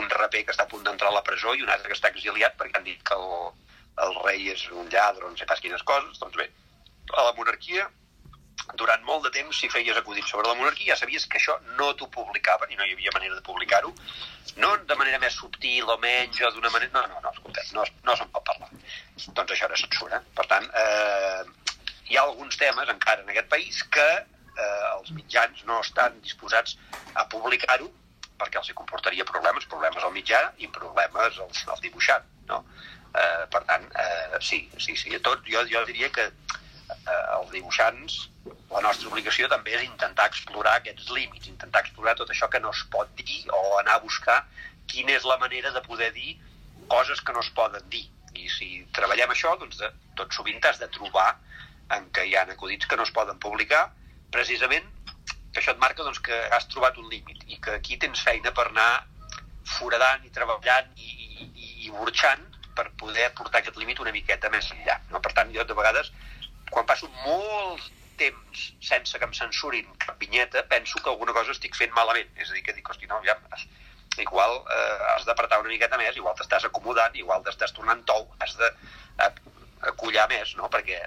un 0.00 0.10
raper 0.10 0.44
que 0.44 0.54
està 0.54 0.66
a 0.66 0.70
punt 0.70 0.84
d'entrar 0.86 1.10
a 1.10 1.18
la 1.18 1.24
presó 1.26 1.54
i 1.54 1.62
un 1.62 1.72
altre 1.74 1.90
que 1.90 1.98
està 1.98 2.10
exiliat 2.14 2.56
perquè 2.60 2.78
han 2.78 2.86
dit 2.86 3.02
que 3.08 3.18
el, 3.18 3.52
el 4.06 4.16
rei 4.22 4.48
és 4.54 4.64
un 4.70 4.88
lladre 4.92 5.28
no 5.28 5.36
sé 5.38 5.46
pas 5.50 5.62
quines 5.62 5.82
coses, 5.90 6.18
doncs 6.22 6.38
bé, 6.40 6.48
a 7.12 7.28
la 7.28 7.34
monarquia 7.38 7.88
durant 8.78 9.02
molt 9.06 9.26
de 9.26 9.32
temps, 9.34 9.56
si 9.58 9.68
feies 9.70 9.96
acudits 9.96 10.30
sobre 10.30 10.48
la 10.48 10.56
monarquia, 10.58 10.92
ja 10.92 10.98
sabies 11.00 11.26
que 11.30 11.38
això 11.38 11.56
no 11.78 11.92
t'ho 11.98 12.08
publicaven 12.12 12.70
i 12.72 12.78
no 12.78 12.86
hi 12.86 12.94
havia 12.96 13.12
manera 13.14 13.36
de 13.36 13.44
publicar-ho, 13.46 13.92
no 14.62 14.70
de 14.88 14.96
manera 15.00 15.20
més 15.22 15.36
subtil 15.36 15.90
o 15.90 15.98
menys 16.02 16.40
o 16.40 16.52
d'una 16.54 16.70
manera... 16.74 16.92
No, 16.94 17.02
no, 17.10 17.20
no, 17.24 17.32
escolta, 17.34 17.64
no, 17.76 17.84
no 18.06 18.16
se'n 18.16 18.30
pot 18.34 18.46
parlar. 18.46 18.70
Doncs 19.26 19.56
això 19.56 19.68
era 19.68 19.80
censura. 19.80 20.22
Per 20.38 20.46
tant, 20.50 20.70
eh, 20.82 21.74
hi 22.10 22.16
ha 22.16 22.24
alguns 22.24 22.56
temes 22.60 22.90
encara 22.92 23.24
en 23.24 23.34
aquest 23.34 23.50
país 23.52 23.82
que 23.96 24.08
eh, 24.14 24.86
els 24.94 25.12
mitjans 25.18 25.64
no 25.68 25.80
estan 25.84 26.18
disposats 26.24 26.78
a 27.14 27.26
publicar-ho 27.30 27.90
perquè 28.38 28.58
els 28.60 28.70
hi 28.70 28.76
comportaria 28.78 29.26
problemes, 29.28 29.66
problemes 29.70 30.02
al 30.02 30.14
mitjà 30.14 30.40
i 30.58 30.68
problemes 30.74 31.38
al, 31.42 31.52
al 31.74 31.82
dibuixant, 31.84 32.26
no? 32.50 32.64
Eh, 33.14 33.44
per 33.50 33.62
tant, 33.68 33.84
eh, 34.02 34.40
sí, 34.42 34.64
sí, 34.82 34.96
sí, 34.98 35.14
tot, 35.22 35.44
jo, 35.46 35.62
jo 35.70 35.84
diria 35.86 36.10
que 36.10 36.26
eh, 36.90 37.24
els 37.38 37.50
dibuixants, 37.52 38.18
la 38.70 38.82
nostra 38.84 39.10
obligació 39.10 39.48
també 39.52 39.74
és 39.78 39.84
intentar 39.86 40.26
explorar 40.30 40.78
aquests 40.80 41.10
límits, 41.16 41.48
intentar 41.50 41.84
explorar 41.84 42.16
tot 42.18 42.30
això 42.30 42.48
que 42.52 42.60
no 42.64 42.72
es 42.74 42.82
pot 42.92 43.10
dir 43.20 43.44
o 43.52 43.62
anar 43.80 43.98
a 43.98 44.04
buscar 44.04 44.40
quina 44.90 45.14
és 45.16 45.24
la 45.28 45.38
manera 45.42 45.72
de 45.72 45.82
poder 45.86 46.10
dir 46.16 46.36
coses 46.88 47.20
que 47.20 47.32
no 47.32 47.40
es 47.40 47.50
poden 47.56 47.88
dir. 47.90 48.04
I 48.34 48.48
si 48.50 48.68
treballem 48.96 49.30
això, 49.30 49.54
doncs 49.60 49.78
de, 49.80 49.90
tot 50.18 50.34
sovint 50.34 50.64
has 50.68 50.80
de 50.82 50.90
trobar 50.96 51.30
en 51.94 52.10
què 52.16 52.26
hi 52.26 52.34
ha 52.36 52.44
acudits 52.56 52.88
que 52.90 52.98
no 52.98 53.06
es 53.06 53.12
poden 53.14 53.38
publicar, 53.38 53.86
precisament 54.34 54.90
que 55.54 55.62
això 55.62 55.72
et 55.72 55.80
marca 55.80 56.02
doncs, 56.02 56.18
que 56.18 56.36
has 56.56 56.66
trobat 56.72 56.98
un 56.98 57.08
límit 57.08 57.44
i 57.46 57.60
que 57.62 57.76
aquí 57.78 57.96
tens 58.02 58.24
feina 58.26 58.50
per 58.56 58.66
anar 58.68 59.06
foradant 59.76 60.24
i 60.26 60.32
treballant 60.34 60.90
i, 60.98 61.10
i, 61.14 61.46
i, 61.46 61.68
i 61.86 61.92
burxant 61.94 62.42
per 62.74 62.88
poder 62.98 63.28
portar 63.38 63.60
aquest 63.62 63.78
límit 63.78 64.00
una 64.02 64.12
miqueta 64.12 64.50
més 64.50 64.66
enllà. 64.74 64.98
No? 65.12 65.22
Per 65.22 65.30
tant, 65.36 65.52
jo 65.54 65.64
de 65.64 65.76
vegades 65.78 66.10
quan 66.74 66.86
passo 66.90 67.08
molt 67.22 67.86
temps 68.18 68.66
sense 68.84 69.18
que 69.18 69.26
em 69.26 69.32
censurin 69.34 69.88
cap 70.02 70.20
vinyeta, 70.20 70.62
penso 70.70 71.00
que 71.02 71.10
alguna 71.10 71.34
cosa 71.34 71.54
estic 71.54 71.74
fent 71.78 71.94
malament. 71.96 72.30
És 72.38 72.50
a 72.50 72.58
dir, 72.58 72.62
que 72.66 72.74
dic, 72.76 72.90
hosti, 72.90 73.08
no, 73.10 73.18
ja, 73.26 73.34
igual 74.22 74.60
eh, 74.70 74.98
has 75.14 75.26
d'apretar 75.26 75.60
una 75.62 75.72
miqueta 75.72 75.98
més, 75.98 76.16
igual 76.16 76.36
t'estàs 76.38 76.68
acomodant, 76.68 77.16
igual 77.18 77.42
t'estàs 77.46 77.74
tornant 77.74 78.04
tou, 78.06 78.28
has 78.44 78.54
de 78.60 78.70
acollar 79.90 80.28
més, 80.30 80.54
no? 80.58 80.70
perquè 80.70 81.00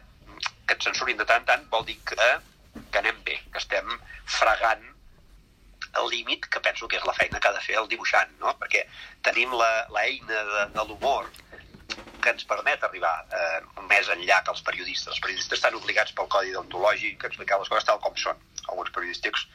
que 0.67 0.75
et 0.75 0.83
censurin 0.83 1.17
de 1.17 1.25
tant 1.25 1.41
en 1.41 1.47
tant 1.47 1.65
vol 1.71 1.85
dir 1.87 1.97
que, 2.05 2.27
que 2.91 2.99
anem 2.99 3.23
bé, 3.25 3.39
que 3.53 3.61
estem 3.61 3.87
fregant 4.27 4.83
el 5.97 6.09
límit 6.11 6.45
que 6.51 6.61
penso 6.61 6.87
que 6.91 6.99
és 6.99 7.05
la 7.07 7.15
feina 7.15 7.39
que 7.39 7.49
ha 7.49 7.55
de 7.55 7.63
fer 7.63 7.77
el 7.79 7.87
dibuixant, 7.89 8.33
no? 8.43 8.53
perquè 8.59 8.83
tenim 9.25 9.55
l'eina 9.55 10.43
de, 10.51 10.65
de 10.75 10.87
l'humor 10.89 11.31
que 12.21 12.33
ens 12.33 12.45
permet 12.49 12.83
arribar 12.83 13.13
eh, 13.31 13.59
més 13.87 14.09
enllà 14.13 14.41
que 14.43 14.53
els 14.53 14.63
periodistes. 14.67 15.13
Els 15.13 15.23
periodistes 15.23 15.59
estan 15.59 15.77
obligats 15.79 16.13
pel 16.17 16.29
codi 16.33 16.53
deontològic 16.55 17.23
a 17.23 17.31
explicar 17.31 17.59
les 17.61 17.71
coses 17.71 17.87
tal 17.87 18.01
com 18.03 18.15
són. 18.19 18.39
Alguns 18.67 18.91
periodístics 18.95 19.47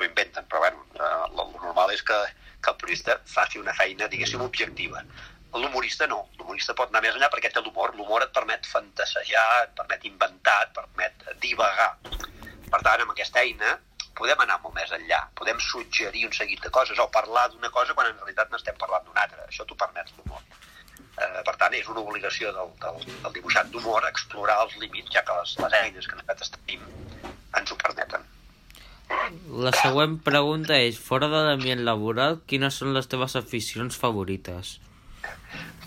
ho 0.00 0.06
inventen, 0.06 0.46
però 0.50 0.64
bueno, 0.66 0.84
eh, 0.96 1.44
normal 1.64 1.92
és 1.96 2.02
que, 2.06 2.18
que 2.60 2.72
el 2.74 2.80
periodista 2.82 3.18
faci 3.34 3.60
una 3.62 3.76
feina, 3.76 4.08
diguéssim, 4.12 4.42
objectiva. 4.44 5.04
L'humorista 5.56 6.06
no, 6.06 6.22
l'humorista 6.38 6.76
pot 6.78 6.92
anar 6.92 7.02
més 7.06 7.16
enllà 7.16 7.30
perquè 7.32 7.50
té 7.52 7.62
l'humor. 7.64 7.94
L'humor 7.98 8.24
et 8.26 8.34
permet 8.36 8.68
fantasejar, 8.70 9.46
et 9.64 9.72
permet 9.78 10.04
inventar, 10.10 10.58
et 10.66 10.74
permet 10.76 11.24
divagar. 11.42 11.94
Per 12.70 12.82
tant, 12.86 13.02
amb 13.02 13.14
aquesta 13.16 13.42
eina 13.42 13.78
podem 14.20 14.42
anar 14.44 14.58
molt 14.62 14.76
més 14.76 14.90
enllà, 14.92 15.20
podem 15.38 15.60
suggerir 15.64 16.26
un 16.28 16.34
seguit 16.36 16.60
de 16.60 16.70
coses 16.74 16.98
o 17.00 17.08
parlar 17.14 17.46
d'una 17.52 17.70
cosa 17.72 17.96
quan 17.96 18.10
en 18.10 18.18
realitat 18.18 18.52
n'estem 18.52 18.76
parlant 18.78 19.06
d'una 19.06 19.24
altra. 19.24 19.46
Això 19.48 19.64
t'ho 19.64 19.78
permet 19.80 20.12
l'humor. 20.18 20.44
Eh, 21.20 21.42
per 21.44 21.54
tant, 21.60 21.74
és 21.76 21.88
una 21.92 22.02
obligació 22.02 22.52
del, 22.56 22.74
del, 22.82 23.00
del 23.24 23.36
dibuixant 23.36 23.70
d'humor 23.72 24.06
explorar 24.08 24.60
els 24.64 24.76
límits, 24.80 25.12
ja 25.14 25.24
que 25.26 25.36
les, 25.40 25.56
les 25.64 25.78
eines 25.80 26.08
que 26.08 26.18
nosaltres 26.18 26.52
tenim 26.56 26.84
ens 27.60 27.72
ho 27.72 27.78
permeten. 27.80 28.28
La 29.66 29.72
següent 29.74 30.20
pregunta 30.24 30.78
és, 30.78 30.98
fora 31.10 31.28
de 31.32 31.42
l'ambient 31.46 31.82
laboral, 31.84 32.38
quines 32.50 32.78
són 32.80 32.94
les 32.96 33.10
teves 33.10 33.36
aficions 33.40 33.98
favorites? 33.98 34.78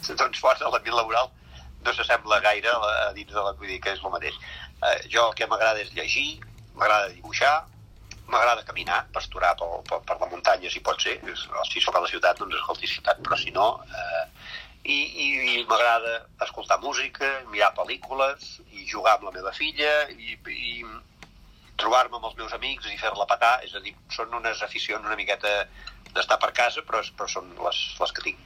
doncs 0.03 0.41
fora 0.43 0.59
de 0.59 0.69
l'ambient 0.69 0.97
laboral 0.99 1.29
no 1.83 1.91
s'assembla 1.95 2.41
gaire 2.43 2.71
a 2.71 3.11
dins 3.15 3.31
de 3.31 3.39
la 3.39 3.53
vull 3.59 3.69
dir 3.71 3.79
que 3.83 3.93
és 3.95 4.01
el 4.03 4.11
mateix. 4.11 4.35
Eh, 4.83 4.97
jo 5.13 5.29
el 5.29 5.37
que 5.39 5.47
m'agrada 5.51 5.81
és 5.83 5.91
llegir, 5.95 6.41
m'agrada 6.75 7.11
dibuixar, 7.15 7.53
m'agrada 8.27 8.63
caminar, 8.67 9.03
pasturar 9.15 9.53
per, 9.59 9.69
per, 9.89 9.99
per 10.07 10.17
la 10.21 10.29
muntanya 10.31 10.71
si 10.71 10.83
pot 10.83 10.99
ser, 11.03 11.17
si 11.71 11.83
sóc 11.83 11.97
a 11.97 12.03
la 12.03 12.11
ciutat 12.11 12.39
doncs 12.39 12.55
escolti 12.59 12.89
ciutat, 12.89 13.19
però 13.25 13.39
si 13.39 13.51
no 13.55 13.67
eh, 13.83 14.23
i, 14.83 14.95
i, 14.95 15.27
i 15.55 15.65
m'agrada 15.69 16.25
escoltar 16.43 16.79
música, 16.83 17.29
mirar 17.51 17.71
pel·lícules 17.77 18.57
i 18.75 18.83
jugar 18.89 19.17
amb 19.17 19.29
la 19.29 19.35
meva 19.35 19.53
filla 19.55 19.93
i, 20.11 20.35
i 20.35 20.83
trobar-me 21.79 22.19
amb 22.19 22.27
els 22.27 22.35
meus 22.39 22.55
amics 22.55 22.89
i 22.91 22.99
fer-la 22.99 23.27
petar, 23.29 23.55
és 23.63 23.73
a 23.75 23.81
dir, 23.83 23.95
són 24.11 24.35
unes 24.35 24.61
aficions 24.65 25.05
una 25.05 25.17
miqueta 25.19 25.53
d'estar 26.13 26.37
per 26.41 26.51
casa, 26.53 26.83
però, 26.85 27.01
però 27.15 27.29
són 27.31 27.47
les, 27.63 27.79
les 28.01 28.13
que 28.13 28.27
tinc. 28.27 28.43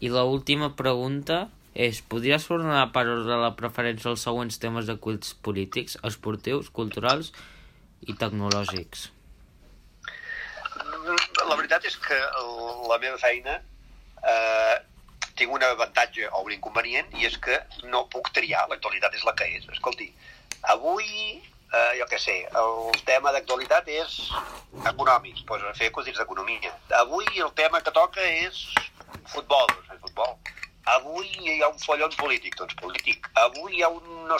I 0.00 0.10
la 0.10 0.24
última 0.26 0.70
pregunta 0.78 1.48
és, 1.74 2.00
podries 2.06 2.46
ordenar 2.54 2.86
per 2.94 3.04
ordre 3.10 3.36
la 3.42 3.52
preferència 3.58 4.12
als 4.12 4.22
següents 4.26 4.58
temes 4.62 4.86
de 4.86 4.96
cults 5.02 5.34
polítics, 5.34 5.98
esportius, 6.06 6.70
culturals 6.70 7.34
i 8.06 8.14
tecnològics? 8.14 9.10
La 11.44 11.56
veritat 11.58 11.84
és 11.90 11.98
que 12.00 12.16
la 12.88 12.98
meva 13.02 13.18
feina 13.20 13.58
eh, 14.24 14.76
tinc 15.34 15.52
un 15.52 15.62
avantatge 15.62 16.28
o 16.30 16.42
un 16.46 16.52
inconvenient 16.54 17.10
i 17.18 17.26
és 17.28 17.36
que 17.42 17.58
no 17.90 18.04
puc 18.12 18.30
triar, 18.36 18.66
l'actualitat 18.70 19.14
és 19.18 19.24
la 19.26 19.34
que 19.38 19.48
és. 19.56 19.66
Escolti, 19.74 20.08
avui, 20.74 21.08
eh, 21.74 21.92
jo 21.98 22.08
què 22.10 22.20
sé, 22.22 22.36
el 22.62 22.98
tema 23.08 23.32
d'actualitat 23.34 23.88
és 23.90 24.16
econòmic, 24.92 25.44
doncs 25.48 25.78
fer 25.78 25.90
acudits 25.90 26.20
d'economia. 26.22 26.72
Avui 27.02 27.26
el 27.36 27.52
tema 27.58 27.80
que 27.80 27.94
toca 27.94 28.22
és 28.22 28.66
futbol, 29.32 29.66
doncs 29.88 30.02
futbol. 30.06 30.36
Avui 30.94 31.30
hi 31.40 31.62
ha 31.62 31.70
un 31.72 31.80
follon 31.80 32.12
polític, 32.20 32.58
doncs 32.60 32.76
polític. 32.80 33.30
Avui 33.46 33.78
hi 33.78 33.82
ha 33.82 33.88
un 33.88 34.26
no, 34.28 34.36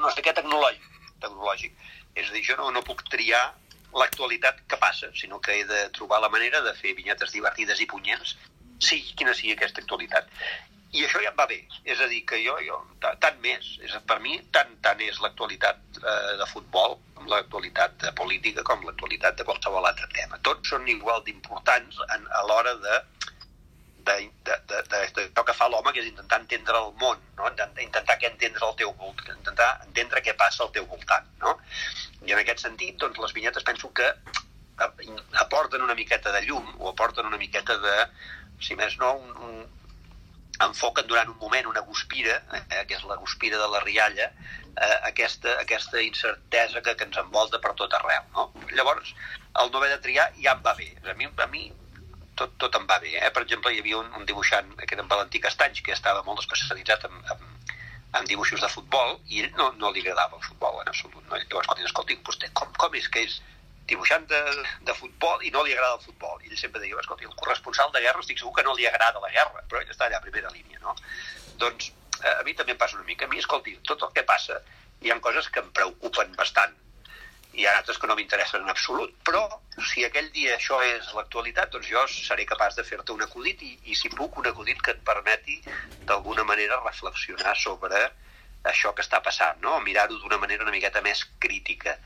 no 0.00 0.14
sé 0.14 0.24
què 0.24 0.32
tecnològic, 0.32 0.86
tecnològic. 1.20 1.76
És 2.14 2.30
a 2.30 2.32
dir, 2.32 2.42
jo 2.46 2.56
no, 2.56 2.70
no 2.72 2.82
puc 2.86 3.04
triar 3.12 3.42
l'actualitat 3.94 4.64
que 4.66 4.78
passa, 4.80 5.10
sinó 5.14 5.38
que 5.44 5.60
he 5.60 5.64
de 5.68 5.84
trobar 5.94 6.18
la 6.22 6.30
manera 6.32 6.62
de 6.64 6.72
fer 6.80 6.96
vinyetes 6.98 7.30
divertides 7.36 7.82
i 7.84 7.86
punyents 7.86 8.34
sigui 8.78 9.14
quina 9.18 9.34
sigui 9.34 9.54
aquesta 9.54 9.82
actualitat. 9.82 10.30
I 10.94 11.02
això 11.04 11.18
ja 11.24 11.32
em 11.32 11.38
va 11.38 11.48
bé, 11.50 11.56
és 11.90 12.00
a 12.00 12.06
dir, 12.06 12.20
que 12.28 12.38
jo, 12.38 12.54
jo 12.62 12.76
tant 13.02 13.40
més, 13.42 13.72
és, 13.82 13.94
per 14.06 14.20
mi 14.22 14.36
tant, 14.54 14.76
tant 14.84 15.00
és 15.02 15.18
l'actualitat 15.22 15.80
eh, 15.98 16.36
de 16.38 16.46
futbol 16.52 16.94
com 17.16 17.26
l'actualitat 17.30 17.96
de 18.04 18.12
política 18.20 18.62
com 18.68 18.84
l'actualitat 18.86 19.40
de 19.40 19.46
qualsevol 19.48 19.88
altre 19.90 20.06
tema. 20.14 20.38
Tots 20.46 20.70
són 20.70 20.86
igual 20.92 21.24
d'importants 21.26 21.98
a 22.06 22.44
l'hora 22.46 22.76
de 22.86 23.02
de, 24.04 24.30
de, 24.44 24.56
de, 24.68 24.82
de, 25.16 25.28
de 25.32 25.44
que 25.48 25.56
fa 25.56 25.66
l'home, 25.72 25.92
que 25.96 26.02
és 26.02 26.08
intentar 26.10 26.42
entendre 26.42 26.76
el 26.76 26.90
món, 27.00 27.20
no? 27.38 27.50
intentar 27.80 28.18
que 28.20 28.28
entendre 28.28 28.66
el 28.68 28.76
teu 28.76 28.92
voltant, 29.00 29.38
intentar 29.38 29.68
entendre 29.86 30.22
què 30.24 30.34
passa 30.36 30.64
al 30.64 30.72
teu 30.76 30.86
voltant. 30.90 31.26
No? 31.40 31.56
I 32.28 32.36
en 32.36 32.42
aquest 32.42 32.66
sentit, 32.66 32.98
doncs, 33.00 33.18
les 33.24 33.32
vinyetes 33.36 33.64
penso 33.64 33.90
que 33.96 34.10
aporten 35.40 35.82
una 35.82 35.94
miqueta 35.94 36.32
de 36.34 36.42
llum 36.44 36.66
o 36.80 36.90
aporten 36.90 37.26
una 37.30 37.40
miqueta 37.40 37.78
de, 37.78 37.96
si 38.60 38.76
més 38.78 38.98
no, 39.00 39.14
un, 39.18 39.30
un, 39.48 39.64
enfoquen 40.62 41.06
durant 41.10 41.30
un 41.30 41.38
moment 41.40 41.66
una 41.66 41.82
guspira, 41.86 42.36
eh, 42.58 42.84
que 42.88 42.98
és 42.98 43.06
la 43.08 43.16
guspira 43.20 43.58
de 43.58 43.68
la 43.72 43.80
rialla, 43.84 44.30
eh, 44.74 44.98
aquesta, 45.10 45.56
aquesta 45.60 46.02
incertesa 46.02 46.82
que, 46.82 46.94
que 46.98 47.08
ens 47.08 47.18
envolta 47.22 47.60
per 47.62 47.74
tot 47.78 47.94
arreu. 47.98 48.28
No? 48.36 48.50
Llavors, 48.72 49.14
el 49.62 49.70
no 49.70 49.80
haver 49.80 49.90
de 49.94 50.02
triar 50.04 50.28
ja 50.40 50.54
em 50.54 50.62
va 50.66 50.74
bé. 50.78 50.90
A 51.10 51.14
mi, 51.18 51.26
a 51.26 51.48
mi 51.50 51.64
tot, 52.38 52.54
tot 52.58 52.78
em 52.78 52.86
va 52.90 52.98
bé. 53.02 53.16
Eh? 53.20 53.30
Per 53.34 53.44
exemple, 53.46 53.72
hi 53.74 53.82
havia 53.82 53.98
un, 54.00 54.10
un 54.18 54.26
dibuixant, 54.28 54.70
que 54.82 54.94
era 54.94 55.04
en 55.04 55.10
Valentí 55.10 55.42
Castanys, 55.42 55.82
que 55.84 55.94
estava 55.94 56.22
molt 56.26 56.42
especialitzat 56.44 57.06
en, 57.10 57.18
en, 57.34 57.50
en 58.20 58.30
dibuixos 58.30 58.62
de 58.62 58.70
futbol, 58.70 59.18
i 59.30 59.44
ell 59.44 59.52
no, 59.58 59.72
no 59.80 59.92
li 59.94 60.04
agradava 60.04 60.38
el 60.38 60.46
futbol 60.46 60.80
en 60.82 60.92
absolut. 60.92 61.22
No? 61.26 61.38
Llavors, 61.38 61.70
quan 61.70 61.90
escolti, 61.90 62.18
vostè, 62.26 62.50
com, 62.60 62.70
com 62.78 62.98
és 62.98 63.10
que 63.10 63.26
és 63.28 63.40
dibuixant 63.90 64.26
de, 64.30 64.40
de 64.88 64.94
futbol 64.96 65.42
i 65.44 65.50
no 65.54 65.64
li 65.64 65.74
agrada 65.74 65.98
el 65.98 66.04
futbol. 66.04 66.38
I 66.42 66.52
ell 66.52 66.60
sempre 66.60 66.80
deia, 66.82 66.96
escolta, 67.00 67.26
el 67.28 67.36
corresponsal 67.40 67.92
de 67.92 68.04
guerra 68.04 68.22
estic 68.24 68.40
segur 68.40 68.54
que 68.56 68.64
no 68.66 68.76
li 68.78 68.88
agrada 68.88 69.22
la 69.24 69.32
guerra, 69.34 69.64
però 69.68 69.82
ell 69.82 69.92
està 69.92 70.08
allà 70.08 70.20
a 70.20 70.24
primera 70.24 70.52
línia, 70.54 70.80
no? 70.84 70.96
Doncs 71.60 71.90
eh, 72.22 72.32
a 72.38 72.42
mi 72.46 72.54
també 72.54 72.74
em 72.74 72.80
passa 72.80 72.96
una 72.96 73.04
mica. 73.08 73.28
A 73.28 73.32
mi, 73.32 73.42
escolti, 73.42 73.76
tot 73.90 74.06
el 74.06 74.14
que 74.16 74.24
passa, 74.28 74.60
hi 75.04 75.12
ha 75.12 75.20
coses 75.20 75.50
que 75.52 75.60
em 75.60 75.70
preocupen 75.76 76.32
bastant. 76.40 76.80
hi 77.54 77.66
ha 77.68 77.72
altres 77.78 78.00
que 78.02 78.08
no 78.10 78.16
m'interessen 78.18 78.64
en 78.64 78.70
absolut, 78.72 79.12
però 79.22 79.44
si 79.88 80.02
aquell 80.02 80.26
dia 80.34 80.56
això 80.56 80.80
és 80.82 81.12
l'actualitat, 81.14 81.70
doncs 81.70 81.86
jo 81.86 82.00
seré 82.10 82.42
capaç 82.50 82.74
de 82.74 82.82
fer-te 82.82 83.14
un 83.14 83.22
acudit 83.22 83.62
i, 83.62 83.70
i 83.92 83.94
si 83.94 84.10
puc, 84.10 84.40
un 84.42 84.48
acudit 84.50 84.80
que 84.82 84.90
et 84.90 85.04
permeti 85.06 85.60
d'alguna 86.08 86.42
manera 86.48 86.80
reflexionar 86.82 87.54
sobre 87.60 88.00
això 88.70 88.92
que 88.96 89.04
està 89.04 89.20
passant, 89.24 89.60
no? 89.62 89.76
mirar-ho 89.84 90.16
d'una 90.20 90.38
manera 90.40 90.64
una 90.64 90.72
miqueta 90.74 91.02
més 91.04 91.24
crítica. 91.42 91.96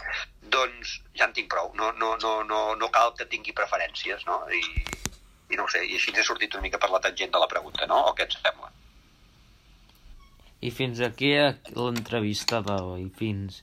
Doncs 0.42 0.96
ja 1.18 1.28
en 1.28 1.34
tinc 1.36 1.50
prou, 1.52 1.70
no, 1.78 1.92
no, 2.00 2.16
no, 2.22 2.32
no, 2.48 2.62
no 2.80 2.88
cal 2.94 3.14
que 3.18 3.28
tingui 3.30 3.54
preferències, 3.56 4.24
no? 4.26 4.40
I, 4.50 4.62
i 5.52 5.58
no 5.58 5.66
ho 5.66 5.70
sé, 5.72 5.84
i 5.86 5.94
així 5.98 6.10
ens 6.12 6.22
he 6.22 6.26
sortit 6.26 6.56
una 6.58 6.66
mica 6.66 6.80
per 6.82 6.90
la 6.90 7.02
tangent 7.04 7.34
de 7.34 7.42
la 7.42 7.50
pregunta, 7.50 7.86
no? 7.90 8.00
O 8.10 8.14
què 8.18 8.26
et 8.26 8.34
sembla? 8.38 8.72
I 10.66 10.72
fins 10.74 11.00
aquí 11.06 11.34
l'entrevista 11.76 12.62
d'avui. 12.66 13.06
Fins... 13.20 13.62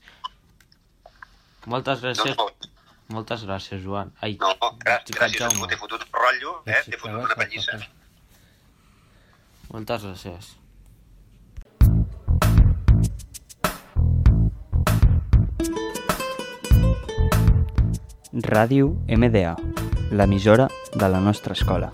Moltes 1.67 2.03
gràcies. 2.05 2.37
Doncs, 2.39 2.71
Moltes 3.13 3.43
gràcies, 3.45 3.81
Joan. 3.83 4.11
Ai, 4.25 4.33
no, 4.41 4.49
gràcies, 4.81 5.13
gràcies 5.13 5.43
a 5.43 5.49
tu, 5.49 5.57
Jaume. 5.59 5.67
t'he 5.69 5.77
fotut 5.77 6.01
un 6.01 6.15
rotllo, 6.15 6.53
eh? 6.65 6.79
T'he 6.87 6.97
fotut 6.97 7.27
una 7.27 7.37
pallissa. 7.37 7.77
Moltes 9.69 10.07
gràcies. 10.07 10.55
Ràdio 18.43 18.89
MDA, 19.07 19.53
l'emissora 20.11 20.67
de 20.91 21.07
la 21.07 21.21
nostra 21.23 21.55
escola. 21.55 21.93